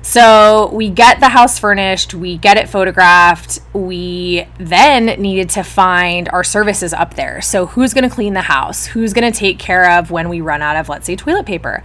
So 0.00 0.68
we 0.70 0.90
get 0.90 1.20
the 1.20 1.30
house 1.30 1.58
furnished, 1.58 2.12
we 2.12 2.36
get 2.36 2.58
it 2.58 2.68
photographed. 2.68 3.60
We 3.72 4.46
then 4.58 5.06
needed 5.20 5.48
to 5.50 5.62
find 5.62 6.28
our 6.28 6.44
services 6.44 6.92
up 6.92 7.14
there. 7.14 7.40
So 7.40 7.66
who's 7.66 7.94
going 7.94 8.06
to 8.06 8.14
clean 8.14 8.34
the 8.34 8.42
house? 8.42 8.84
Who's 8.84 9.14
going 9.14 9.32
to 9.32 9.36
take 9.36 9.58
care 9.58 9.98
of 9.98 10.10
when 10.10 10.28
we 10.28 10.42
run 10.42 10.60
out 10.60 10.76
of, 10.76 10.90
let's 10.90 11.06
say, 11.06 11.16
toilet 11.16 11.46
paper? 11.46 11.82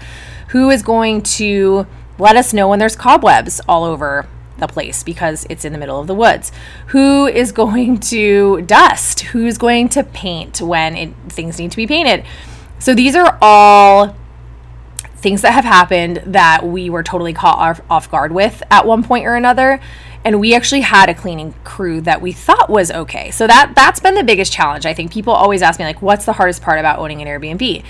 Who 0.50 0.70
is 0.70 0.82
going 0.82 1.22
to 1.24 1.88
let 2.18 2.36
us 2.36 2.54
know 2.54 2.68
when 2.68 2.80
there's 2.80 2.96
cobwebs 2.96 3.62
all 3.68 3.84
over 3.84 4.28
the 4.58 4.68
place 4.68 5.04
because 5.04 5.46
it's 5.50 5.64
in 5.64 5.74
the 5.74 5.80
middle 5.80 6.00
of 6.00 6.08
the 6.08 6.16
woods? 6.16 6.52
Who 6.88 7.28
is 7.28 7.52
going 7.52 8.00
to 8.12 8.62
dust? 8.62 9.22
Who's 9.22 9.58
going 9.58 9.90
to 9.90 10.04
paint 10.04 10.62
when 10.62 10.96
it, 10.96 11.14
things 11.30 11.60
need 11.60 11.72
to 11.72 11.78
be 11.78 11.88
painted? 11.88 12.26
So 12.80 12.94
these 12.94 13.16
are 13.16 13.38
all 13.42 14.16
things 15.18 15.42
that 15.42 15.52
have 15.52 15.66
happened 15.66 16.24
that 16.26 16.66
we 16.66 16.90
were 16.90 17.04
totally 17.04 17.34
caught 17.34 17.82
off, 17.90 18.10
guard 18.10 18.32
with 18.32 18.64
at 18.72 18.86
one 18.86 19.04
point 19.04 19.26
or 19.26 19.36
another 19.36 19.80
and 20.24 20.40
we 20.40 20.54
actually 20.54 20.82
had 20.82 21.10
a 21.10 21.14
cleaning 21.14 21.54
crew 21.64 22.02
that 22.02 22.22
we 22.22 22.32
thought 22.32 22.70
was 22.70 22.90
okay 22.92 23.30
so 23.30 23.46
that 23.46 23.74
that's 23.76 24.00
been 24.00 24.16
the 24.16 24.24
biggest 24.24 24.52
challenge 24.52 24.86
i 24.86 24.94
think 24.94 25.12
people 25.12 25.34
always 25.34 25.62
ask 25.62 25.78
me 25.80 25.86
like 25.86 26.02
what's 26.02 26.26
the 26.26 26.34
hardest 26.34 26.62
part 26.62 26.80
about 26.80 27.00
owning 27.00 27.22
an 27.22 27.28
airbnb 27.28 27.84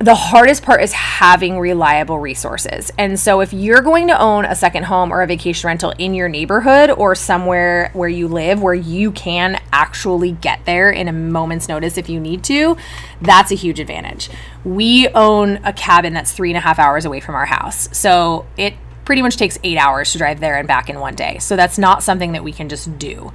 the 0.00 0.14
hardest 0.14 0.62
part 0.62 0.80
is 0.80 0.92
having 0.92 1.58
reliable 1.58 2.20
resources. 2.20 2.92
And 2.98 3.18
so, 3.18 3.40
if 3.40 3.52
you're 3.52 3.80
going 3.80 4.06
to 4.08 4.20
own 4.20 4.44
a 4.44 4.54
second 4.54 4.84
home 4.84 5.12
or 5.12 5.22
a 5.22 5.26
vacation 5.26 5.66
rental 5.66 5.92
in 5.98 6.14
your 6.14 6.28
neighborhood 6.28 6.90
or 6.90 7.16
somewhere 7.16 7.90
where 7.94 8.08
you 8.08 8.28
live 8.28 8.62
where 8.62 8.74
you 8.74 9.10
can 9.10 9.60
actually 9.72 10.32
get 10.32 10.64
there 10.66 10.90
in 10.90 11.08
a 11.08 11.12
moment's 11.12 11.68
notice 11.68 11.98
if 11.98 12.08
you 12.08 12.20
need 12.20 12.44
to, 12.44 12.76
that's 13.20 13.50
a 13.50 13.56
huge 13.56 13.80
advantage. 13.80 14.30
We 14.64 15.08
own 15.08 15.56
a 15.64 15.72
cabin 15.72 16.14
that's 16.14 16.30
three 16.30 16.50
and 16.50 16.56
a 16.56 16.60
half 16.60 16.78
hours 16.78 17.04
away 17.04 17.18
from 17.18 17.34
our 17.34 17.46
house. 17.46 17.88
So, 17.96 18.46
it 18.56 18.74
pretty 19.04 19.22
much 19.22 19.36
takes 19.36 19.58
eight 19.64 19.78
hours 19.78 20.12
to 20.12 20.18
drive 20.18 20.38
there 20.38 20.58
and 20.58 20.68
back 20.68 20.88
in 20.88 21.00
one 21.00 21.16
day. 21.16 21.38
So, 21.38 21.56
that's 21.56 21.76
not 21.76 22.04
something 22.04 22.32
that 22.32 22.44
we 22.44 22.52
can 22.52 22.68
just 22.68 22.98
do. 23.00 23.32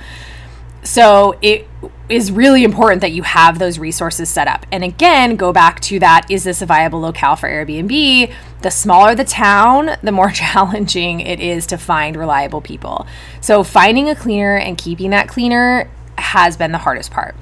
So 0.84 1.38
it 1.41 1.67
is 2.10 2.32
really 2.32 2.63
important 2.63 3.02
that 3.02 3.12
you 3.13 3.24
have 3.24 3.58
those 3.58 3.80
resources 3.80 4.30
set 4.30 4.48
up. 4.48 4.65
And 4.72 4.84
again, 4.84 5.36
go 5.38 5.54
back 5.54 5.80
to 5.82 6.00
that 6.00 6.30
is 6.30 6.43
this 6.43 6.62
a 6.62 6.65
viable 6.65 7.00
locale 7.00 7.36
for 7.36 7.48
Airbnb? 7.50 8.32
The 8.62 8.72
smaller 8.72 9.15
the 9.15 9.24
town, 9.24 9.91
the 10.04 10.12
more 10.12 10.30
challenging 10.32 11.22
it 11.22 11.39
is 11.39 11.65
to 11.67 11.78
find 11.78 12.15
reliable 12.15 12.62
people. 12.62 13.08
So 13.41 13.63
finding 13.63 14.10
a 14.10 14.15
cleaner 14.15 14.58
and 14.58 14.78
keeping 14.78 15.12
that 15.12 15.30
cleaner 15.30 15.89
has 16.17 16.58
been 16.58 16.72
the 16.72 16.78
hardest 16.80 17.12
part. 17.12 17.36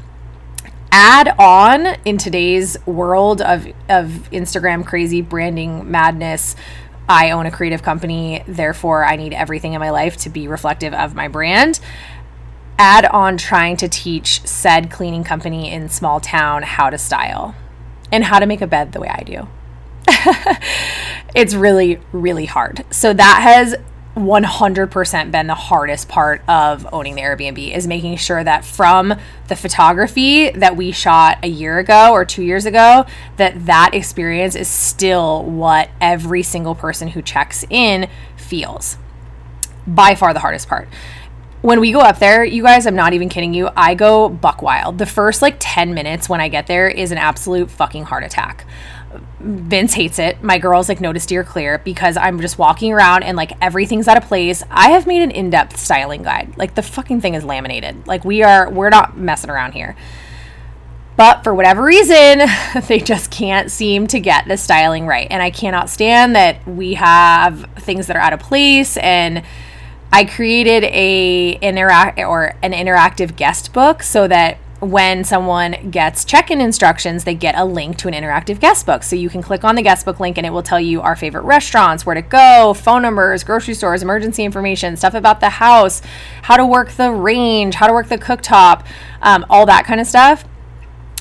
Add 0.91 1.35
on 1.39 1.97
in 2.05 2.17
today's 2.17 2.77
world 2.85 3.41
of, 3.41 3.65
of 3.89 4.29
Instagram 4.31 4.85
crazy 4.85 5.21
branding 5.21 5.89
madness, 5.89 6.55
I 7.09 7.31
own 7.31 7.45
a 7.45 7.51
creative 7.51 7.81
company, 7.81 8.43
therefore, 8.47 9.03
I 9.03 9.15
need 9.15 9.33
everything 9.33 9.73
in 9.73 9.79
my 9.79 9.89
life 9.89 10.15
to 10.17 10.29
be 10.29 10.47
reflective 10.47 10.93
of 10.93 11.13
my 11.15 11.27
brand 11.27 11.79
add 12.77 13.05
on 13.05 13.37
trying 13.37 13.77
to 13.77 13.87
teach 13.87 14.41
said 14.45 14.89
cleaning 14.89 15.23
company 15.23 15.71
in 15.71 15.89
small 15.89 16.19
town 16.19 16.63
how 16.63 16.89
to 16.89 16.97
style 16.97 17.55
and 18.11 18.23
how 18.23 18.39
to 18.39 18.45
make 18.45 18.61
a 18.61 18.67
bed 18.67 18.91
the 18.91 18.99
way 18.99 19.09
I 19.09 19.23
do. 19.23 19.47
it's 21.35 21.53
really, 21.53 21.99
really 22.11 22.45
hard. 22.45 22.83
So 22.91 23.13
that 23.13 23.39
has 23.41 23.75
100% 24.15 25.31
been 25.31 25.47
the 25.47 25.55
hardest 25.55 26.09
part 26.09 26.41
of 26.47 26.85
owning 26.91 27.15
the 27.15 27.21
Airbnb 27.21 27.73
is 27.73 27.87
making 27.87 28.17
sure 28.17 28.43
that 28.43 28.65
from 28.65 29.13
the 29.47 29.55
photography 29.55 30.49
that 30.49 30.75
we 30.75 30.91
shot 30.91 31.37
a 31.43 31.47
year 31.47 31.79
ago 31.79 32.11
or 32.11 32.25
2 32.25 32.43
years 32.43 32.65
ago 32.65 33.05
that 33.37 33.65
that 33.67 33.93
experience 33.93 34.55
is 34.55 34.67
still 34.67 35.43
what 35.45 35.89
every 36.01 36.43
single 36.43 36.75
person 36.75 37.07
who 37.07 37.21
checks 37.21 37.63
in 37.69 38.09
feels. 38.35 38.97
By 39.87 40.15
far 40.15 40.33
the 40.33 40.39
hardest 40.39 40.67
part 40.67 40.89
when 41.61 41.79
we 41.79 41.91
go 41.91 41.99
up 41.99 42.19
there, 42.19 42.43
you 42.43 42.63
guys, 42.63 42.87
I'm 42.87 42.95
not 42.95 43.13
even 43.13 43.29
kidding 43.29 43.53
you. 43.53 43.69
I 43.77 43.93
go 43.93 44.29
buck 44.29 44.61
wild. 44.61 44.97
The 44.97 45.05
first 45.05 45.41
like 45.41 45.57
10 45.59 45.93
minutes 45.93 46.27
when 46.27 46.41
I 46.41 46.47
get 46.47 46.67
there 46.67 46.87
is 46.87 47.11
an 47.11 47.17
absolute 47.17 47.69
fucking 47.69 48.05
heart 48.05 48.23
attack. 48.23 48.65
Vince 49.39 49.93
hates 49.93 50.17
it. 50.17 50.41
My 50.41 50.57
girls 50.57 50.89
like 50.89 51.01
notice 51.01 51.23
steer 51.23 51.43
clear 51.43 51.77
because 51.79 52.17
I'm 52.17 52.39
just 52.39 52.57
walking 52.57 52.93
around 52.93 53.23
and 53.23 53.37
like 53.37 53.51
everything's 53.61 54.07
out 54.07 54.17
of 54.17 54.23
place. 54.23 54.63
I 54.71 54.89
have 54.91 55.05
made 55.05 55.21
an 55.21 55.31
in-depth 55.31 55.77
styling 55.77 56.23
guide. 56.23 56.57
Like 56.57 56.75
the 56.75 56.81
fucking 56.81 57.21
thing 57.21 57.35
is 57.35 57.43
laminated. 57.43 58.07
Like 58.07 58.25
we 58.25 58.41
are 58.41 58.69
we're 58.69 58.89
not 58.89 59.17
messing 59.17 59.49
around 59.49 59.73
here. 59.73 59.95
But 61.17 61.43
for 61.43 61.53
whatever 61.53 61.83
reason, 61.83 62.41
they 62.87 62.99
just 62.99 63.29
can't 63.29 63.69
seem 63.69 64.07
to 64.07 64.19
get 64.19 64.47
the 64.47 64.57
styling 64.57 65.05
right. 65.05 65.27
And 65.29 65.43
I 65.43 65.51
cannot 65.51 65.89
stand 65.89 66.35
that 66.35 66.65
we 66.65 66.95
have 66.95 67.69
things 67.79 68.07
that 68.07 68.15
are 68.15 68.21
out 68.21 68.33
of 68.33 68.39
place 68.39 68.97
and 68.97 69.43
I 70.13 70.25
created 70.25 70.83
a 70.83 71.53
interact 71.61 72.19
or 72.19 72.55
an 72.61 72.73
interactive 72.73 73.35
guest 73.35 73.73
book 73.73 74.03
so 74.03 74.27
that 74.27 74.57
when 74.81 75.23
someone 75.23 75.91
gets 75.91 76.25
check-in 76.25 76.59
instructions, 76.59 77.23
they 77.23 77.35
get 77.35 77.55
a 77.55 77.63
link 77.63 77.97
to 77.97 78.07
an 78.07 78.15
interactive 78.15 78.59
guest 78.59 78.85
book. 78.85 79.03
So 79.03 79.15
you 79.15 79.29
can 79.29 79.43
click 79.43 79.63
on 79.63 79.75
the 79.75 79.83
guest 79.83 80.05
book 80.05 80.19
link 80.19 80.37
and 80.37 80.45
it 80.45 80.49
will 80.49 80.63
tell 80.63 80.79
you 80.79 81.01
our 81.01 81.15
favorite 81.15 81.43
restaurants, 81.43 82.03
where 82.03 82.15
to 82.15 82.21
go, 82.23 82.73
phone 82.73 83.03
numbers, 83.03 83.43
grocery 83.43 83.75
stores, 83.75 84.01
emergency 84.01 84.43
information, 84.43 84.97
stuff 84.97 85.13
about 85.13 85.39
the 85.39 85.49
house, 85.49 86.01
how 86.41 86.57
to 86.57 86.65
work 86.65 86.89
the 86.91 87.11
range, 87.11 87.75
how 87.75 87.85
to 87.85 87.93
work 87.93 88.09
the 88.09 88.17
cooktop, 88.17 88.85
um, 89.21 89.45
all 89.51 89.67
that 89.67 89.85
kind 89.85 90.01
of 90.01 90.07
stuff. 90.07 90.45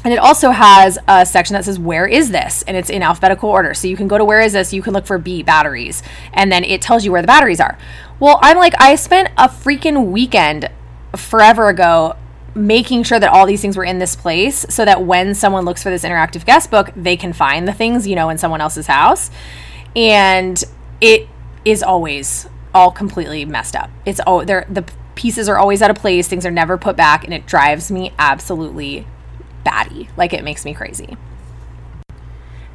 And 0.02 0.14
it 0.14 0.18
also 0.18 0.50
has 0.50 0.98
a 1.06 1.26
section 1.26 1.54
that 1.54 1.64
says, 1.64 1.78
Where 1.78 2.06
is 2.06 2.30
this? 2.30 2.62
And 2.62 2.76
it's 2.76 2.90
in 2.90 3.02
alphabetical 3.02 3.50
order. 3.50 3.74
So 3.74 3.88
you 3.88 3.96
can 3.96 4.08
go 4.08 4.18
to 4.18 4.24
Where 4.24 4.40
is 4.40 4.52
this? 4.52 4.72
You 4.72 4.82
can 4.82 4.94
look 4.94 5.06
for 5.06 5.18
B 5.18 5.42
batteries. 5.42 6.02
And 6.32 6.50
then 6.50 6.64
it 6.64 6.80
tells 6.80 7.04
you 7.04 7.12
where 7.12 7.22
the 7.22 7.26
batteries 7.26 7.60
are. 7.60 7.78
Well, 8.18 8.38
I'm 8.42 8.56
like, 8.56 8.74
I 8.80 8.94
spent 8.94 9.28
a 9.36 9.48
freaking 9.48 10.10
weekend 10.10 10.70
forever 11.16 11.68
ago 11.68 12.16
making 12.54 13.02
sure 13.02 13.20
that 13.20 13.30
all 13.30 13.46
these 13.46 13.62
things 13.62 13.76
were 13.76 13.84
in 13.84 13.98
this 13.98 14.16
place 14.16 14.66
so 14.68 14.84
that 14.84 15.04
when 15.04 15.34
someone 15.34 15.64
looks 15.64 15.82
for 15.82 15.90
this 15.90 16.04
interactive 16.04 16.44
guest 16.44 16.70
book, 16.70 16.90
they 16.96 17.16
can 17.16 17.32
find 17.32 17.68
the 17.68 17.72
things, 17.72 18.06
you 18.08 18.16
know, 18.16 18.28
in 18.28 18.38
someone 18.38 18.60
else's 18.60 18.86
house. 18.86 19.30
And 19.94 20.62
it 21.00 21.28
is 21.64 21.82
always 21.82 22.48
all 22.74 22.90
completely 22.90 23.44
messed 23.44 23.76
up. 23.76 23.90
It's 24.04 24.20
oh, 24.26 24.44
they're 24.44 24.66
the 24.68 24.84
pieces 25.14 25.48
are 25.48 25.58
always 25.58 25.82
out 25.82 25.90
of 25.90 25.96
place, 25.96 26.28
things 26.28 26.46
are 26.46 26.50
never 26.50 26.78
put 26.78 26.96
back, 26.96 27.24
and 27.24 27.34
it 27.34 27.46
drives 27.46 27.90
me 27.90 28.12
absolutely 28.18 29.06
batty. 29.64 30.08
Like 30.16 30.32
it 30.32 30.44
makes 30.44 30.64
me 30.64 30.74
crazy. 30.74 31.16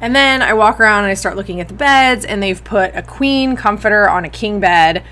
And 0.00 0.14
then 0.14 0.42
I 0.42 0.52
walk 0.52 0.78
around 0.78 1.04
and 1.04 1.10
I 1.10 1.14
start 1.14 1.36
looking 1.36 1.60
at 1.60 1.68
the 1.68 1.74
beds, 1.74 2.24
and 2.26 2.42
they've 2.42 2.62
put 2.62 2.94
a 2.94 3.02
queen 3.02 3.56
comforter 3.56 4.08
on 4.10 4.24
a 4.26 4.28
king 4.28 4.60
bed 4.60 5.02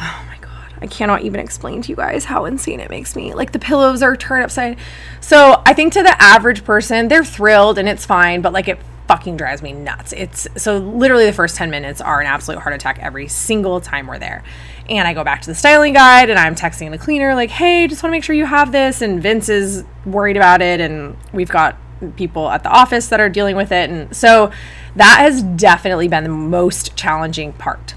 Oh 0.00 0.24
my 0.28 0.38
god, 0.38 0.74
I 0.80 0.86
cannot 0.86 1.22
even 1.22 1.40
explain 1.40 1.82
to 1.82 1.88
you 1.88 1.96
guys 1.96 2.24
how 2.24 2.44
insane 2.44 2.80
it 2.80 2.90
makes 2.90 3.16
me. 3.16 3.34
Like 3.34 3.52
the 3.52 3.58
pillows 3.58 4.02
are 4.02 4.16
turned 4.16 4.44
upside. 4.44 4.78
So 5.20 5.62
I 5.66 5.74
think 5.74 5.92
to 5.94 6.02
the 6.02 6.22
average 6.22 6.64
person, 6.64 7.08
they're 7.08 7.24
thrilled 7.24 7.78
and 7.78 7.88
it's 7.88 8.06
fine, 8.06 8.40
but 8.40 8.52
like 8.52 8.68
it 8.68 8.78
fucking 9.08 9.36
drives 9.36 9.62
me 9.62 9.72
nuts. 9.72 10.12
It's 10.12 10.46
so 10.56 10.78
literally 10.78 11.26
the 11.26 11.32
first 11.32 11.56
10 11.56 11.70
minutes 11.70 12.00
are 12.00 12.20
an 12.20 12.26
absolute 12.26 12.60
heart 12.60 12.74
attack 12.74 12.98
every 13.00 13.26
single 13.26 13.80
time 13.80 14.06
we're 14.06 14.18
there. 14.18 14.42
And 14.88 15.08
I 15.08 15.14
go 15.14 15.24
back 15.24 15.42
to 15.42 15.48
the 15.48 15.54
styling 15.54 15.94
guide 15.94 16.30
and 16.30 16.38
I'm 16.38 16.54
texting 16.54 16.90
the 16.90 16.98
cleaner, 16.98 17.34
like, 17.34 17.50
hey, 17.50 17.86
just 17.88 18.02
want 18.02 18.12
to 18.12 18.16
make 18.16 18.24
sure 18.24 18.36
you 18.36 18.46
have 18.46 18.70
this. 18.70 19.02
And 19.02 19.22
Vince 19.22 19.48
is 19.48 19.84
worried 20.04 20.36
about 20.36 20.62
it. 20.62 20.80
And 20.80 21.16
we've 21.32 21.48
got 21.48 21.76
people 22.16 22.48
at 22.50 22.62
the 22.62 22.70
office 22.70 23.08
that 23.08 23.18
are 23.18 23.28
dealing 23.28 23.56
with 23.56 23.72
it. 23.72 23.90
And 23.90 24.14
so 24.14 24.52
that 24.94 25.18
has 25.20 25.42
definitely 25.42 26.06
been 26.06 26.22
the 26.22 26.30
most 26.30 26.94
challenging 26.94 27.52
part 27.54 27.94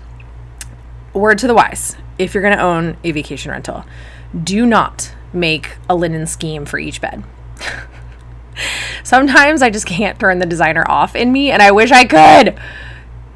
word 1.14 1.38
to 1.38 1.48
the 1.48 1.54
wise 1.54 1.98
if 2.18 2.34
you're 2.34 2.42
going 2.42 2.56
to 2.58 2.64
own 2.64 2.98
a 3.04 3.12
vacation 3.12 3.52
rental 3.52 3.84
do 4.44 4.66
not 4.66 5.14
make 5.34 5.78
a 5.90 5.96
linen 5.96 6.26
scheme 6.28 6.66
for 6.66 6.80
each 6.80 7.02
bed. 7.02 7.24
Sometimes 9.04 9.62
I 9.62 9.70
just 9.70 9.86
can't 9.86 10.20
turn 10.20 10.40
the 10.40 10.46
designer 10.46 10.84
off 10.88 11.16
in 11.16 11.32
me, 11.32 11.52
and 11.52 11.62
I 11.62 11.72
wish 11.72 11.92
I 11.92 12.06
could. 12.06 12.60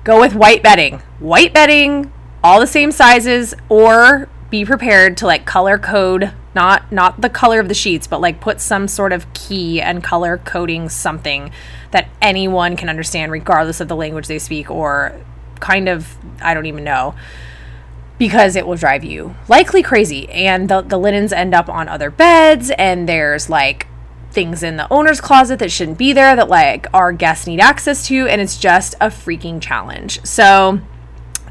Go 0.03 0.19
with 0.19 0.35
white 0.35 0.61
bedding. 0.61 0.99
White 1.19 1.53
bedding, 1.53 2.11
all 2.43 2.59
the 2.59 2.67
same 2.67 2.91
sizes, 2.91 3.55
or 3.69 4.29
be 4.49 4.63
prepared 4.63 5.17
to 5.17 5.25
like 5.25 5.45
color 5.45 5.77
code 5.77 6.31
not 6.53 6.89
not 6.91 7.19
the 7.19 7.29
color 7.29 7.59
of 7.59 7.67
the 7.67 7.73
sheets 7.73 8.07
but 8.07 8.21
like 8.21 8.39
put 8.39 8.61
some 8.61 8.87
sort 8.87 9.11
of 9.11 9.31
key 9.33 9.81
and 9.81 10.03
color 10.03 10.37
coding 10.37 10.87
something 10.87 11.51
that 11.91 12.07
anyone 12.21 12.77
can 12.77 12.87
understand 12.87 13.31
regardless 13.31 13.81
of 13.81 13.87
the 13.87 13.95
language 13.95 14.27
they 14.27 14.39
speak 14.39 14.71
or 14.71 15.19
kind 15.59 15.89
of 15.89 16.15
I 16.41 16.53
don't 16.53 16.67
even 16.67 16.83
know 16.83 17.15
because 18.17 18.55
it 18.55 18.65
will 18.65 18.75
drive 18.75 19.03
you 19.03 19.35
likely 19.49 19.83
crazy 19.83 20.29
and 20.29 20.69
the, 20.69 20.81
the 20.81 20.97
linens 20.97 21.33
end 21.33 21.53
up 21.53 21.67
on 21.67 21.89
other 21.89 22.09
beds 22.09 22.71
and 22.77 23.09
there's 23.09 23.49
like 23.49 23.87
things 24.35 24.61
in 24.61 24.77
the 24.77 24.91
owner's 24.93 25.19
closet 25.19 25.57
that 25.59 25.71
shouldn't 25.71 25.97
be 25.97 26.13
there 26.13 26.35
that 26.35 26.49
like 26.49 26.85
our 26.93 27.11
guests 27.11 27.47
need 27.47 27.59
access 27.59 28.05
to 28.07 28.27
and 28.27 28.39
it's 28.39 28.57
just 28.57 28.93
a 28.95 29.07
freaking 29.07 29.59
challenge. 29.59 30.23
So 30.23 30.79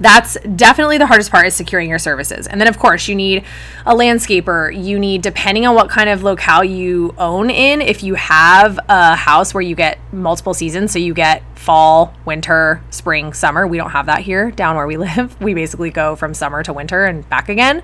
that's 0.00 0.36
definitely 0.56 0.98
the 0.98 1.06
hardest 1.06 1.30
part 1.30 1.46
is 1.46 1.54
securing 1.54 1.88
your 1.88 1.98
services. 1.98 2.46
And 2.46 2.60
then 2.60 2.68
of 2.68 2.78
course 2.78 3.08
you 3.08 3.14
need 3.14 3.44
a 3.86 3.94
landscaper. 3.94 4.72
You 4.72 4.98
need 4.98 5.22
depending 5.22 5.66
on 5.66 5.74
what 5.74 5.88
kind 5.88 6.08
of 6.08 6.22
locale 6.22 6.64
you 6.64 7.14
own 7.16 7.50
in 7.50 7.80
if 7.80 8.02
you 8.02 8.14
have 8.14 8.78
a 8.88 9.16
house 9.16 9.54
where 9.54 9.62
you 9.62 9.74
get 9.74 9.98
multiple 10.12 10.54
seasons 10.54 10.92
so 10.92 10.98
you 10.98 11.14
get 11.14 11.42
fall 11.58 12.12
winter 12.26 12.82
spring 12.90 13.32
summer 13.32 13.66
we 13.66 13.78
don't 13.78 13.90
have 13.90 14.06
that 14.06 14.20
here 14.20 14.50
down 14.50 14.76
where 14.76 14.86
we 14.86 14.96
live. 14.98 15.40
We 15.40 15.54
basically 15.54 15.90
go 15.90 16.16
from 16.16 16.34
summer 16.34 16.62
to 16.64 16.72
winter 16.72 17.04
and 17.04 17.28
back 17.28 17.48
again 17.48 17.82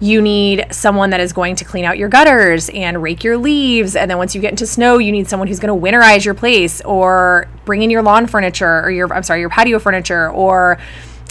you 0.00 0.22
need 0.22 0.66
someone 0.70 1.10
that 1.10 1.20
is 1.20 1.32
going 1.32 1.56
to 1.56 1.64
clean 1.64 1.84
out 1.84 1.98
your 1.98 2.08
gutters 2.08 2.68
and 2.68 3.02
rake 3.02 3.24
your 3.24 3.36
leaves. 3.36 3.96
And 3.96 4.10
then 4.10 4.18
once 4.18 4.34
you 4.34 4.40
get 4.40 4.50
into 4.50 4.66
snow, 4.66 4.98
you 4.98 5.10
need 5.10 5.28
someone 5.28 5.48
who's 5.48 5.58
going 5.58 5.74
to 5.74 5.86
winterize 5.86 6.24
your 6.24 6.34
place 6.34 6.80
or 6.82 7.48
bring 7.64 7.82
in 7.82 7.90
your 7.90 8.02
lawn 8.02 8.26
furniture 8.26 8.80
or 8.80 8.90
your, 8.90 9.12
I'm 9.12 9.24
sorry, 9.24 9.40
your 9.40 9.50
patio 9.50 9.78
furniture 9.78 10.30
or 10.30 10.78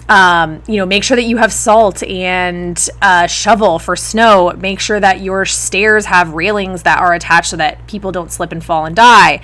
um, 0.09 0.63
you 0.67 0.77
know, 0.77 0.85
make 0.85 1.03
sure 1.03 1.17
that 1.17 1.23
you 1.23 1.37
have 1.37 1.51
salt 1.51 2.01
and 2.03 2.89
a 3.01 3.27
shovel 3.27 3.77
for 3.77 3.95
snow. 3.95 4.53
Make 4.57 4.79
sure 4.79 4.99
that 4.99 5.19
your 5.21 5.45
stairs 5.45 6.05
have 6.05 6.33
railings 6.33 6.83
that 6.83 6.99
are 6.99 7.13
attached 7.13 7.49
so 7.49 7.57
that 7.57 7.85
people 7.87 8.11
don't 8.11 8.31
slip 8.31 8.51
and 8.51 8.63
fall 8.63 8.85
and 8.85 8.95
die. 8.95 9.41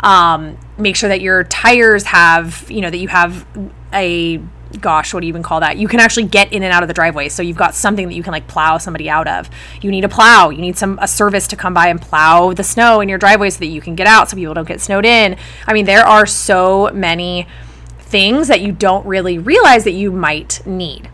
Um, 0.00 0.58
make 0.78 0.96
sure 0.96 1.08
that 1.08 1.20
your 1.20 1.44
tires 1.44 2.04
have, 2.04 2.70
you 2.70 2.80
know, 2.80 2.90
that 2.90 2.98
you 2.98 3.08
have 3.08 3.46
a 3.92 4.40
gosh, 4.80 5.14
what 5.14 5.20
do 5.20 5.26
you 5.26 5.30
even 5.30 5.42
call 5.42 5.60
that? 5.60 5.78
You 5.78 5.88
can 5.88 6.00
actually 6.00 6.24
get 6.24 6.52
in 6.52 6.62
and 6.62 6.72
out 6.72 6.82
of 6.82 6.88
the 6.88 6.94
driveway. 6.94 7.28
So 7.28 7.42
you've 7.42 7.56
got 7.56 7.74
something 7.74 8.08
that 8.08 8.14
you 8.14 8.22
can 8.22 8.32
like 8.32 8.46
plow 8.46 8.78
somebody 8.78 9.08
out 9.08 9.28
of. 9.28 9.48
You 9.80 9.90
need 9.90 10.04
a 10.04 10.08
plow. 10.08 10.50
You 10.50 10.60
need 10.60 10.76
some 10.76 10.98
a 11.00 11.08
service 11.08 11.46
to 11.48 11.56
come 11.56 11.74
by 11.74 11.88
and 11.88 12.00
plow 12.00 12.52
the 12.52 12.64
snow 12.64 13.00
in 13.00 13.08
your 13.08 13.18
driveway 13.18 13.50
so 13.50 13.60
that 13.60 13.66
you 13.66 13.80
can 13.80 13.94
get 13.94 14.06
out 14.06 14.28
so 14.28 14.36
people 14.36 14.54
don't 14.54 14.68
get 14.68 14.80
snowed 14.80 15.04
in. 15.04 15.36
I 15.66 15.72
mean, 15.72 15.86
there 15.86 16.06
are 16.06 16.26
so 16.26 16.90
many 16.92 17.46
things 17.98 18.48
that 18.48 18.60
you 18.60 18.72
don't 18.72 19.06
really 19.06 19.38
realize 19.38 19.84
that 19.84 19.92
you 19.92 20.12
might 20.12 20.64
need. 20.66 21.10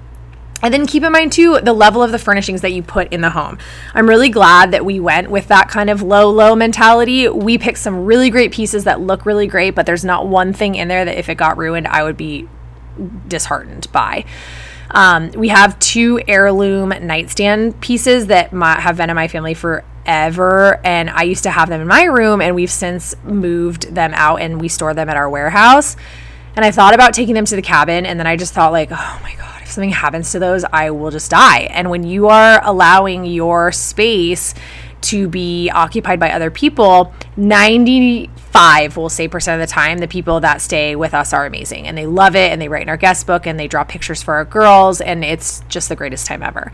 And 0.63 0.73
then 0.73 0.87
keep 0.87 1.03
in 1.03 1.11
mind 1.11 1.33
too 1.33 1.59
the 1.61 1.73
level 1.73 2.03
of 2.03 2.13
the 2.13 2.19
furnishings 2.19 2.61
that 2.61 2.73
you 2.73 2.83
put 2.83 3.13
in 3.13 3.21
the 3.21 3.31
home. 3.31 3.59
I'm 3.95 4.09
really 4.09 4.29
glad 4.29 4.71
that 4.71 4.85
we 4.85 5.01
went 5.01 5.29
with 5.29 5.49
that 5.49 5.69
kind 5.69 5.91
of 5.91 6.03
low, 6.03 6.31
low 6.31 6.55
mentality. 6.55 7.29
We 7.29 7.59
picked 7.59 7.79
some 7.79 8.05
really 8.05 8.31
great 8.31 8.53
pieces 8.53 8.85
that 8.85 9.01
look 9.01 9.27
really 9.27 9.49
great, 9.49 9.75
but 9.75 9.87
there's 9.87 10.05
not 10.05 10.29
one 10.29 10.53
thing 10.53 10.77
in 10.77 10.87
there 10.87 11.05
that 11.05 11.19
if 11.19 11.29
it 11.29 11.35
got 11.35 11.59
ruined, 11.59 11.89
I 11.89 12.05
would 12.05 12.17
be 12.17 12.49
disheartened 13.29 13.91
by. 13.93 14.25
Um, 14.91 15.31
we 15.31 15.49
have 15.49 15.79
two 15.79 16.21
heirloom 16.29 16.91
nightstand 16.91 17.81
pieces 17.81 18.27
that 18.27 18.53
my, 18.53 18.79
have 18.79 18.99
been 18.99 19.09
in 19.09 19.17
my 19.17 19.29
family 19.29 19.55
forever, 19.55 20.81
and 20.85 21.09
I 21.09 21.23
used 21.23 21.45
to 21.45 21.51
have 21.51 21.69
them 21.69 21.81
in 21.81 21.89
my 21.89 22.05
room, 22.05 22.41
and 22.43 22.55
we've 22.55 22.71
since 22.71 23.15
moved 23.25 23.95
them 23.95 24.13
out 24.15 24.43
and 24.43 24.61
we 24.61 24.69
store 24.69 24.93
them 24.93 25.09
at 25.09 25.17
our 25.17 25.31
warehouse. 25.31 25.97
And 26.55 26.65
I 26.65 26.71
thought 26.71 26.95
about 26.95 27.15
taking 27.15 27.35
them 27.35 27.47
to 27.47 27.57
the 27.57 27.63
cabin, 27.63 28.05
and 28.05 28.21
then 28.21 28.27
I 28.27 28.37
just 28.37 28.53
thought, 28.53 28.73
like, 28.73 28.91
oh 28.93 29.21
my 29.23 29.35
God, 29.37 29.63
if 29.63 29.71
something 29.71 29.91
happens 29.91 30.33
to 30.33 30.39
those, 30.39 30.65
I 30.65 30.91
will 30.91 31.11
just 31.11 31.31
die. 31.31 31.61
And 31.71 31.89
when 31.89 32.05
you 32.05 32.29
are 32.29 32.61
allowing 32.63 33.25
your 33.25 33.73
space 33.73 34.55
to 35.03 35.29
be 35.29 35.71
occupied 35.71 36.21
by 36.21 36.31
other 36.33 36.51
people, 36.51 37.15
95, 38.55 38.97
we'll 38.97 39.09
say, 39.09 39.29
percent 39.29 39.61
of 39.61 39.67
the 39.67 39.73
time, 39.73 39.99
the 39.99 40.09
people 40.09 40.41
that 40.41 40.61
stay 40.61 40.95
with 40.95 41.15
us 41.15 41.33
are 41.33 41.47
amazing 41.47 41.87
and 41.87 41.97
they 41.97 42.07
love 42.07 42.37
it 42.37 42.53
and 42.53 42.61
they 42.61 42.69
write 42.69 42.83
in 42.83 42.89
our 42.89 42.97
guest 42.97 43.27
book 43.27 43.47
and 43.47 43.59
they 43.59 43.67
draw 43.67 43.85
pictures 43.85 44.23
for 44.23 44.35
our 44.35 44.45
girls, 44.45 45.01
and 45.01 45.25
it's 45.25 45.61
just 45.69 45.89
the 45.89 45.97
greatest 45.97 46.27
time 46.27 46.43
ever. 46.43 46.71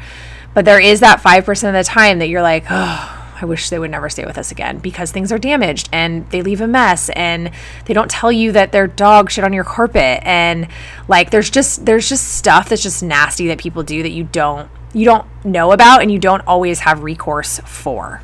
But 0.54 0.64
there 0.64 0.80
is 0.80 1.00
that 1.00 1.20
5% 1.20 1.68
of 1.68 1.74
the 1.74 1.84
time 1.84 2.18
that 2.18 2.28
you're 2.28 2.42
like, 2.42 2.64
oh, 2.68 3.14
I 3.40 3.44
wish 3.44 3.70
they 3.70 3.78
would 3.78 3.92
never 3.92 4.08
stay 4.08 4.24
with 4.24 4.36
us 4.38 4.50
again 4.50 4.78
because 4.78 5.12
things 5.12 5.30
are 5.30 5.38
damaged 5.38 5.88
and 5.92 6.28
they 6.30 6.42
leave 6.42 6.60
a 6.60 6.66
mess 6.66 7.08
and 7.10 7.52
they 7.84 7.94
don't 7.94 8.10
tell 8.10 8.32
you 8.32 8.50
that 8.52 8.72
their 8.72 8.88
dog 8.88 9.30
shit 9.30 9.44
on 9.44 9.52
your 9.52 9.62
carpet 9.62 10.20
and 10.24 10.66
like 11.06 11.30
there's 11.30 11.48
just 11.48 11.86
there's 11.86 12.08
just 12.08 12.26
stuff 12.26 12.68
that's 12.68 12.82
just 12.82 13.00
nasty 13.00 13.46
that 13.46 13.58
people 13.58 13.84
do 13.84 14.02
that 14.02 14.10
you 14.10 14.24
don't 14.24 14.68
you 14.92 15.04
don't 15.04 15.24
know 15.44 15.70
about 15.70 16.02
and 16.02 16.10
you 16.10 16.18
don't 16.18 16.44
always 16.48 16.80
have 16.80 17.04
recourse 17.04 17.60
for. 17.60 18.22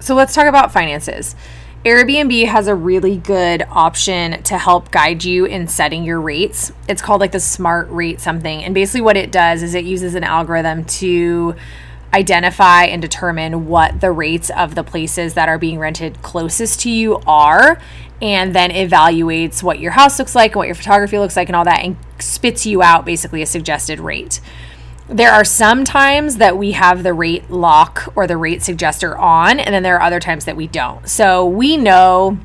So 0.00 0.14
let's 0.14 0.34
talk 0.34 0.46
about 0.46 0.72
finances. 0.72 1.36
Airbnb 1.84 2.46
has 2.46 2.66
a 2.66 2.74
really 2.74 3.18
good 3.18 3.62
option 3.70 4.42
to 4.44 4.56
help 4.56 4.90
guide 4.90 5.22
you 5.22 5.44
in 5.44 5.68
setting 5.68 6.02
your 6.02 6.18
rates. 6.18 6.72
It's 6.88 7.02
called 7.02 7.20
like 7.20 7.32
the 7.32 7.40
smart 7.40 7.90
rate 7.90 8.22
something. 8.22 8.64
And 8.64 8.74
basically, 8.74 9.02
what 9.02 9.18
it 9.18 9.30
does 9.30 9.62
is 9.62 9.74
it 9.74 9.84
uses 9.84 10.14
an 10.14 10.24
algorithm 10.24 10.86
to 10.86 11.54
identify 12.14 12.84
and 12.84 13.02
determine 13.02 13.66
what 13.66 14.00
the 14.00 14.10
rates 14.10 14.48
of 14.48 14.74
the 14.74 14.82
places 14.82 15.34
that 15.34 15.50
are 15.50 15.58
being 15.58 15.78
rented 15.78 16.22
closest 16.22 16.80
to 16.80 16.90
you 16.90 17.16
are 17.26 17.78
and 18.22 18.54
then 18.54 18.70
evaluates 18.70 19.62
what 19.62 19.78
your 19.78 19.90
house 19.90 20.18
looks 20.18 20.34
like 20.34 20.52
and 20.52 20.56
what 20.56 20.68
your 20.68 20.76
photography 20.76 21.18
looks 21.18 21.36
like 21.36 21.48
and 21.48 21.56
all 21.56 21.64
that 21.64 21.84
and 21.84 21.96
spits 22.18 22.64
you 22.64 22.82
out 22.82 23.04
basically 23.04 23.42
a 23.42 23.46
suggested 23.46 24.00
rate. 24.00 24.40
There 25.08 25.30
are 25.30 25.44
some 25.44 25.84
times 25.84 26.36
that 26.36 26.56
we 26.56 26.72
have 26.72 27.02
the 27.02 27.12
rate 27.12 27.50
lock 27.50 28.12
or 28.16 28.26
the 28.26 28.36
rate 28.36 28.60
suggester 28.60 29.18
on, 29.18 29.60
and 29.60 29.74
then 29.74 29.82
there 29.82 29.96
are 29.96 30.02
other 30.02 30.20
times 30.20 30.46
that 30.46 30.56
we 30.56 30.66
don't. 30.66 31.06
So 31.08 31.44
we 31.44 31.76
know 31.76 32.38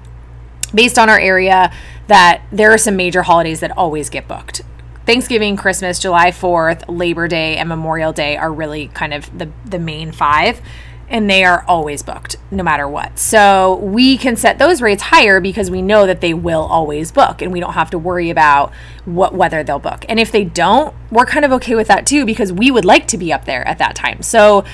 based 0.74 1.00
on 1.00 1.10
our 1.10 1.20
area 1.20 1.72
that 2.08 2.42
there 2.52 2.72
are 2.72 2.78
some 2.78 2.96
major 2.96 3.24
holidays 3.24 3.62
that 3.62 3.76
always 3.78 4.10
get 4.10 4.28
booked. 4.28 4.62
Thanksgiving, 5.06 5.56
Christmas, 5.56 6.00
July 6.00 6.32
4th, 6.32 6.84
Labor 6.88 7.28
Day, 7.28 7.58
and 7.58 7.68
Memorial 7.70 8.14
Day 8.14 8.38
are 8.38 8.52
really 8.52 8.90
kind 8.90 9.14
of 9.14 9.36
the, 9.38 9.50
the 9.66 9.80
main 9.80 10.12
five. 10.12 10.62
And 11.10 11.30
they 11.30 11.44
are 11.44 11.66
always 11.68 12.04
booked 12.04 12.36
no 12.52 12.64
matter 12.64 12.88
what. 12.88 13.18
So 13.18 13.78
we 13.78 14.18
can 14.18 14.36
set 14.36 14.60
those 14.60 14.82
rates 14.82 15.02
higher 15.02 15.40
because 15.40 15.72
we 15.72 15.82
know 15.82 16.06
that 16.06 16.22
they 16.22 16.36
will 16.36 16.62
always 16.62 17.12
book 17.12 17.42
and 17.42 17.52
we 17.52 17.60
don't 17.60 17.74
have 17.74 17.90
to 17.92 17.98
worry 17.98 18.30
about 18.30 18.72
what 19.06 19.34
whether 19.34 19.64
they'll 19.64 19.80
book. 19.80 20.06
And 20.08 20.20
if 20.20 20.32
they 20.32 20.44
don't, 20.44 20.94
we're 21.12 21.26
kind 21.26 21.46
of 21.46 21.52
okay 21.54 21.74
with 21.76 21.88
that 21.88 22.06
too 22.06 22.26
because 22.26 22.54
we 22.54 22.70
would 22.70 22.86
like 22.86 23.08
to 23.08 23.18
be 23.18 23.34
up 23.34 23.46
there 23.46 23.68
at 23.68 23.80
that 23.80 23.96
time. 23.96 24.22
So 24.22 24.66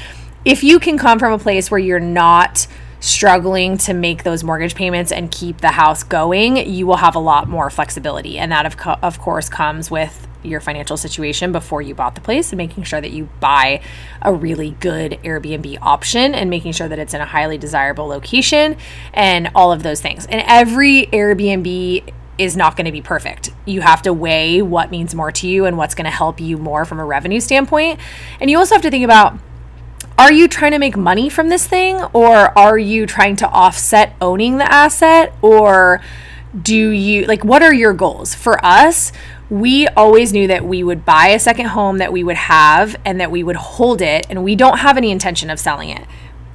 if 0.44 0.64
you 0.64 0.80
can 0.80 0.98
come 0.98 1.20
from 1.20 1.34
a 1.34 1.40
place 1.40 1.72
where 1.72 1.80
you're 1.80 2.00
not 2.00 2.68
struggling 3.00 3.78
to 3.78 3.94
make 3.94 4.24
those 4.24 4.44
mortgage 4.44 4.76
payments 4.76 5.12
and 5.12 5.32
keep 5.32 5.62
the 5.62 5.70
house 5.70 6.04
going, 6.04 6.58
you 6.58 6.88
will 6.88 6.98
have 6.98 7.16
a 7.16 7.20
lot 7.20 7.48
more 7.48 7.70
flexibility. 7.70 8.38
And 8.38 8.52
that, 8.52 8.66
of, 8.66 8.78
co- 8.78 8.98
of 9.02 9.20
course, 9.20 9.48
comes 9.48 9.92
with 9.92 10.25
your 10.46 10.60
financial 10.60 10.98
situation 10.98 11.52
before 11.52 11.82
you 11.82 11.96
bought 11.96 12.16
the 12.16 12.22
place 12.22 12.52
and 12.52 12.58
making 12.58 12.84
sure 12.84 13.02
that 13.02 13.12
you 13.12 13.30
buy 13.40 13.82
a 14.22 14.34
really 14.34 14.72
good 14.80 15.20
Airbnb 15.24 15.78
option 15.82 16.34
and 16.36 16.50
making 16.50 16.74
sure 16.74 16.88
that 16.88 17.00
it's 17.00 17.14
in 17.14 17.22
a 17.22 17.26
highly 17.26 17.58
desirable 17.58 18.08
location 18.08 18.78
and 19.14 19.52
all 19.56 19.72
of 19.72 19.84
those 19.84 20.02
things. 20.02 20.26
And 20.26 20.44
every 20.48 21.08
Airbnb 21.08 22.14
is 22.38 22.58
not 22.58 22.76
going 22.76 22.86
to 22.86 22.92
be 22.92 23.02
perfect. 23.02 23.52
You 23.66 23.82
have 23.82 24.02
to 24.04 24.14
weigh 24.14 24.62
what 24.62 24.92
means 24.92 25.16
more 25.16 25.32
to 25.32 25.48
you 25.48 25.66
and 25.66 25.78
what's 25.78 25.96
going 25.96 26.06
to 26.06 26.12
help 26.12 26.40
you 26.40 26.58
more 26.58 26.86
from 26.86 27.00
a 27.00 27.06
revenue 27.06 27.40
standpoint. 27.40 28.00
And 28.40 28.50
you 28.50 28.58
also 28.58 28.76
have 28.76 28.82
to 28.82 28.92
think 28.92 29.06
about 29.06 29.40
are 30.18 30.32
you 30.32 30.48
trying 30.48 30.72
to 30.72 30.80
make 30.80 30.96
money 30.96 31.30
from 31.30 31.50
this 31.50 31.68
thing 31.68 32.02
or 32.14 32.58
are 32.58 32.78
you 32.78 33.06
trying 33.06 33.36
to 33.38 33.48
offset 33.50 34.16
owning 34.22 34.58
the 34.58 34.72
asset 34.72 35.34
or 35.42 36.02
do 36.60 36.90
you 36.90 37.26
like 37.26 37.44
what 37.44 37.62
are 37.62 37.74
your 37.74 37.92
goals 37.92 38.34
for 38.34 38.64
us 38.66 39.12
we 39.50 39.88
always 39.90 40.34
knew 40.34 40.48
that 40.48 40.66
we 40.66 40.84
would 40.84 41.06
buy 41.06 41.28
a 41.28 41.40
second 41.40 41.68
home 41.68 41.98
that 42.00 42.12
we 42.12 42.24
would 42.24 42.36
have 42.36 42.96
and 43.06 43.20
that 43.20 43.30
we 43.32 43.44
would 43.44 43.56
hold 43.56 44.02
it 44.02 44.26
and 44.30 44.44
we 44.44 44.56
don't 44.56 44.80
have 44.80 44.98
any 44.98 45.12
intention 45.12 45.50
of 45.50 45.60
selling 45.60 45.90
it 45.90 46.08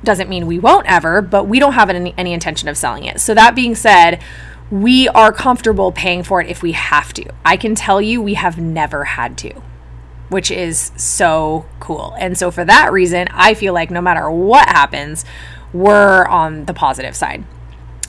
doesn't 0.02 0.28
mean 0.28 0.46
we 0.46 0.58
won't 0.58 0.86
ever 0.90 1.20
but 1.22 1.44
we 1.44 1.58
don't 1.58 1.74
have 1.74 1.90
any, 1.90 2.14
any 2.16 2.32
intention 2.32 2.68
of 2.68 2.76
selling 2.76 3.04
it 3.04 3.20
so 3.20 3.34
that 3.34 3.54
being 3.54 3.74
said 3.74 4.20
we 4.70 5.08
are 5.08 5.32
comfortable 5.32 5.92
paying 5.92 6.22
for 6.22 6.40
it 6.40 6.48
if 6.48 6.62
we 6.62 6.72
have 6.72 7.12
to 7.12 7.24
i 7.44 7.56
can 7.56 7.74
tell 7.74 8.00
you 8.00 8.20
we 8.20 8.34
have 8.34 8.58
never 8.58 9.04
had 9.04 9.36
to 9.38 9.62
which 10.30 10.50
is 10.50 10.92
so 10.96 11.66
cool. 11.80 12.14
And 12.18 12.38
so, 12.38 12.50
for 12.50 12.64
that 12.64 12.90
reason, 12.92 13.28
I 13.32 13.54
feel 13.54 13.74
like 13.74 13.90
no 13.90 14.00
matter 14.00 14.30
what 14.30 14.68
happens, 14.68 15.24
we're 15.72 16.24
on 16.26 16.64
the 16.64 16.74
positive 16.74 17.14
side. 17.14 17.44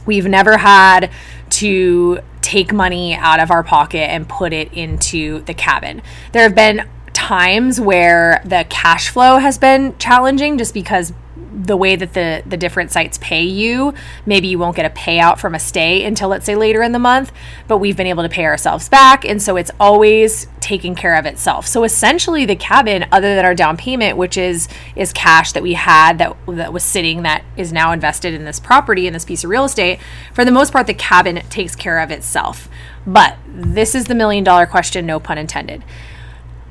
We've 0.05 0.27
never 0.27 0.57
had 0.57 1.11
to 1.49 2.21
take 2.41 2.73
money 2.73 3.15
out 3.15 3.39
of 3.39 3.51
our 3.51 3.63
pocket 3.63 4.09
and 4.09 4.27
put 4.27 4.53
it 4.53 4.73
into 4.73 5.41
the 5.43 5.53
cabin. 5.53 6.01
There 6.31 6.43
have 6.43 6.55
been 6.55 6.87
times 7.13 7.79
where 7.79 8.41
the 8.45 8.65
cash 8.69 9.09
flow 9.09 9.37
has 9.37 9.57
been 9.57 9.97
challenging 9.97 10.57
just 10.57 10.73
because 10.73 11.13
the 11.53 11.75
way 11.75 11.95
that 11.95 12.13
the 12.13 12.43
the 12.45 12.57
different 12.57 12.91
sites 12.91 13.17
pay 13.17 13.43
you 13.43 13.93
maybe 14.25 14.47
you 14.47 14.57
won't 14.57 14.75
get 14.75 14.85
a 14.85 14.95
payout 14.95 15.37
from 15.37 15.53
a 15.53 15.59
stay 15.59 16.03
until 16.05 16.29
let's 16.29 16.45
say 16.45 16.55
later 16.55 16.81
in 16.81 16.91
the 16.91 16.99
month 16.99 17.31
but 17.67 17.77
we've 17.77 17.97
been 17.97 18.07
able 18.07 18.23
to 18.23 18.29
pay 18.29 18.45
ourselves 18.45 18.87
back 18.87 19.25
and 19.25 19.41
so 19.41 19.57
it's 19.57 19.71
always 19.79 20.47
taking 20.61 20.95
care 20.95 21.15
of 21.15 21.25
itself. 21.25 21.67
So 21.67 21.83
essentially 21.83 22.45
the 22.45 22.55
cabin 22.55 23.05
other 23.11 23.35
than 23.35 23.43
our 23.43 23.55
down 23.55 23.75
payment 23.75 24.15
which 24.15 24.37
is 24.37 24.69
is 24.95 25.11
cash 25.11 25.51
that 25.51 25.63
we 25.63 25.73
had 25.73 26.17
that 26.19 26.37
that 26.47 26.71
was 26.71 26.83
sitting 26.83 27.23
that 27.23 27.43
is 27.57 27.73
now 27.73 27.91
invested 27.91 28.33
in 28.33 28.45
this 28.45 28.59
property 28.59 29.07
in 29.07 29.13
this 29.13 29.25
piece 29.25 29.43
of 29.43 29.49
real 29.49 29.65
estate 29.65 29.99
for 30.33 30.45
the 30.45 30.51
most 30.51 30.71
part 30.71 30.87
the 30.87 30.93
cabin 30.93 31.37
takes 31.49 31.75
care 31.75 31.99
of 31.99 32.11
itself. 32.11 32.69
But 33.05 33.37
this 33.47 33.95
is 33.95 34.05
the 34.05 34.15
million 34.15 34.43
dollar 34.43 34.65
question 34.65 35.05
no 35.05 35.19
pun 35.19 35.37
intended. 35.37 35.83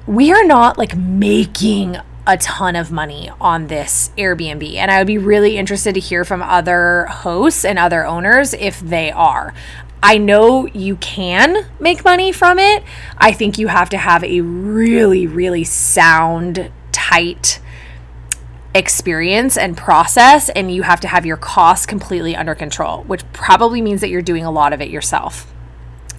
We 0.06 0.32
are 0.32 0.44
not 0.44 0.78
like 0.78 0.96
making 0.96 1.98
a 2.26 2.36
ton 2.36 2.76
of 2.76 2.92
money 2.92 3.30
on 3.40 3.66
this 3.66 4.10
Airbnb. 4.16 4.74
And 4.74 4.90
I 4.90 4.98
would 4.98 5.06
be 5.06 5.18
really 5.18 5.56
interested 5.56 5.94
to 5.94 6.00
hear 6.00 6.24
from 6.24 6.42
other 6.42 7.06
hosts 7.06 7.64
and 7.64 7.78
other 7.78 8.04
owners 8.04 8.54
if 8.54 8.80
they 8.80 9.10
are. 9.10 9.54
I 10.02 10.16
know 10.16 10.66
you 10.66 10.96
can 10.96 11.66
make 11.78 12.04
money 12.04 12.32
from 12.32 12.58
it. 12.58 12.82
I 13.18 13.32
think 13.32 13.58
you 13.58 13.68
have 13.68 13.90
to 13.90 13.98
have 13.98 14.24
a 14.24 14.40
really, 14.40 15.26
really 15.26 15.64
sound, 15.64 16.70
tight 16.92 17.60
experience 18.74 19.58
and 19.58 19.76
process, 19.76 20.48
and 20.50 20.72
you 20.72 20.82
have 20.82 21.00
to 21.00 21.08
have 21.08 21.26
your 21.26 21.36
costs 21.36 21.84
completely 21.86 22.36
under 22.36 22.54
control, 22.54 23.02
which 23.02 23.30
probably 23.32 23.82
means 23.82 24.00
that 24.00 24.08
you're 24.08 24.22
doing 24.22 24.44
a 24.44 24.50
lot 24.50 24.72
of 24.72 24.80
it 24.80 24.88
yourself 24.88 25.52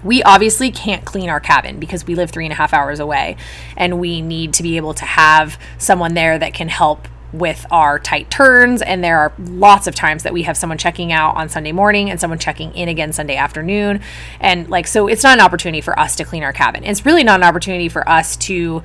we 0.04 0.24
obviously 0.24 0.72
can't 0.72 1.06
clean 1.06 1.30
our 1.30 1.40
cabin 1.40 1.80
because 1.80 2.06
we 2.06 2.16
live 2.16 2.32
three 2.32 2.46
and 2.46 2.54
a 2.54 2.56
half 2.56 2.74
hours 2.74 3.00
away 3.00 3.38
and 3.78 4.00
we 4.00 4.22
need 4.22 4.54
to 4.54 4.64
be 4.64 4.78
able 4.78 4.94
to 4.94 5.06
have 5.06 5.60
someone 5.78 6.14
there 6.14 6.38
that 6.40 6.54
can 6.54 6.70
help 6.70 7.08
with 7.34 7.66
our 7.72 7.98
tight 7.98 8.30
turns 8.30 8.82
and 8.82 9.04
there 9.04 9.18
are 9.18 9.32
lots 9.40 9.88
of 9.88 9.96
times 9.96 10.24
that 10.24 10.34
we 10.34 10.44
have 10.44 10.58
someone 10.58 10.78
checking 10.78 11.14
out 11.14 11.36
on 11.38 11.48
Sunday 11.48 11.72
morning 11.72 12.10
and 12.10 12.20
someone 12.20 12.38
checking 12.38 12.74
in 12.74 12.90
again 12.90 13.14
Sunday 13.14 13.38
afternoon 13.38 14.02
and 14.42 14.70
like 14.70 14.86
so 14.86 15.08
it's 15.08 15.24
not 15.24 15.38
an 15.38 15.44
opportunity 15.44 15.80
for 15.80 15.98
us 15.98 16.16
to 16.18 16.26
clean 16.26 16.44
our 16.44 16.52
cabin. 16.52 16.84
It's 16.84 17.06
really 17.06 17.24
not 17.24 17.40
an 17.40 17.46
opportunity 17.46 17.88
for 17.88 18.08
us 18.08 18.36
to 18.38 18.84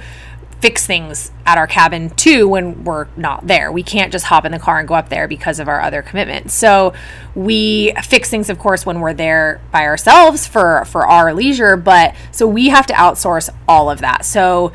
fix 0.60 0.86
things 0.86 1.30
at 1.44 1.58
our 1.58 1.66
cabin 1.66 2.10
too 2.10 2.48
when 2.48 2.84
we're 2.84 3.06
not 3.16 3.46
there. 3.46 3.70
We 3.70 3.82
can't 3.82 4.10
just 4.10 4.26
hop 4.26 4.44
in 4.44 4.52
the 4.52 4.58
car 4.58 4.78
and 4.78 4.88
go 4.88 4.94
up 4.94 5.10
there 5.10 5.28
because 5.28 5.60
of 5.60 5.68
our 5.68 5.80
other 5.80 6.02
commitments. 6.02 6.54
So 6.54 6.94
we 7.34 7.92
fix 8.02 8.30
things 8.30 8.48
of 8.48 8.58
course 8.58 8.86
when 8.86 9.00
we're 9.00 9.14
there 9.14 9.60
by 9.70 9.84
ourselves 9.84 10.46
for 10.46 10.84
for 10.86 11.06
our 11.06 11.34
leisure, 11.34 11.76
but 11.76 12.14
so 12.32 12.46
we 12.46 12.68
have 12.68 12.86
to 12.86 12.94
outsource 12.94 13.50
all 13.68 13.90
of 13.90 14.00
that. 14.00 14.24
So 14.24 14.72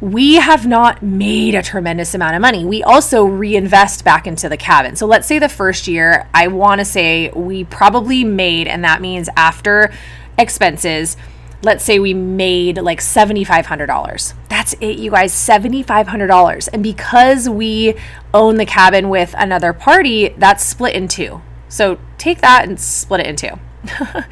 we 0.00 0.34
have 0.34 0.66
not 0.66 1.02
made 1.02 1.54
a 1.54 1.62
tremendous 1.62 2.14
amount 2.14 2.36
of 2.36 2.42
money. 2.42 2.64
We 2.64 2.82
also 2.82 3.24
reinvest 3.24 4.04
back 4.04 4.26
into 4.26 4.50
the 4.50 4.56
cabin. 4.58 4.96
So 4.96 5.06
let's 5.06 5.26
say 5.26 5.38
the 5.38 5.48
first 5.48 5.88
year, 5.88 6.28
I 6.34 6.48
want 6.48 6.80
to 6.80 6.84
say 6.84 7.30
we 7.30 7.64
probably 7.64 8.22
made 8.24 8.66
and 8.66 8.84
that 8.84 9.00
means 9.00 9.30
after 9.36 9.94
expenses 10.36 11.16
let's 11.64 11.82
say 11.84 11.98
we 11.98 12.14
made 12.14 12.78
like 12.78 13.00
$7,500. 13.00 14.34
That's 14.48 14.74
it, 14.74 14.98
you 14.98 15.10
guys, 15.10 15.32
$7,500. 15.32 16.68
And 16.72 16.82
because 16.82 17.48
we 17.48 17.94
own 18.32 18.56
the 18.56 18.66
cabin 18.66 19.08
with 19.08 19.34
another 19.36 19.72
party, 19.72 20.34
that's 20.38 20.64
split 20.64 20.94
in 20.94 21.08
two. 21.08 21.42
So 21.68 21.98
take 22.18 22.40
that 22.40 22.64
and 22.68 22.78
split 22.78 23.20
it 23.20 23.26
in 23.26 23.36
two. 23.36 23.58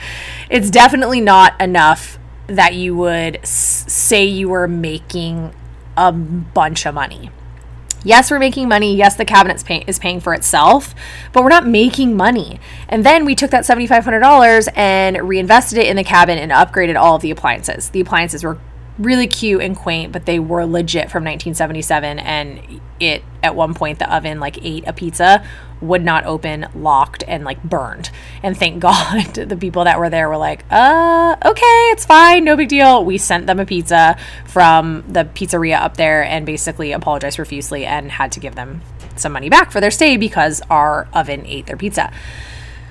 it's 0.50 0.70
definitely 0.70 1.20
not 1.20 1.60
enough 1.60 2.18
that 2.46 2.74
you 2.74 2.94
would 2.96 3.36
s- 3.38 3.84
say 3.92 4.24
you 4.24 4.48
were 4.48 4.68
making 4.68 5.54
a 5.96 6.12
bunch 6.12 6.86
of 6.86 6.94
money. 6.94 7.30
Yes, 8.04 8.30
we're 8.30 8.38
making 8.38 8.68
money. 8.68 8.94
Yes, 8.96 9.16
the 9.16 9.24
cabinet 9.24 9.62
pay- 9.64 9.84
is 9.86 9.98
paying 9.98 10.20
for 10.20 10.34
itself, 10.34 10.94
but 11.32 11.42
we're 11.42 11.50
not 11.50 11.66
making 11.66 12.16
money. 12.16 12.58
And 12.88 13.04
then 13.04 13.24
we 13.24 13.34
took 13.34 13.50
that 13.50 13.64
$7,500 13.64 14.68
and 14.74 15.28
reinvested 15.28 15.78
it 15.78 15.86
in 15.86 15.96
the 15.96 16.04
cabin 16.04 16.38
and 16.38 16.50
upgraded 16.50 17.00
all 17.00 17.16
of 17.16 17.22
the 17.22 17.30
appliances. 17.30 17.90
The 17.90 18.00
appliances 18.00 18.42
were 18.42 18.58
really 18.98 19.26
cute 19.26 19.62
and 19.62 19.76
quaint, 19.76 20.12
but 20.12 20.26
they 20.26 20.38
were 20.38 20.64
legit 20.64 21.10
from 21.10 21.24
1977. 21.24 22.18
And 22.18 22.80
it, 23.00 23.24
at 23.42 23.54
one 23.54 23.74
point, 23.74 23.98
the 23.98 24.14
oven 24.14 24.40
like 24.40 24.62
ate 24.64 24.86
a 24.86 24.92
pizza, 24.92 25.44
would 25.80 26.04
not 26.04 26.24
open, 26.24 26.66
locked, 26.74 27.24
and 27.26 27.44
like 27.44 27.62
burned. 27.62 28.10
And 28.42 28.56
thank 28.56 28.78
God 28.80 29.34
the 29.34 29.56
people 29.56 29.84
that 29.84 29.98
were 29.98 30.10
there 30.10 30.28
were 30.28 30.36
like, 30.36 30.64
uh, 30.70 31.36
okay, 31.44 31.88
it's 31.90 32.04
fine, 32.04 32.44
no 32.44 32.56
big 32.56 32.68
deal. 32.68 33.04
We 33.04 33.18
sent 33.18 33.46
them 33.46 33.60
a 33.60 33.66
pizza 33.66 34.16
from 34.46 35.04
the 35.08 35.24
pizzeria 35.24 35.80
up 35.80 35.96
there 35.96 36.22
and 36.24 36.46
basically 36.46 36.92
apologized 36.92 37.36
profusely 37.36 37.84
and 37.84 38.10
had 38.10 38.32
to 38.32 38.40
give 38.40 38.54
them 38.54 38.82
some 39.16 39.32
money 39.32 39.50
back 39.50 39.70
for 39.70 39.80
their 39.80 39.90
stay 39.90 40.16
because 40.16 40.62
our 40.70 41.08
oven 41.12 41.44
ate 41.46 41.66
their 41.66 41.76
pizza. 41.76 42.12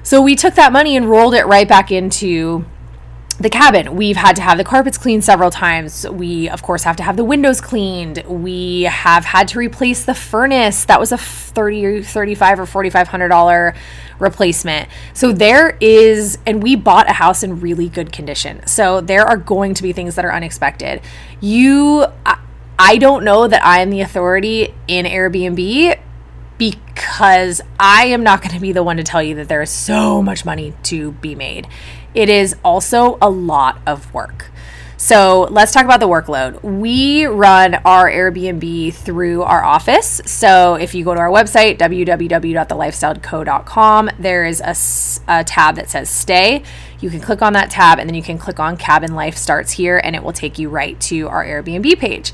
So 0.03 0.21
we 0.21 0.35
took 0.35 0.55
that 0.55 0.71
money 0.71 0.97
and 0.97 1.09
rolled 1.09 1.35
it 1.35 1.45
right 1.45 1.67
back 1.67 1.91
into 1.91 2.65
the 3.41 3.49
cabin. 3.49 3.95
We've 3.95 4.17
had 4.17 4.35
to 4.37 4.41
have 4.41 4.57
the 4.57 4.63
carpets 4.63 4.97
cleaned 4.97 5.23
several 5.23 5.49
times. 5.49 6.07
We, 6.09 6.49
of 6.49 6.61
course, 6.61 6.83
have 6.83 6.95
to 6.97 7.03
have 7.03 7.17
the 7.17 7.23
windows 7.23 7.61
cleaned. 7.61 8.23
We 8.27 8.83
have 8.83 9.25
had 9.25 9.47
to 9.49 9.59
replace 9.59 10.05
the 10.05 10.13
furnace. 10.13 10.85
That 10.85 10.99
was 10.99 11.11
a 11.11 11.17
30 11.17 11.85
or 11.85 12.03
35 12.03 12.59
or 12.59 12.65
4500 12.65 13.27
dollar 13.27 13.73
replacement. 14.19 14.89
So 15.13 15.31
there 15.31 15.77
is 15.81 16.37
and 16.45 16.61
we 16.61 16.75
bought 16.75 17.09
a 17.09 17.13
house 17.13 17.43
in 17.43 17.59
really 17.59 17.89
good 17.89 18.11
condition. 18.11 18.65
So 18.67 19.01
there 19.01 19.23
are 19.23 19.37
going 19.37 19.73
to 19.73 19.83
be 19.83 19.91
things 19.91 20.15
that 20.15 20.25
are 20.25 20.33
unexpected. 20.33 21.01
You 21.39 22.05
I, 22.25 22.39
I 22.77 22.97
don't 22.97 23.23
know 23.23 23.47
that 23.47 23.63
I 23.63 23.81
am 23.81 23.89
the 23.89 24.01
authority 24.01 24.73
in 24.87 25.05
Airbnb 25.05 25.99
because 26.57 27.61
I 27.79 28.05
am 28.05 28.21
not 28.21 28.41
going 28.43 28.53
to 28.53 28.61
be 28.61 28.71
the 28.71 28.83
one 28.83 28.97
to 28.97 29.03
tell 29.03 29.23
you 29.23 29.33
that 29.35 29.47
there 29.47 29.63
is 29.63 29.71
so 29.71 30.21
much 30.21 30.45
money 30.45 30.73
to 30.83 31.11
be 31.13 31.33
made 31.33 31.67
it 32.13 32.29
is 32.29 32.55
also 32.63 33.17
a 33.21 33.29
lot 33.29 33.81
of 33.85 34.13
work. 34.13 34.51
So 35.01 35.47
let's 35.49 35.71
talk 35.71 35.83
about 35.83 35.99
the 35.99 36.07
workload. 36.07 36.61
We 36.61 37.25
run 37.25 37.73
our 37.73 38.07
Airbnb 38.07 38.93
through 38.93 39.41
our 39.41 39.63
office. 39.63 40.21
So 40.27 40.75
if 40.75 40.93
you 40.93 41.03
go 41.03 41.15
to 41.15 41.19
our 41.19 41.31
website, 41.31 41.79
www.thelifestyledco.com, 41.79 44.11
there 44.19 44.45
is 44.45 44.61
a, 44.61 44.75
a, 45.27 45.43
tab 45.43 45.77
that 45.77 45.89
says 45.89 46.07
stay. 46.07 46.61
You 46.99 47.09
can 47.09 47.19
click 47.19 47.41
on 47.41 47.53
that 47.53 47.71
tab 47.71 47.97
and 47.97 48.07
then 48.07 48.13
you 48.13 48.21
can 48.21 48.37
click 48.37 48.59
on 48.59 48.77
cabin 48.77 49.15
life 49.15 49.37
starts 49.37 49.71
here 49.71 49.99
and 50.03 50.15
it 50.15 50.23
will 50.23 50.33
take 50.33 50.59
you 50.59 50.69
right 50.69 51.01
to 51.01 51.27
our 51.29 51.43
Airbnb 51.43 51.97
page. 51.97 52.31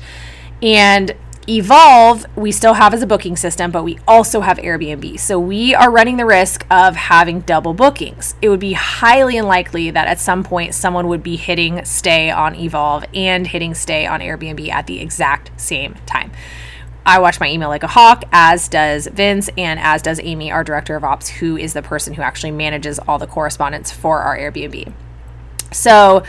And 0.60 1.16
Evolve, 1.48 2.26
we 2.36 2.52
still 2.52 2.74
have 2.74 2.92
as 2.92 3.00
a 3.00 3.06
booking 3.06 3.34
system, 3.34 3.70
but 3.70 3.82
we 3.82 3.98
also 4.06 4.42
have 4.42 4.58
Airbnb. 4.58 5.18
So 5.18 5.38
we 5.38 5.74
are 5.74 5.90
running 5.90 6.18
the 6.18 6.26
risk 6.26 6.66
of 6.70 6.94
having 6.94 7.40
double 7.40 7.72
bookings. 7.72 8.34
It 8.42 8.50
would 8.50 8.60
be 8.60 8.74
highly 8.74 9.38
unlikely 9.38 9.90
that 9.92 10.06
at 10.06 10.20
some 10.20 10.44
point 10.44 10.74
someone 10.74 11.08
would 11.08 11.22
be 11.22 11.36
hitting 11.36 11.82
stay 11.86 12.30
on 12.30 12.54
Evolve 12.54 13.06
and 13.14 13.46
hitting 13.46 13.72
stay 13.72 14.06
on 14.06 14.20
Airbnb 14.20 14.68
at 14.68 14.86
the 14.86 15.00
exact 15.00 15.58
same 15.58 15.94
time. 16.04 16.32
I 17.06 17.18
watch 17.20 17.40
my 17.40 17.48
email 17.48 17.70
like 17.70 17.82
a 17.82 17.88
hawk, 17.88 18.24
as 18.30 18.68
does 18.68 19.06
Vince, 19.06 19.48
and 19.56 19.80
as 19.80 20.02
does 20.02 20.20
Amy, 20.22 20.52
our 20.52 20.62
director 20.62 20.94
of 20.96 21.04
ops, 21.04 21.28
who 21.28 21.56
is 21.56 21.72
the 21.72 21.80
person 21.80 22.12
who 22.12 22.20
actually 22.20 22.50
manages 22.50 22.98
all 22.98 23.18
the 23.18 23.26
correspondence 23.26 23.90
for 23.90 24.18
our 24.18 24.36
Airbnb. 24.36 24.92
So, 25.72 26.24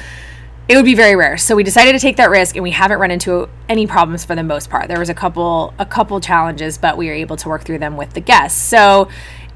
it 0.70 0.76
would 0.76 0.86
be 0.86 0.94
very 0.94 1.16
rare. 1.16 1.36
So 1.36 1.56
we 1.56 1.64
decided 1.64 1.94
to 1.94 2.00
take 2.00 2.18
that 2.18 2.30
risk 2.30 2.56
and 2.56 2.62
we 2.62 2.70
haven't 2.70 3.00
run 3.00 3.10
into 3.10 3.50
any 3.68 3.88
problems 3.88 4.24
for 4.24 4.36
the 4.36 4.44
most 4.44 4.70
part. 4.70 4.88
There 4.88 5.00
was 5.00 5.10
a 5.10 5.16
couple 5.16 5.74
a 5.80 5.86
couple 5.86 6.22
challenges, 6.22 6.78
but 6.78 6.96
we 6.96 7.08
were 7.08 7.14
able 7.14 7.38
to 7.38 7.50
work 7.50 7.64
through 7.64 7.80
them 7.80 7.98
with 7.98 8.14
the 8.14 8.22
guests. 8.22 8.62
So 8.62 9.10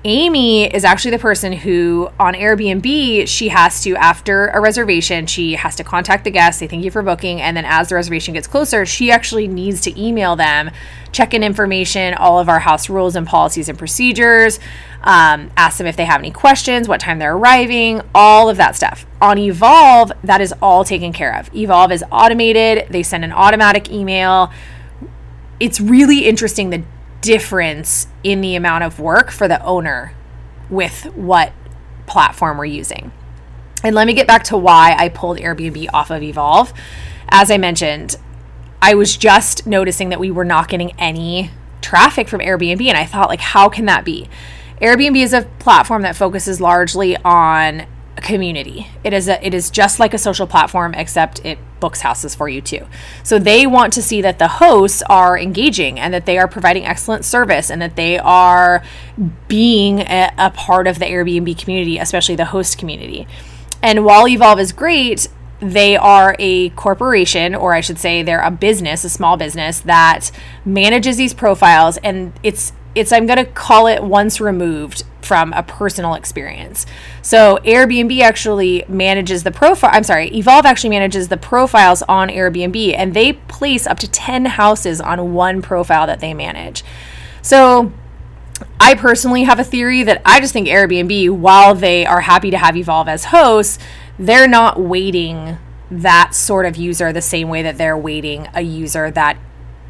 Amy 0.06 0.66
is 0.66 0.84
actually 0.84 1.12
the 1.12 1.20
person 1.20 1.54
who 1.54 2.10
on 2.20 2.34
Airbnb, 2.34 3.26
she 3.26 3.48
has 3.48 3.82
to, 3.84 3.96
after 3.96 4.48
a 4.48 4.60
reservation, 4.60 5.26
she 5.28 5.54
has 5.54 5.78
to 5.78 5.84
contact 5.86 6.26
the 6.26 6.32
guest, 6.32 6.60
say 6.60 6.68
thank 6.68 6.84
you 6.84 6.92
for 6.92 7.02
booking. 7.02 7.40
And 7.40 7.56
then 7.56 7.64
as 7.64 7.88
the 7.88 7.96
reservation 7.96 8.34
gets 8.34 8.46
closer, 8.46 8.86
she 8.86 9.12
actually 9.12 9.48
needs 9.48 9.80
to 9.82 9.98
email 10.02 10.36
them, 10.36 10.72
check 11.14 11.34
in 11.34 11.42
information, 11.42 12.16
all 12.16 12.38
of 12.38 12.50
our 12.50 12.60
house 12.60 12.90
rules 12.90 13.16
and 13.16 13.26
policies 13.26 13.70
and 13.70 13.78
procedures, 13.78 14.60
um, 15.04 15.50
ask 15.56 15.78
them 15.78 15.88
if 15.88 15.96
they 15.96 16.06
have 16.06 16.20
any 16.20 16.32
questions, 16.32 16.90
what 16.90 17.00
time 17.00 17.20
they're 17.20 17.38
arriving, 17.38 18.02
all 18.14 18.50
of 18.50 18.58
that 18.58 18.76
stuff. 18.76 19.06
On 19.22 19.38
Evolve, 19.38 20.12
that 20.22 20.42
is 20.42 20.54
all 20.62 20.84
taken 20.84 21.14
care 21.14 21.34
of. 21.34 21.54
Evolve 21.56 21.94
is 21.94 22.04
automated, 22.12 22.88
they 22.90 23.04
send 23.04 23.24
an 23.24 23.32
automatic 23.32 23.90
email. 23.90 24.52
It's 25.62 25.80
really 25.80 26.26
interesting 26.26 26.72
the 26.72 26.84
difference 27.24 28.08
in 28.24 28.42
the 28.42 28.56
amount 28.56 28.84
of 28.84 29.00
work 29.00 29.32
for 29.32 29.48
the 29.48 29.64
owner 29.64 30.14
with 30.70 31.06
what 31.16 31.54
platform 32.06 32.58
we're 32.58 32.66
using. 32.66 33.12
And 33.84 33.96
let 33.96 34.06
me 34.06 34.14
get 34.14 34.28
back 34.28 34.44
to 34.46 34.58
why 34.58 34.96
I 34.98 35.10
pulled 35.10 35.40
Airbnb 35.40 35.88
off 35.94 36.12
of 36.12 36.22
Evolve. 36.22 36.74
As 37.30 37.50
I 37.50 37.58
mentioned, 37.58 38.18
I 38.82 38.94
was 38.94 39.16
just 39.16 39.66
noticing 39.66 40.10
that 40.10 40.20
we 40.20 40.30
were 40.30 40.46
not 40.46 40.68
getting 40.68 40.92
any 41.00 41.50
traffic 41.82 42.28
from 42.28 42.42
Airbnb 42.42 42.86
and 42.88 42.98
I 42.98 43.06
thought 43.06 43.30
like 43.30 43.40
how 43.40 43.70
can 43.70 43.86
that 43.86 44.06
be? 44.06 44.30
Airbnb 44.82 45.18
is 45.18 45.34
a 45.34 45.44
platform 45.60 46.02
that 46.02 46.16
focuses 46.16 46.60
largely 46.60 47.16
on 47.18 47.86
community. 48.18 48.88
It 49.04 49.14
is 49.14 49.28
a 49.28 49.46
it 49.46 49.54
is 49.54 49.70
just 49.70 50.00
like 50.00 50.14
a 50.14 50.18
social 50.18 50.48
platform 50.48 50.94
except 50.94 51.44
it 51.46 51.58
books 51.84 52.00
houses 52.00 52.34
for 52.34 52.48
you 52.48 52.62
too. 52.62 52.88
So 53.24 53.38
they 53.38 53.68
want 53.68 53.92
to 53.94 54.02
see 54.02 54.22
that 54.22 54.40
the 54.40 54.48
hosts 54.48 55.04
are 55.10 55.38
engaging 55.38 56.00
and 56.00 56.14
that 56.14 56.26
they 56.26 56.38
are 56.38 56.48
providing 56.48 56.86
excellent 56.86 57.26
service 57.26 57.70
and 57.70 57.82
that 57.82 57.98
they 57.98 58.18
are 58.18 58.82
being 59.50 60.00
a, 60.00 60.32
a 60.38 60.50
part 60.50 60.88
of 60.88 60.98
the 61.00 61.06
Airbnb 61.06 61.60
community, 61.60 61.98
especially 61.98 62.38
the 62.38 62.46
host 62.46 62.78
community. 62.78 63.28
And 63.82 64.06
while 64.06 64.30
Evolve 64.30 64.62
is 64.62 64.72
great, 64.72 65.28
they 65.60 65.98
are 65.98 66.38
a 66.40 66.70
corporation, 66.70 67.54
or 67.54 67.74
I 67.74 67.82
should 67.82 68.00
say, 68.00 68.24
they're 68.24 68.42
a 68.42 68.52
business, 68.52 69.04
a 69.04 69.10
small 69.10 69.36
business 69.36 69.82
that 69.82 70.32
manages 70.64 71.18
these 71.18 71.34
profiles, 71.34 71.98
and 71.98 72.32
it's 72.44 72.72
it's 72.96 73.12
I'm 73.12 73.26
going 73.26 73.38
to 73.38 73.46
call 73.46 73.88
it 73.88 74.04
once 74.04 74.40
removed 74.40 75.04
from 75.22 75.54
a 75.54 75.64
personal 75.64 76.14
experience. 76.16 76.86
So 77.22 77.58
Airbnb 77.64 78.20
actually 78.22 78.84
manages 78.88 79.44
the 79.44 79.52
profile. 79.52 79.92
I'm 79.94 80.04
sorry, 80.04 80.30
Evolve 80.36 80.66
actually 80.66 80.90
manages 80.90 81.30
the 81.30 81.38
profiles 81.38 82.02
on 82.04 82.30
Airbnb, 82.30 82.94
and 82.98 83.14
they 83.14 83.34
place 83.34 83.88
up 83.88 84.00
to 84.00 84.08
ten 84.08 84.46
houses 84.46 85.00
on 85.00 85.34
one 85.34 85.62
profile 85.62 86.06
that 86.08 86.20
they 86.20 86.34
manage. 86.34 86.84
So 87.42 87.92
I 88.80 88.96
personally 88.96 89.44
have 89.44 89.60
a 89.60 89.64
theory 89.64 90.04
that 90.04 90.22
I 90.26 90.40
just 90.40 90.54
think 90.54 90.68
Airbnb, 90.68 91.32
while 91.32 91.74
they 91.74 92.06
are 92.06 92.22
happy 92.22 92.52
to 92.52 92.58
have 92.58 92.76
Evolve 92.76 93.08
as 93.08 93.26
hosts, 93.26 93.80
they're 94.20 94.48
not 94.48 94.80
weighting 94.80 95.58
that 95.90 96.34
sort 96.36 96.66
of 96.66 96.76
user 96.76 97.14
the 97.14 97.22
same 97.22 97.50
way 97.50 97.62
that 97.62 97.78
they're 97.78 97.98
weighting 97.98 98.48
a 98.54 98.62
user 98.62 99.12
that 99.12 99.38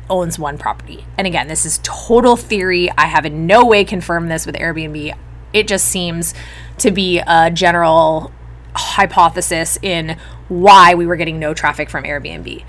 owns 0.10 0.38
one 0.38 0.58
property. 0.58 1.06
And 1.18 1.28
again, 1.28 1.48
this 1.48 1.66
is 1.66 1.80
total 1.84 2.36
theory. 2.36 2.90
I 2.98 3.06
have 3.06 3.26
in 3.26 3.46
no 3.48 3.66
way 3.66 3.84
confirmed 3.84 4.30
this 4.30 4.46
with 4.46 4.56
Airbnb. 4.56 5.16
It 5.54 5.68
just 5.68 5.86
seems 5.86 6.34
to 6.80 6.92
be 6.92 7.20
a 7.20 7.52
general 7.52 8.32
hypothesis 8.76 9.78
in 9.82 10.18
why 10.50 10.96
we 10.96 11.06
were 11.06 11.16
getting 11.16 11.40
no 11.40 11.54
traffic 11.54 11.90
from 11.90 12.04
Airbnb. 12.04 12.64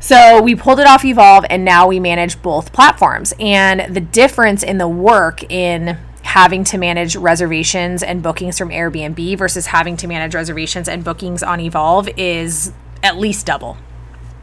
So 0.00 0.40
we 0.40 0.54
pulled 0.54 0.80
it 0.80 0.86
off 0.86 1.04
Evolve 1.04 1.44
and 1.50 1.64
now 1.64 1.86
we 1.86 2.00
manage 2.00 2.40
both 2.40 2.72
platforms. 2.72 3.34
And 3.38 3.94
the 3.94 4.00
difference 4.00 4.62
in 4.62 4.78
the 4.78 4.88
work 4.88 5.50
in 5.50 5.98
having 6.22 6.64
to 6.64 6.78
manage 6.78 7.16
reservations 7.16 8.02
and 8.02 8.22
bookings 8.22 8.56
from 8.56 8.70
Airbnb 8.70 9.36
versus 9.36 9.66
having 9.66 9.96
to 9.98 10.06
manage 10.06 10.34
reservations 10.34 10.88
and 10.88 11.04
bookings 11.04 11.42
on 11.42 11.60
Evolve 11.60 12.08
is 12.16 12.72
at 13.02 13.18
least 13.18 13.46
double. 13.46 13.76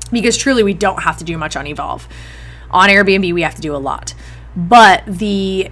Because 0.07 0.37
truly, 0.37 0.63
we 0.63 0.73
don't 0.73 1.03
have 1.03 1.17
to 1.17 1.23
do 1.23 1.37
much 1.37 1.55
on 1.55 1.67
Evolve. 1.67 2.07
On 2.71 2.89
Airbnb, 2.89 3.33
we 3.33 3.41
have 3.41 3.55
to 3.55 3.61
do 3.61 3.75
a 3.75 3.77
lot. 3.77 4.13
But 4.55 5.03
the 5.05 5.69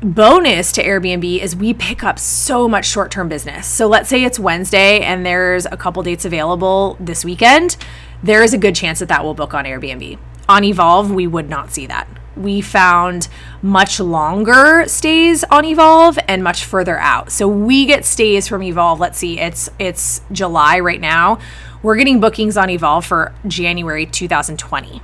bonus 0.00 0.72
to 0.72 0.84
Airbnb 0.84 1.40
is 1.40 1.56
we 1.56 1.74
pick 1.74 2.04
up 2.04 2.18
so 2.18 2.68
much 2.68 2.86
short 2.86 3.10
term 3.10 3.28
business. 3.28 3.66
So 3.66 3.86
let's 3.86 4.08
say 4.08 4.24
it's 4.24 4.38
Wednesday 4.38 5.00
and 5.00 5.26
there's 5.26 5.66
a 5.66 5.76
couple 5.76 6.02
dates 6.02 6.24
available 6.24 6.96
this 7.00 7.24
weekend. 7.24 7.76
There 8.22 8.42
is 8.42 8.54
a 8.54 8.58
good 8.58 8.74
chance 8.74 9.00
that 9.00 9.08
that 9.08 9.24
will 9.24 9.34
book 9.34 9.54
on 9.54 9.64
Airbnb. 9.64 10.18
On 10.48 10.64
Evolve, 10.64 11.10
we 11.10 11.26
would 11.26 11.48
not 11.48 11.72
see 11.72 11.86
that 11.86 12.08
we 12.38 12.60
found 12.60 13.28
much 13.62 14.00
longer 14.00 14.84
stays 14.86 15.44
on 15.44 15.64
Evolve 15.64 16.18
and 16.28 16.42
much 16.42 16.64
further 16.64 16.98
out. 16.98 17.32
So 17.32 17.48
we 17.48 17.84
get 17.86 18.04
stays 18.04 18.48
from 18.48 18.62
Evolve. 18.62 19.00
Let's 19.00 19.18
see, 19.18 19.38
it's 19.38 19.68
it's 19.78 20.22
July 20.32 20.78
right 20.80 21.00
now. 21.00 21.38
We're 21.82 21.96
getting 21.96 22.18
bookings 22.18 22.56
on 22.56 22.70
Evolve 22.70 23.06
for 23.06 23.32
January 23.46 24.04
2020. 24.04 25.00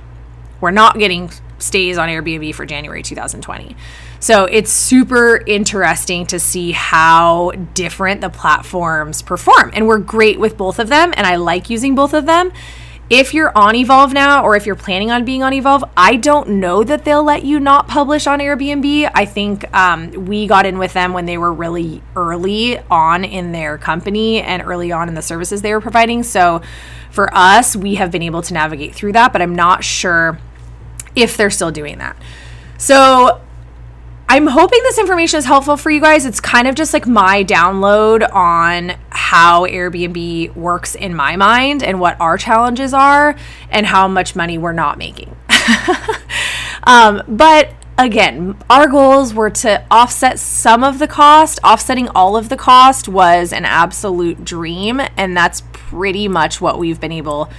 We're 0.59 0.71
not 0.71 0.99
getting 0.99 1.31
stays 1.57 1.97
on 1.97 2.09
Airbnb 2.09 2.53
for 2.53 2.65
January 2.65 3.01
2020. 3.01 3.77
So 4.19 4.45
it's 4.45 4.71
super 4.71 5.41
interesting 5.45 6.25
to 6.27 6.39
see 6.39 6.73
how 6.73 7.51
different 7.73 8.19
the 8.19 8.29
platforms 8.29 9.21
perform. 9.21 9.71
And 9.73 9.87
we're 9.87 9.99
great 9.99 10.39
with 10.39 10.57
both 10.57 10.79
of 10.79 10.89
them, 10.89 11.13
and 11.15 11.25
I 11.25 11.37
like 11.37 11.69
using 11.69 11.95
both 11.95 12.13
of 12.13 12.25
them 12.25 12.51
if 13.09 13.33
you're 13.33 13.55
on 13.55 13.75
Evolve 13.75 14.13
now 14.13 14.43
or 14.43 14.55
if 14.55 14.65
you're 14.65 14.75
planning 14.75 15.11
on 15.11 15.25
being 15.25 15.43
on 15.43 15.53
Evolve, 15.53 15.83
I 15.95 16.15
don't 16.15 16.49
know 16.49 16.83
that 16.83 17.05
they'll 17.05 17.23
let 17.23 17.43
you 17.43 17.59
not 17.59 17.87
publish 17.87 18.25
on 18.25 18.39
Airbnb. 18.39 19.11
I 19.13 19.25
think 19.25 19.71
um, 19.75 20.25
we 20.25 20.47
got 20.47 20.65
in 20.65 20.79
with 20.79 20.93
them 20.93 21.13
when 21.13 21.25
they 21.25 21.37
were 21.37 21.53
really 21.53 22.01
early 22.15 22.79
on 22.89 23.23
in 23.23 23.51
their 23.51 23.77
company 23.77 24.41
and 24.41 24.63
early 24.63 24.91
on 24.91 25.07
in 25.07 25.13
the 25.13 25.21
services 25.21 25.61
they 25.61 25.73
were 25.73 25.81
providing. 25.81 26.23
So 26.23 26.63
for 27.11 27.29
us, 27.31 27.75
we 27.75 27.95
have 27.95 28.09
been 28.09 28.23
able 28.23 28.41
to 28.41 28.53
navigate 28.53 28.95
through 28.95 29.13
that, 29.13 29.31
but 29.31 29.41
I'm 29.41 29.53
not 29.53 29.83
sure 29.83 30.39
if 31.15 31.37
they're 31.37 31.51
still 31.51 31.71
doing 31.71 31.99
that. 31.99 32.17
So 32.79 33.41
I'm 34.27 34.47
hoping 34.47 34.79
this 34.83 34.97
information 34.97 35.37
is 35.37 35.45
helpful 35.45 35.77
for 35.77 35.91
you 35.91 36.01
guys. 36.01 36.25
It's 36.25 36.39
kind 36.39 36.67
of 36.67 36.73
just 36.73 36.93
like 36.93 37.05
my 37.05 37.43
download 37.43 38.27
on 38.33 38.97
how 39.11 39.67
Airbnb 39.67 40.55
works 40.55 40.95
in 40.95 41.15
my 41.15 41.35
mind 41.35 41.83
and 41.83 41.99
what 41.99 42.19
our 42.19 42.37
challenges 42.37 42.93
are 42.93 43.35
and 43.69 43.85
how 43.85 44.07
much 44.07 44.35
money 44.35 44.57
we're 44.57 44.73
not 44.73 44.97
making. 44.97 45.35
um, 46.83 47.21
but 47.27 47.73
again, 47.99 48.57
our 48.67 48.87
goals 48.87 49.33
were 49.33 49.51
to 49.51 49.85
offset 49.91 50.39
some 50.39 50.83
of 50.83 50.97
the 50.97 51.07
cost. 51.07 51.59
Offsetting 51.63 52.09
all 52.09 52.35
of 52.35 52.49
the 52.49 52.57
cost 52.57 53.07
was 53.07 53.53
an 53.53 53.63
absolute 53.63 54.43
dream, 54.43 55.01
and 55.17 55.37
that's 55.37 55.61
pretty 55.71 56.27
much 56.27 56.59
what 56.59 56.79
we've 56.79 56.99
been 56.99 57.11
able 57.11 57.49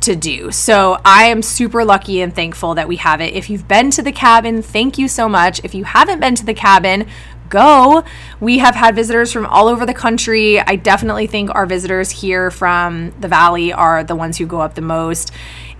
to 0.00 0.16
do. 0.16 0.50
So 0.50 0.98
I 1.04 1.24
am 1.24 1.42
super 1.42 1.84
lucky 1.84 2.20
and 2.20 2.34
thankful 2.34 2.74
that 2.74 2.88
we 2.88 2.96
have 2.96 3.20
it. 3.20 3.34
If 3.34 3.50
you've 3.50 3.68
been 3.68 3.90
to 3.92 4.02
the 4.02 4.12
cabin, 4.12 4.62
thank 4.62 4.98
you 4.98 5.08
so 5.08 5.28
much. 5.28 5.60
If 5.64 5.74
you 5.74 5.84
haven't 5.84 6.20
been 6.20 6.34
to 6.36 6.44
the 6.44 6.54
cabin, 6.54 7.06
go. 7.48 8.04
We 8.38 8.58
have 8.58 8.74
had 8.74 8.94
visitors 8.94 9.32
from 9.32 9.44
all 9.44 9.68
over 9.68 9.84
the 9.84 9.94
country. 9.94 10.58
I 10.60 10.76
definitely 10.76 11.26
think 11.26 11.54
our 11.54 11.66
visitors 11.66 12.10
here 12.10 12.50
from 12.50 13.12
the 13.20 13.28
valley 13.28 13.72
are 13.72 14.02
the 14.02 14.16
ones 14.16 14.38
who 14.38 14.46
go 14.46 14.60
up 14.60 14.74
the 14.74 14.80
most. 14.80 15.32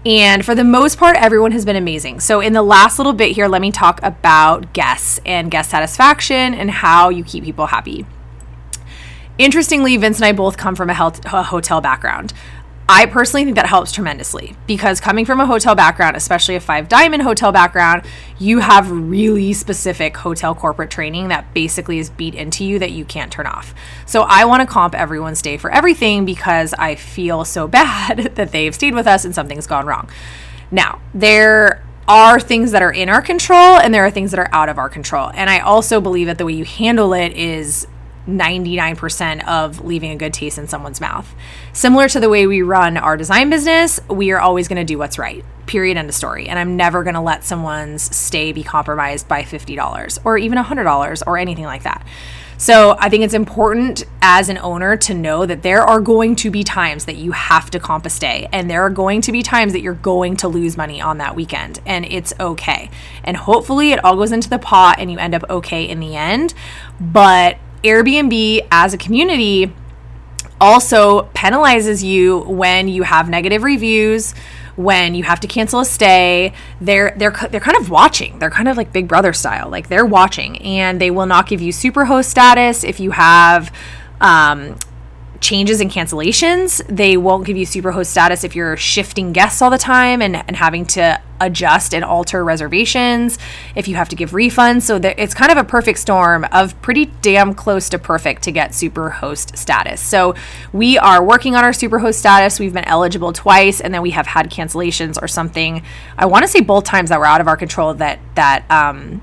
And 0.04 0.44
for 0.44 0.54
the 0.54 0.64
most 0.64 0.98
part, 0.98 1.16
everyone 1.16 1.52
has 1.52 1.64
been 1.64 1.76
amazing. 1.76 2.20
So, 2.20 2.40
in 2.40 2.54
the 2.54 2.62
last 2.62 2.98
little 2.98 3.12
bit 3.12 3.32
here, 3.32 3.48
let 3.48 3.60
me 3.60 3.70
talk 3.70 4.00
about 4.02 4.72
guests 4.72 5.20
and 5.26 5.50
guest 5.50 5.70
satisfaction 5.70 6.54
and 6.54 6.70
how 6.70 7.10
you 7.10 7.22
keep 7.22 7.44
people 7.44 7.66
happy. 7.66 8.06
Interestingly, 9.36 9.96
Vince 9.98 10.18
and 10.18 10.24
I 10.24 10.32
both 10.32 10.56
come 10.56 10.74
from 10.74 10.90
a, 10.90 10.94
health, 10.94 11.20
a 11.26 11.42
hotel 11.42 11.80
background. 11.82 12.32
I 12.92 13.06
personally 13.06 13.44
think 13.44 13.54
that 13.54 13.66
helps 13.66 13.92
tremendously 13.92 14.56
because 14.66 14.98
coming 14.98 15.24
from 15.24 15.38
a 15.38 15.46
hotel 15.46 15.76
background, 15.76 16.16
especially 16.16 16.56
a 16.56 16.60
five 16.60 16.88
diamond 16.88 17.22
hotel 17.22 17.52
background, 17.52 18.02
you 18.40 18.58
have 18.58 18.90
really 18.90 19.52
specific 19.52 20.16
hotel 20.16 20.56
corporate 20.56 20.90
training 20.90 21.28
that 21.28 21.54
basically 21.54 22.00
is 22.00 22.10
beat 22.10 22.34
into 22.34 22.64
you 22.64 22.80
that 22.80 22.90
you 22.90 23.04
can't 23.04 23.30
turn 23.30 23.46
off. 23.46 23.76
So 24.06 24.22
I 24.22 24.44
want 24.44 24.62
to 24.62 24.66
comp 24.66 24.96
everyone's 24.96 25.40
day 25.40 25.56
for 25.56 25.70
everything 25.70 26.24
because 26.24 26.74
I 26.74 26.96
feel 26.96 27.44
so 27.44 27.68
bad 27.80 28.18
that 28.34 28.50
they've 28.50 28.74
stayed 28.74 28.96
with 28.96 29.06
us 29.06 29.24
and 29.24 29.32
something's 29.32 29.68
gone 29.68 29.86
wrong. 29.86 30.10
Now, 30.72 31.00
there 31.14 31.84
are 32.08 32.40
things 32.40 32.72
that 32.72 32.82
are 32.82 32.92
in 32.92 33.08
our 33.08 33.22
control 33.22 33.78
and 33.78 33.94
there 33.94 34.04
are 34.04 34.10
things 34.10 34.32
that 34.32 34.40
are 34.40 34.50
out 34.50 34.68
of 34.68 34.78
our 34.78 34.88
control. 34.88 35.30
And 35.32 35.48
I 35.48 35.60
also 35.60 36.00
believe 36.00 36.26
that 36.26 36.38
the 36.38 36.44
way 36.44 36.54
you 36.54 36.64
handle 36.64 37.14
it 37.14 37.34
is 37.34 37.86
99% 38.26 39.46
of 39.46 39.84
leaving 39.84 40.10
a 40.10 40.16
good 40.16 40.32
taste 40.32 40.58
in 40.58 40.68
someone's 40.68 41.00
mouth. 41.00 41.34
Similar 41.72 42.08
to 42.10 42.20
the 42.20 42.28
way 42.28 42.46
we 42.46 42.62
run 42.62 42.96
our 42.96 43.16
design 43.16 43.50
business, 43.50 44.00
we 44.08 44.30
are 44.30 44.40
always 44.40 44.68
going 44.68 44.76
to 44.76 44.84
do 44.84 44.98
what's 44.98 45.18
right. 45.18 45.44
Period. 45.66 45.96
End 45.96 46.08
of 46.08 46.14
story. 46.14 46.48
And 46.48 46.58
I'm 46.58 46.76
never 46.76 47.02
going 47.02 47.14
to 47.14 47.20
let 47.20 47.44
someone's 47.44 48.14
stay 48.14 48.52
be 48.52 48.62
compromised 48.62 49.28
by 49.28 49.42
$50 49.42 50.18
or 50.24 50.36
even 50.38 50.58
$100 50.58 51.22
or 51.26 51.38
anything 51.38 51.64
like 51.64 51.84
that. 51.84 52.04
So 52.60 52.94
I 52.98 53.08
think 53.08 53.24
it's 53.24 53.32
important 53.32 54.04
as 54.20 54.50
an 54.50 54.58
owner 54.58 54.94
to 54.94 55.14
know 55.14 55.46
that 55.46 55.62
there 55.62 55.80
are 55.80 55.98
going 55.98 56.36
to 56.36 56.50
be 56.50 56.62
times 56.62 57.06
that 57.06 57.16
you 57.16 57.32
have 57.32 57.70
to 57.70 57.80
comp 57.80 58.04
a 58.04 58.10
stay, 58.10 58.48
and 58.52 58.68
there 58.68 58.82
are 58.82 58.90
going 58.90 59.22
to 59.22 59.32
be 59.32 59.42
times 59.42 59.72
that 59.72 59.80
you're 59.80 59.94
going 59.94 60.36
to 60.36 60.48
lose 60.48 60.76
money 60.76 61.00
on 61.00 61.16
that 61.18 61.34
weekend, 61.34 61.80
and 61.86 62.04
it's 62.04 62.34
okay. 62.38 62.90
And 63.24 63.38
hopefully 63.38 63.92
it 63.92 64.04
all 64.04 64.14
goes 64.14 64.30
into 64.30 64.50
the 64.50 64.58
pot 64.58 64.96
and 64.98 65.10
you 65.10 65.16
end 65.16 65.34
up 65.34 65.42
okay 65.48 65.88
in 65.88 66.00
the 66.00 66.16
end. 66.16 66.52
But 67.00 67.56
Airbnb 67.82 68.66
as 68.70 68.94
a 68.94 68.98
community 68.98 69.72
also 70.60 71.22
penalizes 71.34 72.02
you 72.02 72.40
when 72.40 72.88
you 72.88 73.02
have 73.02 73.28
negative 73.28 73.62
reviews 73.62 74.34
when 74.76 75.14
you 75.14 75.22
have 75.24 75.40
to 75.40 75.46
cancel 75.46 75.80
a 75.80 75.84
stay. 75.84 76.52
They're 76.80 77.14
they're 77.16 77.34
they're 77.50 77.60
kind 77.60 77.76
of 77.76 77.90
watching. 77.90 78.38
They're 78.38 78.50
kind 78.50 78.68
of 78.68 78.76
like 78.76 78.92
big 78.92 79.08
brother 79.08 79.32
style. 79.32 79.68
Like 79.68 79.88
they're 79.88 80.06
watching 80.06 80.60
and 80.62 81.00
they 81.00 81.10
will 81.10 81.26
not 81.26 81.46
give 81.46 81.60
you 81.60 81.72
superhost 81.72 82.26
status 82.26 82.84
if 82.84 83.00
you 83.00 83.10
have 83.12 83.74
um, 84.20 84.76
changes 85.40 85.80
and 85.80 85.90
cancellations. 85.90 86.84
They 86.86 87.16
won't 87.16 87.46
give 87.46 87.56
you 87.56 87.66
superhost 87.66 88.06
status 88.06 88.44
if 88.44 88.54
you're 88.54 88.76
shifting 88.76 89.32
guests 89.32 89.62
all 89.62 89.70
the 89.70 89.78
time 89.78 90.20
and, 90.22 90.36
and 90.36 90.56
having 90.56 90.84
to 90.86 91.20
adjust 91.40 91.94
and 91.94 92.04
alter 92.04 92.44
reservations, 92.44 93.38
if 93.74 93.88
you 93.88 93.94
have 93.94 94.10
to 94.10 94.16
give 94.16 94.32
refunds. 94.32 94.82
So 94.82 94.98
there, 94.98 95.14
it's 95.16 95.32
kind 95.32 95.50
of 95.50 95.56
a 95.56 95.64
perfect 95.64 95.98
storm 95.98 96.46
of 96.52 96.80
pretty 96.82 97.06
damn 97.22 97.54
close 97.54 97.88
to 97.88 97.98
perfect 97.98 98.42
to 98.42 98.52
get 98.52 98.72
superhost 98.72 99.56
status. 99.56 100.00
So 100.00 100.34
we 100.72 100.98
are 100.98 101.24
working 101.24 101.56
on 101.56 101.64
our 101.64 101.70
superhost 101.70 102.16
status. 102.16 102.60
We've 102.60 102.74
been 102.74 102.84
eligible 102.84 103.32
twice, 103.32 103.80
and 103.80 103.94
then 103.94 104.02
we 104.02 104.10
have 104.10 104.26
had 104.26 104.50
cancellations 104.50 105.20
or 105.20 105.28
something. 105.28 105.82
I 106.18 106.26
want 106.26 106.42
to 106.42 106.48
say 106.48 106.60
both 106.60 106.84
times 106.84 107.08
that 107.08 107.18
were 107.18 107.26
out 107.26 107.40
of 107.40 107.48
our 107.48 107.56
control 107.56 107.94
that 107.94 108.18
that 108.34 108.70
um, 108.70 109.22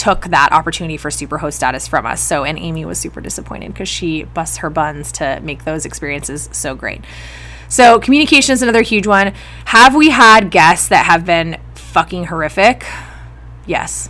took 0.00 0.22
that 0.28 0.50
opportunity 0.50 0.96
for 0.96 1.10
superhost 1.10 1.52
status 1.52 1.86
from 1.86 2.06
us. 2.06 2.22
So, 2.22 2.42
and 2.42 2.58
Amy 2.58 2.86
was 2.86 2.98
super 2.98 3.20
disappointed 3.20 3.74
because 3.74 3.88
she 3.88 4.22
busts 4.22 4.56
her 4.58 4.70
buns 4.70 5.12
to 5.12 5.38
make 5.42 5.64
those 5.64 5.84
experiences 5.84 6.48
so 6.52 6.74
great. 6.74 7.02
So, 7.68 8.00
communication 8.00 8.54
is 8.54 8.62
another 8.62 8.80
huge 8.80 9.06
one. 9.06 9.34
Have 9.66 9.94
we 9.94 10.08
had 10.08 10.50
guests 10.50 10.88
that 10.88 11.04
have 11.04 11.26
been 11.26 11.60
fucking 11.74 12.24
horrific? 12.24 12.86
Yes. 13.66 14.08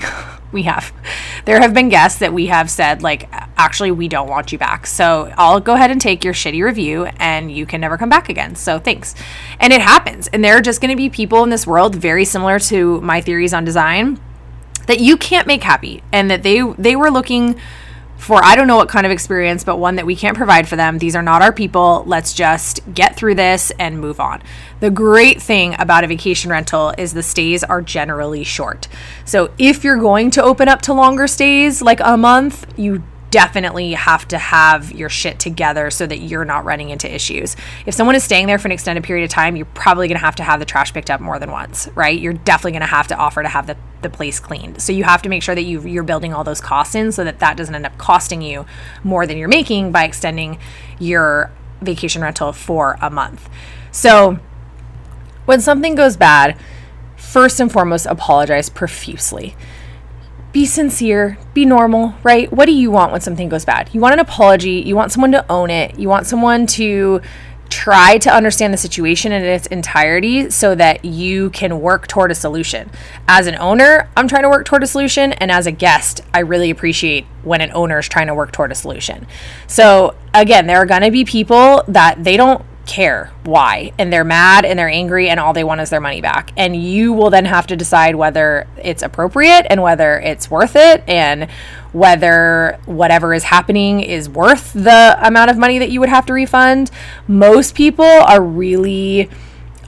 we 0.52 0.62
have. 0.62 0.92
There 1.44 1.60
have 1.60 1.74
been 1.74 1.88
guests 1.88 2.20
that 2.20 2.32
we 2.32 2.46
have 2.46 2.70
said, 2.70 3.02
like, 3.02 3.28
actually, 3.56 3.90
we 3.90 4.06
don't 4.06 4.28
want 4.28 4.52
you 4.52 4.58
back. 4.58 4.86
So 4.86 5.34
I'll 5.36 5.58
go 5.58 5.74
ahead 5.74 5.90
and 5.90 6.00
take 6.00 6.22
your 6.22 6.34
shitty 6.34 6.62
review 6.64 7.06
and 7.16 7.50
you 7.50 7.66
can 7.66 7.80
never 7.80 7.98
come 7.98 8.08
back 8.08 8.28
again. 8.28 8.54
So 8.54 8.78
thanks. 8.78 9.16
And 9.58 9.72
it 9.72 9.80
happens. 9.80 10.28
And 10.28 10.44
there 10.44 10.56
are 10.56 10.62
just 10.62 10.80
going 10.80 10.90
to 10.92 10.96
be 10.96 11.10
people 11.10 11.42
in 11.42 11.50
this 11.50 11.66
world 11.66 11.96
very 11.96 12.24
similar 12.24 12.60
to 12.60 13.00
my 13.00 13.20
theories 13.20 13.52
on 13.52 13.64
design 13.64 14.20
that 14.86 15.00
you 15.00 15.16
can't 15.16 15.46
make 15.46 15.62
happy 15.62 16.02
and 16.12 16.30
that 16.30 16.42
they 16.42 16.60
they 16.78 16.96
were 16.96 17.10
looking 17.10 17.58
for 18.22 18.42
I 18.44 18.54
don't 18.54 18.68
know 18.68 18.76
what 18.76 18.88
kind 18.88 19.04
of 19.04 19.10
experience, 19.10 19.64
but 19.64 19.78
one 19.78 19.96
that 19.96 20.06
we 20.06 20.14
can't 20.14 20.36
provide 20.36 20.68
for 20.68 20.76
them. 20.76 20.98
These 20.98 21.16
are 21.16 21.22
not 21.22 21.42
our 21.42 21.52
people. 21.52 22.04
Let's 22.06 22.32
just 22.32 22.80
get 22.94 23.16
through 23.16 23.34
this 23.34 23.72
and 23.80 23.98
move 23.98 24.20
on. 24.20 24.42
The 24.78 24.90
great 24.90 25.42
thing 25.42 25.74
about 25.78 26.04
a 26.04 26.06
vacation 26.06 26.50
rental 26.50 26.94
is 26.96 27.14
the 27.14 27.22
stays 27.22 27.64
are 27.64 27.82
generally 27.82 28.44
short. 28.44 28.86
So 29.24 29.50
if 29.58 29.82
you're 29.82 29.98
going 29.98 30.30
to 30.32 30.42
open 30.42 30.68
up 30.68 30.82
to 30.82 30.92
longer 30.92 31.26
stays, 31.26 31.82
like 31.82 31.98
a 32.00 32.16
month, 32.16 32.66
you 32.78 33.02
definitely 33.32 33.94
have 33.94 34.28
to 34.28 34.38
have 34.38 34.92
your 34.92 35.08
shit 35.08 35.40
together 35.40 35.90
so 35.90 36.06
that 36.06 36.18
you're 36.18 36.44
not 36.44 36.64
running 36.64 36.90
into 36.90 37.12
issues. 37.12 37.56
If 37.86 37.94
someone 37.94 38.14
is 38.14 38.22
staying 38.22 38.46
there 38.46 38.58
for 38.58 38.68
an 38.68 38.72
extended 38.72 39.02
period 39.02 39.24
of 39.24 39.30
time, 39.30 39.56
you're 39.56 39.66
probably 39.66 40.06
going 40.06 40.18
to 40.18 40.24
have 40.24 40.36
to 40.36 40.42
have 40.42 40.60
the 40.60 40.66
trash 40.66 40.92
picked 40.92 41.10
up 41.10 41.20
more 41.20 41.38
than 41.38 41.50
once, 41.50 41.88
right? 41.94 42.16
You're 42.16 42.34
definitely 42.34 42.72
going 42.72 42.82
to 42.82 42.86
have 42.86 43.08
to 43.08 43.16
offer 43.16 43.42
to 43.42 43.48
have 43.48 43.66
the, 43.66 43.76
the 44.02 44.10
place 44.10 44.38
cleaned. 44.38 44.82
So 44.82 44.92
you 44.92 45.04
have 45.04 45.22
to 45.22 45.30
make 45.30 45.42
sure 45.42 45.54
that 45.54 45.62
you 45.62 45.80
you're 45.80 46.02
building 46.04 46.34
all 46.34 46.44
those 46.44 46.60
costs 46.60 46.94
in 46.94 47.10
so 47.10 47.24
that 47.24 47.40
that 47.40 47.56
doesn't 47.56 47.74
end 47.74 47.86
up 47.86 47.96
costing 47.96 48.42
you 48.42 48.66
more 49.02 49.26
than 49.26 49.38
you're 49.38 49.48
making 49.48 49.92
by 49.92 50.04
extending 50.04 50.58
your 51.00 51.50
vacation 51.80 52.20
rental 52.20 52.52
for 52.52 52.98
a 53.00 53.08
month. 53.08 53.48
So 53.90 54.38
when 55.46 55.60
something 55.62 55.94
goes 55.94 56.18
bad, 56.18 56.56
first 57.16 57.60
and 57.60 57.72
foremost 57.72 58.04
apologize 58.04 58.68
profusely 58.68 59.56
be 60.52 60.66
sincere, 60.66 61.38
be 61.54 61.64
normal, 61.64 62.14
right? 62.22 62.52
What 62.52 62.66
do 62.66 62.72
you 62.72 62.90
want 62.90 63.12
when 63.12 63.20
something 63.20 63.48
goes 63.48 63.64
bad? 63.64 63.90
You 63.92 64.00
want 64.00 64.12
an 64.12 64.20
apology, 64.20 64.82
you 64.84 64.94
want 64.94 65.12
someone 65.12 65.32
to 65.32 65.50
own 65.50 65.70
it, 65.70 65.98
you 65.98 66.08
want 66.08 66.26
someone 66.26 66.66
to 66.68 67.22
try 67.70 68.18
to 68.18 68.30
understand 68.30 68.70
the 68.72 68.78
situation 68.78 69.32
in 69.32 69.42
its 69.42 69.66
entirety 69.68 70.50
so 70.50 70.74
that 70.74 71.06
you 71.06 71.48
can 71.50 71.80
work 71.80 72.06
toward 72.06 72.30
a 72.30 72.34
solution. 72.34 72.90
As 73.26 73.46
an 73.46 73.54
owner, 73.56 74.10
I'm 74.14 74.28
trying 74.28 74.42
to 74.42 74.50
work 74.50 74.66
toward 74.66 74.82
a 74.82 74.86
solution, 74.86 75.32
and 75.32 75.50
as 75.50 75.66
a 75.66 75.72
guest, 75.72 76.20
I 76.34 76.40
really 76.40 76.68
appreciate 76.68 77.24
when 77.42 77.62
an 77.62 77.72
owner 77.72 77.98
is 77.98 78.08
trying 78.08 78.26
to 78.26 78.34
work 78.34 78.52
toward 78.52 78.72
a 78.72 78.74
solution. 78.74 79.26
So, 79.68 80.14
again, 80.34 80.66
there 80.66 80.76
are 80.76 80.86
going 80.86 81.00
to 81.00 81.10
be 81.10 81.24
people 81.24 81.82
that 81.88 82.22
they 82.22 82.36
don't 82.36 82.62
care 82.86 83.30
why 83.44 83.92
and 83.98 84.12
they're 84.12 84.24
mad 84.24 84.64
and 84.64 84.78
they're 84.78 84.88
angry 84.88 85.28
and 85.28 85.38
all 85.38 85.52
they 85.52 85.64
want 85.64 85.80
is 85.80 85.90
their 85.90 86.00
money 86.00 86.20
back 86.20 86.52
and 86.56 86.74
you 86.74 87.12
will 87.12 87.30
then 87.30 87.44
have 87.44 87.66
to 87.66 87.76
decide 87.76 88.14
whether 88.14 88.66
it's 88.82 89.02
appropriate 89.02 89.66
and 89.70 89.82
whether 89.82 90.18
it's 90.20 90.50
worth 90.50 90.74
it 90.74 91.02
and 91.08 91.48
whether 91.92 92.78
whatever 92.86 93.34
is 93.34 93.44
happening 93.44 94.00
is 94.00 94.28
worth 94.28 94.72
the 94.72 95.16
amount 95.20 95.50
of 95.50 95.56
money 95.56 95.78
that 95.78 95.90
you 95.90 96.00
would 96.00 96.08
have 96.08 96.26
to 96.26 96.32
refund 96.32 96.90
most 97.28 97.74
people 97.74 98.04
are 98.04 98.42
really 98.42 99.30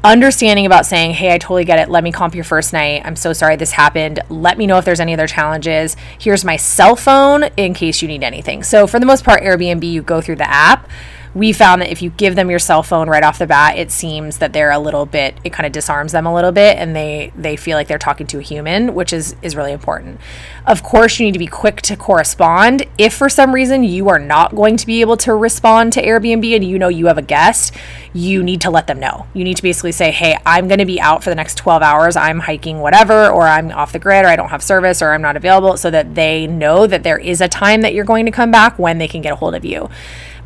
understanding 0.05 0.67
about 0.67 0.85
saying, 0.85 1.13
hey, 1.13 1.33
I 1.33 1.39
totally 1.39 1.65
get 1.65 1.79
it. 1.79 1.89
Let 1.89 2.05
me 2.05 2.13
comp 2.13 2.35
your 2.35 2.45
first 2.45 2.75
night. 2.75 3.01
I'm 3.07 3.17
so 3.17 3.33
sorry 3.33 3.57
this 3.57 3.73
happened. 3.73 4.21
Let 4.29 4.59
me 4.59 4.67
know 4.67 4.77
if 4.77 4.85
there's 4.85 5.01
any 5.01 5.15
other 5.15 5.27
challenges. 5.27 5.97
Here's 6.19 6.45
my 6.45 6.57
cell 6.57 6.95
phone 6.95 7.45
in 7.57 7.73
case 7.73 8.03
you 8.03 8.09
need 8.09 8.23
anything. 8.23 8.63
So, 8.63 8.87
for 8.87 9.01
the 9.01 9.07
most 9.07 9.25
part, 9.25 9.43
Airbnb, 9.43 9.91
you 9.91 10.03
go 10.03 10.21
through 10.21 10.37
the 10.37 10.49
app 10.49 10.89
we 11.35 11.53
found 11.53 11.83
that 11.83 11.91
if 11.91 12.01
you 12.01 12.11
give 12.11 12.37
them 12.37 12.49
your 12.49 12.59
cell 12.59 12.83
phone 12.83 13.09
right 13.09 13.25
off 13.25 13.39
the 13.39 13.47
bat, 13.47 13.77
it 13.77 13.91
seems 13.91 14.39
that 14.39 14.53
they're 14.53 14.71
a 14.71 14.79
little 14.79 15.05
bit 15.05 15.35
it 15.45 15.53
kind 15.53 15.67
of 15.67 15.73
disarms 15.73 16.13
them 16.13 16.27
a 16.27 16.35
little 16.35 16.53
bit 16.53 16.77
and 16.79 16.95
they 16.95 17.33
they 17.37 17.57
feel 17.57 17.77
like 17.77 17.89
they're 17.89 17.99
talking 17.99 18.27
to 18.29 18.39
a 18.39 18.43
human, 18.43 18.95
which 18.95 19.13
is 19.13 19.35
is 19.43 19.57
really 19.57 19.73
important. 19.73 20.21
Of 20.67 20.83
course, 20.83 21.19
you 21.19 21.27
need 21.27 21.33
to 21.33 21.39
be 21.39 21.47
quick 21.47 21.83
to 21.83 21.97
correspond. 21.97 22.87
If 22.99 23.15
for 23.15 23.29
some 23.29 23.55
reason 23.55 23.85
you 23.85 24.09
are 24.09 24.19
not 24.19 24.55
going 24.55 24.77
to 24.77 24.87
be 24.87 25.01
able 25.01 25.17
to 25.19 25.35
respond 25.35 25.93
to 25.95 26.03
Airbnb 26.03 26.55
and 26.55 26.65
you 26.65 26.79
know 26.79 26.89
you 26.89 27.07
have 27.07 27.19
a 27.19 27.23
guest, 27.23 27.75
you 28.13 28.43
need 28.43 28.61
to 28.63 28.71
let 28.71 28.87
them 28.87 29.01
know. 29.01 29.27
You 29.35 29.45
need 29.45 29.57
to 29.57 29.63
basically 29.63 29.93
say, 29.93 30.13
"Hey, 30.13 30.39
I'm 30.47 30.69
going 30.69 30.79
to 30.79 30.87
be 30.87 31.01
out 31.01 31.25
for 31.25 31.31
the 31.31 31.37
next 31.37 31.57
12 31.57 31.83
hours. 31.83 32.17
I'm 32.17 32.41
hiking 32.41 32.81
whatever 32.81 33.29
or 33.29 33.43
I'm 33.43 33.73
off 33.73 33.93
the 33.93 33.99
grid 33.99 34.25
or 34.25 34.29
I 34.29 34.37
don't 34.37 34.51
have 34.51 34.63
service 34.63 35.03
or 35.03 35.13
I'm 35.13 35.23
not 35.23 35.37
available" 35.37 35.77
so 35.77 35.91
that 35.91 36.15
they 36.15 36.47
know 36.47 36.87
that 36.87 37.03
there 37.03 37.19
is 37.19 37.41
a 37.41 37.49
time 37.49 37.81
that 37.81 37.93
you're 37.93 38.05
going 38.05 38.27
to 38.27 38.33
come 38.33 38.51
back 38.51 38.79
when 38.79 38.99
they 38.99 39.09
can 39.09 39.21
get 39.21 39.33
a 39.33 39.37
hold 39.37 39.55
of 39.55 39.65
you 39.65 39.91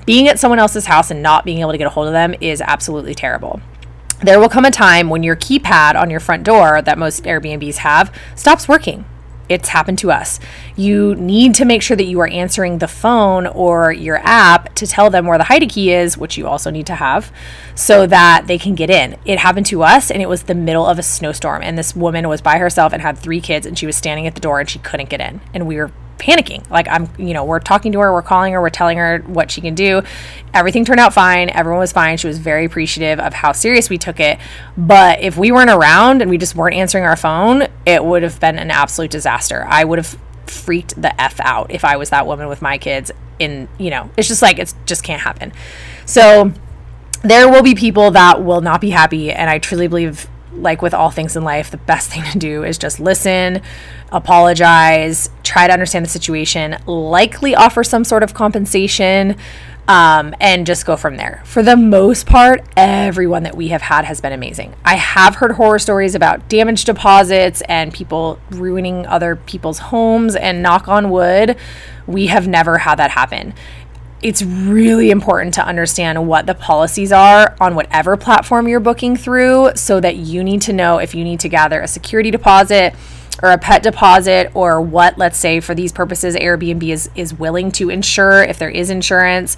being 0.09 0.27
at 0.27 0.39
someone 0.39 0.59
else's 0.59 0.87
house 0.87 1.11
and 1.11 1.23
not 1.23 1.45
being 1.45 1.59
able 1.59 1.71
to 1.71 1.77
get 1.77 1.87
a 1.87 1.91
hold 1.91 2.07
of 2.07 2.15
them 2.15 2.35
is 2.41 2.63
absolutely 2.63 3.15
terrible. 3.15 3.61
There 4.23 4.41
will 4.41 4.49
come 4.49 4.65
a 4.65 4.71
time 4.71 5.11
when 5.11 5.23
your 5.23 5.37
keypad 5.37 5.97
on 5.97 6.09
your 6.09 6.19
front 6.19 6.45
door 6.45 6.81
that 6.81 6.97
most 6.97 7.25
Airbnbs 7.25 7.77
have 7.77 8.11
stops 8.35 8.67
working. 8.67 9.05
It's 9.51 9.69
happened 9.69 9.99
to 9.99 10.11
us. 10.11 10.41
You 10.77 11.15
need 11.17 11.55
to 11.57 11.67
make 11.67 11.83
sure 11.83 11.95
that 11.95 12.07
you 12.07 12.21
are 12.21 12.29
answering 12.29 12.79
the 12.79 12.89
phone 12.89 13.47
or 13.49 13.93
your 13.93 14.17
app 14.23 14.75
to 14.77 14.87
tell 14.87 15.11
them 15.11 15.27
where 15.27 15.37
the 15.37 15.45
hide 15.45 15.69
key 15.69 15.93
is, 15.93 16.17
which 16.17 16.39
you 16.39 16.47
also 16.47 16.71
need 16.71 16.87
to 16.87 16.95
have, 16.95 17.31
so 17.75 18.07
that 18.07 18.47
they 18.47 18.57
can 18.57 18.75
get 18.75 18.89
in. 18.89 19.19
It 19.27 19.39
happened 19.39 19.67
to 19.67 19.83
us, 19.83 20.11
and 20.11 20.23
it 20.23 20.29
was 20.29 20.45
the 20.45 20.55
middle 20.55 20.87
of 20.87 20.99
a 20.99 21.03
snowstorm. 21.03 21.63
And 21.63 21.77
this 21.77 21.95
woman 21.95 22.31
was 22.31 22.41
by 22.41 22.57
herself 22.57 22.95
and 22.95 23.03
had 23.03 23.19
three 23.19 23.43
kids, 23.43 23.67
and 23.67 23.79
she 23.79 23.85
was 23.85 23.97
standing 23.97 24.27
at 24.27 24.35
the 24.35 24.41
door 24.41 24.59
and 24.59 24.71
she 24.71 24.79
couldn't 24.79 25.11
get 25.11 25.21
in. 25.21 25.43
And 25.53 25.67
we 25.67 25.77
were 25.77 25.93
panicking. 26.19 26.69
Like 26.71 26.89
I'm, 26.89 27.09
you 27.19 27.33
know, 27.33 27.45
we're 27.45 27.61
talking 27.61 27.93
to 27.93 28.01
her, 28.01 28.13
we're 28.13 28.23
calling 28.23 28.53
her, 28.53 28.61
we're 28.61 28.71
telling 28.71 28.99
her 28.99 29.19
what 29.27 29.51
she 29.51 29.61
can 29.61 29.75
do. 29.75 30.03
Everything 30.53 30.85
turned 30.85 31.01
out 31.01 31.15
fine. 31.15 31.51
Everyone 31.51 31.81
was 31.81 31.93
fine. 31.93 32.17
She 32.17 32.27
was 32.27 32.39
very 32.39 32.65
appreciative 32.65 33.21
of 33.21 33.35
how 33.35 33.53
serious 33.53 33.89
we 33.89 33.99
took 33.99 34.21
it. 34.21 34.39
But 34.77 35.21
if 35.21 35.37
we 35.37 35.53
weren't 35.53 35.71
around 35.71 36.21
and 36.23 36.31
we 36.31 36.39
just 36.39 36.55
weren't 36.55 36.75
answering 36.75 37.05
our 37.05 37.17
phone, 37.17 37.69
it 37.87 38.05
would 38.05 38.23
have 38.23 38.41
been 38.41 38.59
an 38.59 38.71
absolute 38.71 39.11
disaster. 39.11 39.65
I 39.69 39.85
would 39.85 39.99
have 39.99 40.19
freaked 40.47 41.01
the 41.01 41.19
f 41.21 41.39
out 41.41 41.71
if 41.71 41.85
I 41.85 41.97
was 41.97 42.11
that 42.11 42.27
woman 42.27 42.49
with 42.49 42.63
my 42.63 42.79
kids 42.79 43.11
in, 43.39 43.69
you 43.79 43.91
know, 43.91 44.11
it's 44.17 44.29
just 44.29 44.43
like 44.43 44.59
it 44.59 44.75
just 44.87 45.05
can't 45.05 45.23
happen. 45.23 45.53
So 46.05 46.53
there 47.23 47.49
will 47.51 47.63
be 47.63 47.75
people 47.75 48.11
that 48.13 48.45
will 48.45 48.61
not 48.61 48.81
be 48.81 48.91
happy 48.91 49.33
and 49.33 49.51
I 49.51 49.59
truly 49.59 49.89
believe 49.89 50.29
like 50.61 50.83
with 50.83 50.95
all 50.95 51.11
things 51.11 51.37
in 51.37 51.45
life, 51.45 51.71
the 51.71 51.77
best 51.77 52.11
thing 52.11 52.23
to 52.33 52.39
do 52.39 52.65
is 52.65 52.79
just 52.79 53.01
listen, 53.01 53.63
apologize, 54.11 55.31
try 55.43 55.67
to 55.67 55.73
understand 55.73 56.05
the 56.05 56.11
situation, 56.11 56.77
likely 56.87 57.55
offer 57.55 57.85
some 57.85 58.05
sort 58.05 58.23
of 58.23 58.35
compensation, 58.35 59.37
um, 59.89 60.35
and 60.39 60.67
just 60.67 60.85
go 60.85 60.97
from 60.97 61.17
there. 61.17 61.43
For 61.47 61.63
the 61.63 61.77
most 61.77 62.27
part, 62.27 62.63
everyone 62.77 63.45
that 63.45 63.57
we 63.57 63.69
have 63.69 63.81
had 63.81 64.05
has 64.05 64.21
been 64.21 64.33
amazing. 64.33 64.75
I 64.85 64.97
have 64.97 65.37
heard 65.37 65.53
horror 65.53 65.79
stories 65.79 66.15
about 66.15 66.47
damage 66.51 66.85
deposits 66.85 67.63
and 67.63 67.93
people 67.93 68.39
ruining 68.51 69.07
other 69.07 69.37
people's 69.37 69.79
homes, 69.79 70.37
and 70.37 70.63
knock 70.63 70.89
on 70.89 71.09
wood, 71.11 71.57
we 72.07 72.27
have 72.27 72.47
never 72.47 72.79
had 72.79 72.97
that 72.97 73.13
happen 73.13 73.55
it's 74.23 74.43
really 74.43 75.11
important 75.11 75.55
to 75.55 75.65
understand 75.65 76.27
what 76.27 76.47
the 76.47 76.55
policies 76.55 77.13
are 77.13 77.55
on 77.61 77.75
whatever 77.75 78.17
platform 78.17 78.67
you're 78.67 78.81
booking 78.81 79.17
through 79.17 79.71
so 79.77 80.01
that 80.01 80.17
you 80.17 80.43
need 80.43 80.61
to 80.63 80.73
know 80.73 80.99
if 80.99 81.15
you 81.15 81.23
need 81.23 81.41
to 81.41 81.49
gather 81.49 81.81
a 81.81 81.89
security 81.89 82.31
deposit 82.31 82.95
or 83.43 83.51
a 83.51 83.59
pet 83.59 83.83
deposit 83.83 84.51
or 84.55 84.81
what 84.81 85.17
let's 85.19 85.39
say 85.39 85.61
for 85.61 85.75
these 85.75 85.93
purposes 85.93 86.35
Airbnb 86.35 86.83
is 86.89 87.09
is 87.15 87.33
willing 87.33 87.71
to 87.73 87.91
insure 87.91 88.43
if 88.43 88.59
there 88.59 88.71
is 88.71 88.91
insurance. 88.91 89.57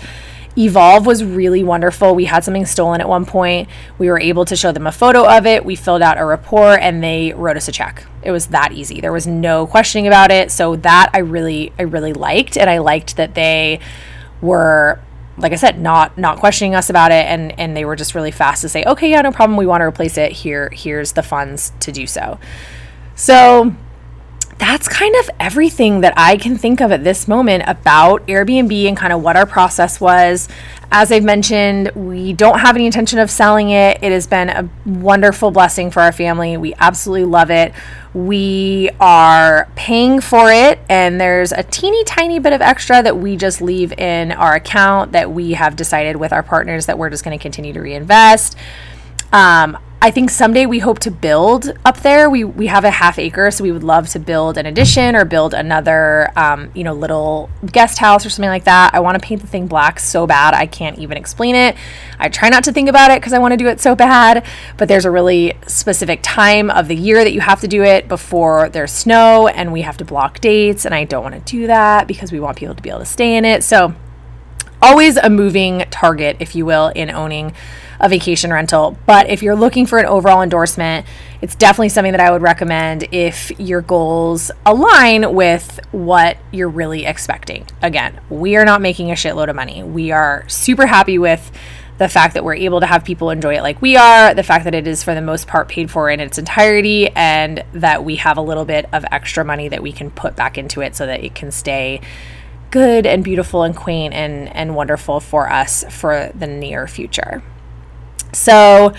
Evolve 0.58 1.06
was 1.06 1.22
really 1.22 1.62
wonderful. 1.62 2.14
We 2.14 2.24
had 2.24 2.42
something 2.42 2.66
stolen 2.66 3.00
at 3.00 3.08
one 3.08 3.24
point. 3.24 3.68
We 3.98 4.10
were 4.10 4.18
able 4.18 4.44
to 4.46 4.56
show 4.56 4.72
them 4.72 4.86
a 4.86 4.92
photo 4.92 5.24
of 5.24 5.46
it. 5.46 5.64
We 5.64 5.76
filled 5.76 6.02
out 6.02 6.18
a 6.18 6.24
report 6.24 6.80
and 6.82 7.02
they 7.02 7.32
wrote 7.32 7.56
us 7.56 7.68
a 7.68 7.72
check. 7.72 8.04
It 8.22 8.32
was 8.32 8.48
that 8.48 8.72
easy. 8.72 9.00
There 9.00 9.12
was 9.12 9.28
no 9.28 9.68
questioning 9.68 10.08
about 10.08 10.32
it. 10.32 10.50
So 10.50 10.74
that 10.76 11.10
I 11.14 11.18
really 11.18 11.72
I 11.78 11.82
really 11.82 12.12
liked 12.12 12.58
and 12.58 12.68
I 12.68 12.78
liked 12.78 13.16
that 13.16 13.34
they 13.34 13.78
were 14.40 15.00
like 15.36 15.52
I 15.52 15.56
said, 15.56 15.80
not 15.80 16.18
not 16.18 16.38
questioning 16.38 16.74
us 16.74 16.90
about 16.90 17.12
it, 17.12 17.26
and 17.26 17.58
and 17.58 17.76
they 17.76 17.84
were 17.84 17.96
just 17.96 18.14
really 18.14 18.30
fast 18.30 18.62
to 18.62 18.68
say, 18.68 18.84
okay, 18.84 19.10
yeah, 19.10 19.22
no 19.22 19.32
problem, 19.32 19.56
we 19.56 19.66
want 19.66 19.80
to 19.80 19.86
replace 19.86 20.18
it. 20.18 20.32
Here, 20.32 20.70
here's 20.72 21.12
the 21.12 21.22
funds 21.22 21.72
to 21.80 21.92
do 21.92 22.06
so. 22.06 22.38
So 23.14 23.74
that's 24.60 24.86
kind 24.88 25.16
of 25.16 25.30
everything 25.40 26.02
that 26.02 26.12
I 26.18 26.36
can 26.36 26.58
think 26.58 26.82
of 26.82 26.92
at 26.92 27.02
this 27.02 27.26
moment 27.26 27.64
about 27.66 28.26
Airbnb 28.26 28.86
and 28.86 28.94
kind 28.94 29.10
of 29.10 29.22
what 29.22 29.34
our 29.34 29.46
process 29.46 29.98
was. 29.98 30.48
As 30.92 31.10
I've 31.10 31.24
mentioned, 31.24 31.90
we 31.94 32.34
don't 32.34 32.58
have 32.58 32.76
any 32.76 32.84
intention 32.84 33.18
of 33.18 33.30
selling 33.30 33.70
it. 33.70 34.02
It 34.02 34.12
has 34.12 34.26
been 34.26 34.50
a 34.50 34.68
wonderful 34.84 35.50
blessing 35.50 35.90
for 35.90 36.02
our 36.02 36.12
family. 36.12 36.58
We 36.58 36.74
absolutely 36.74 37.24
love 37.24 37.50
it. 37.50 37.72
We 38.12 38.90
are 39.00 39.66
paying 39.76 40.20
for 40.20 40.52
it, 40.52 40.78
and 40.90 41.18
there's 41.18 41.52
a 41.52 41.62
teeny 41.62 42.04
tiny 42.04 42.38
bit 42.38 42.52
of 42.52 42.60
extra 42.60 43.02
that 43.02 43.16
we 43.16 43.36
just 43.36 43.62
leave 43.62 43.92
in 43.98 44.30
our 44.30 44.56
account 44.56 45.12
that 45.12 45.32
we 45.32 45.52
have 45.52 45.74
decided 45.74 46.16
with 46.16 46.34
our 46.34 46.42
partners 46.42 46.84
that 46.84 46.98
we're 46.98 47.08
just 47.10 47.24
going 47.24 47.38
to 47.38 47.42
continue 47.42 47.72
to 47.72 47.80
reinvest. 47.80 48.56
Um, 49.32 49.78
I 50.02 50.10
think 50.10 50.30
someday 50.30 50.64
we 50.64 50.78
hope 50.78 50.98
to 51.00 51.10
build 51.10 51.76
up 51.84 52.00
there. 52.00 52.30
We 52.30 52.42
we 52.42 52.68
have 52.68 52.84
a 52.84 52.90
half 52.90 53.18
acre, 53.18 53.50
so 53.50 53.62
we 53.62 53.70
would 53.70 53.84
love 53.84 54.08
to 54.10 54.18
build 54.18 54.56
an 54.56 54.64
addition 54.64 55.14
or 55.14 55.26
build 55.26 55.52
another, 55.52 56.32
um, 56.36 56.70
you 56.74 56.84
know, 56.84 56.94
little 56.94 57.50
guest 57.70 57.98
house 57.98 58.24
or 58.24 58.30
something 58.30 58.48
like 58.48 58.64
that. 58.64 58.94
I 58.94 59.00
want 59.00 59.20
to 59.20 59.26
paint 59.26 59.42
the 59.42 59.46
thing 59.46 59.66
black 59.66 60.00
so 60.00 60.26
bad 60.26 60.54
I 60.54 60.64
can't 60.64 60.98
even 60.98 61.18
explain 61.18 61.54
it. 61.54 61.76
I 62.18 62.30
try 62.30 62.48
not 62.48 62.64
to 62.64 62.72
think 62.72 62.88
about 62.88 63.10
it 63.10 63.20
because 63.20 63.34
I 63.34 63.38
want 63.38 63.52
to 63.52 63.58
do 63.58 63.66
it 63.66 63.78
so 63.78 63.94
bad, 63.94 64.46
but 64.78 64.88
there's 64.88 65.04
a 65.04 65.10
really 65.10 65.52
specific 65.66 66.20
time 66.22 66.70
of 66.70 66.88
the 66.88 66.96
year 66.96 67.22
that 67.22 67.34
you 67.34 67.42
have 67.42 67.60
to 67.60 67.68
do 67.68 67.82
it 67.82 68.08
before 68.08 68.70
there's 68.70 68.92
snow, 68.92 69.48
and 69.48 69.70
we 69.70 69.82
have 69.82 69.98
to 69.98 70.04
block 70.06 70.40
dates, 70.40 70.86
and 70.86 70.94
I 70.94 71.04
don't 71.04 71.22
want 71.22 71.34
to 71.34 71.52
do 71.52 71.66
that 71.66 72.08
because 72.08 72.32
we 72.32 72.40
want 72.40 72.56
people 72.56 72.74
to 72.74 72.82
be 72.82 72.88
able 72.88 73.00
to 73.00 73.04
stay 73.04 73.36
in 73.36 73.44
it. 73.44 73.62
So 73.64 73.94
always 74.80 75.18
a 75.18 75.28
moving 75.28 75.80
target, 75.90 76.38
if 76.40 76.54
you 76.54 76.64
will, 76.64 76.88
in 76.88 77.10
owning 77.10 77.52
a 78.00 78.08
vacation 78.08 78.52
rental. 78.52 78.98
But 79.06 79.28
if 79.28 79.42
you're 79.42 79.56
looking 79.56 79.86
for 79.86 79.98
an 79.98 80.06
overall 80.06 80.42
endorsement, 80.42 81.06
it's 81.40 81.54
definitely 81.54 81.90
something 81.90 82.12
that 82.12 82.20
I 82.20 82.30
would 82.30 82.42
recommend 82.42 83.06
if 83.12 83.50
your 83.60 83.82
goals 83.82 84.50
align 84.66 85.34
with 85.34 85.80
what 85.92 86.38
you're 86.50 86.68
really 86.68 87.06
expecting. 87.06 87.66
Again, 87.82 88.20
we 88.28 88.56
are 88.56 88.64
not 88.64 88.80
making 88.80 89.10
a 89.10 89.14
shitload 89.14 89.48
of 89.48 89.56
money. 89.56 89.82
We 89.82 90.10
are 90.10 90.44
super 90.48 90.86
happy 90.86 91.18
with 91.18 91.50
the 91.98 92.08
fact 92.08 92.32
that 92.32 92.44
we're 92.44 92.54
able 92.54 92.80
to 92.80 92.86
have 92.86 93.04
people 93.04 93.28
enjoy 93.28 93.56
it 93.56 93.62
like 93.62 93.82
we 93.82 93.94
are, 93.94 94.32
the 94.32 94.42
fact 94.42 94.64
that 94.64 94.74
it 94.74 94.86
is 94.86 95.02
for 95.02 95.14
the 95.14 95.20
most 95.20 95.46
part 95.46 95.68
paid 95.68 95.90
for 95.90 96.08
in 96.08 96.18
its 96.18 96.38
entirety, 96.38 97.10
and 97.10 97.62
that 97.74 98.02
we 98.04 98.16
have 98.16 98.38
a 98.38 98.40
little 98.40 98.64
bit 98.64 98.86
of 98.94 99.04
extra 99.12 99.44
money 99.44 99.68
that 99.68 99.82
we 99.82 99.92
can 99.92 100.10
put 100.10 100.34
back 100.34 100.56
into 100.56 100.80
it 100.80 100.96
so 100.96 101.04
that 101.04 101.22
it 101.22 101.34
can 101.34 101.50
stay 101.50 102.00
good 102.70 103.04
and 103.04 103.22
beautiful 103.22 103.64
and 103.64 103.76
quaint 103.76 104.14
and, 104.14 104.48
and 104.56 104.74
wonderful 104.74 105.20
for 105.20 105.50
us 105.50 105.84
for 105.90 106.32
the 106.34 106.46
near 106.46 106.86
future. 106.86 107.42
So 108.32 108.92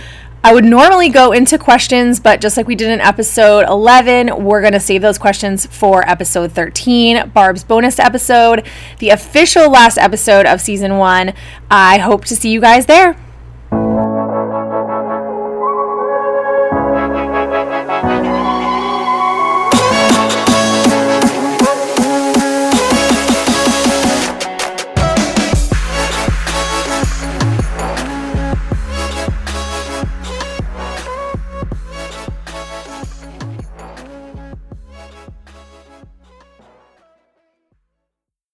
I 0.44 0.54
would 0.54 0.66
normally 0.66 1.10
go 1.10 1.32
into 1.32 1.60
questions, 1.60 2.20
but 2.20 2.42
just 2.42 2.58
like 2.58 2.68
we 2.68 2.76
did 2.76 2.90
in 2.90 3.00
episode 3.00 3.68
11, 3.68 4.44
we're 4.44 4.62
going 4.62 4.74
to 4.74 4.80
save 4.80 5.04
those 5.04 5.20
questions 5.20 5.68
for 5.68 6.08
episode 6.10 6.52
13, 6.52 7.30
Barb's 7.30 7.64
bonus 7.64 8.00
episode, 8.00 8.68
the 8.98 9.10
official 9.10 9.70
last 9.70 10.00
episode 10.00 10.48
of 10.48 10.60
season 10.60 10.98
one. 10.98 11.34
I 11.70 12.00
hope 12.00 12.26
to 12.26 12.36
see 12.36 12.50
you 12.50 12.60
guys 12.60 12.88
there. 12.88 13.16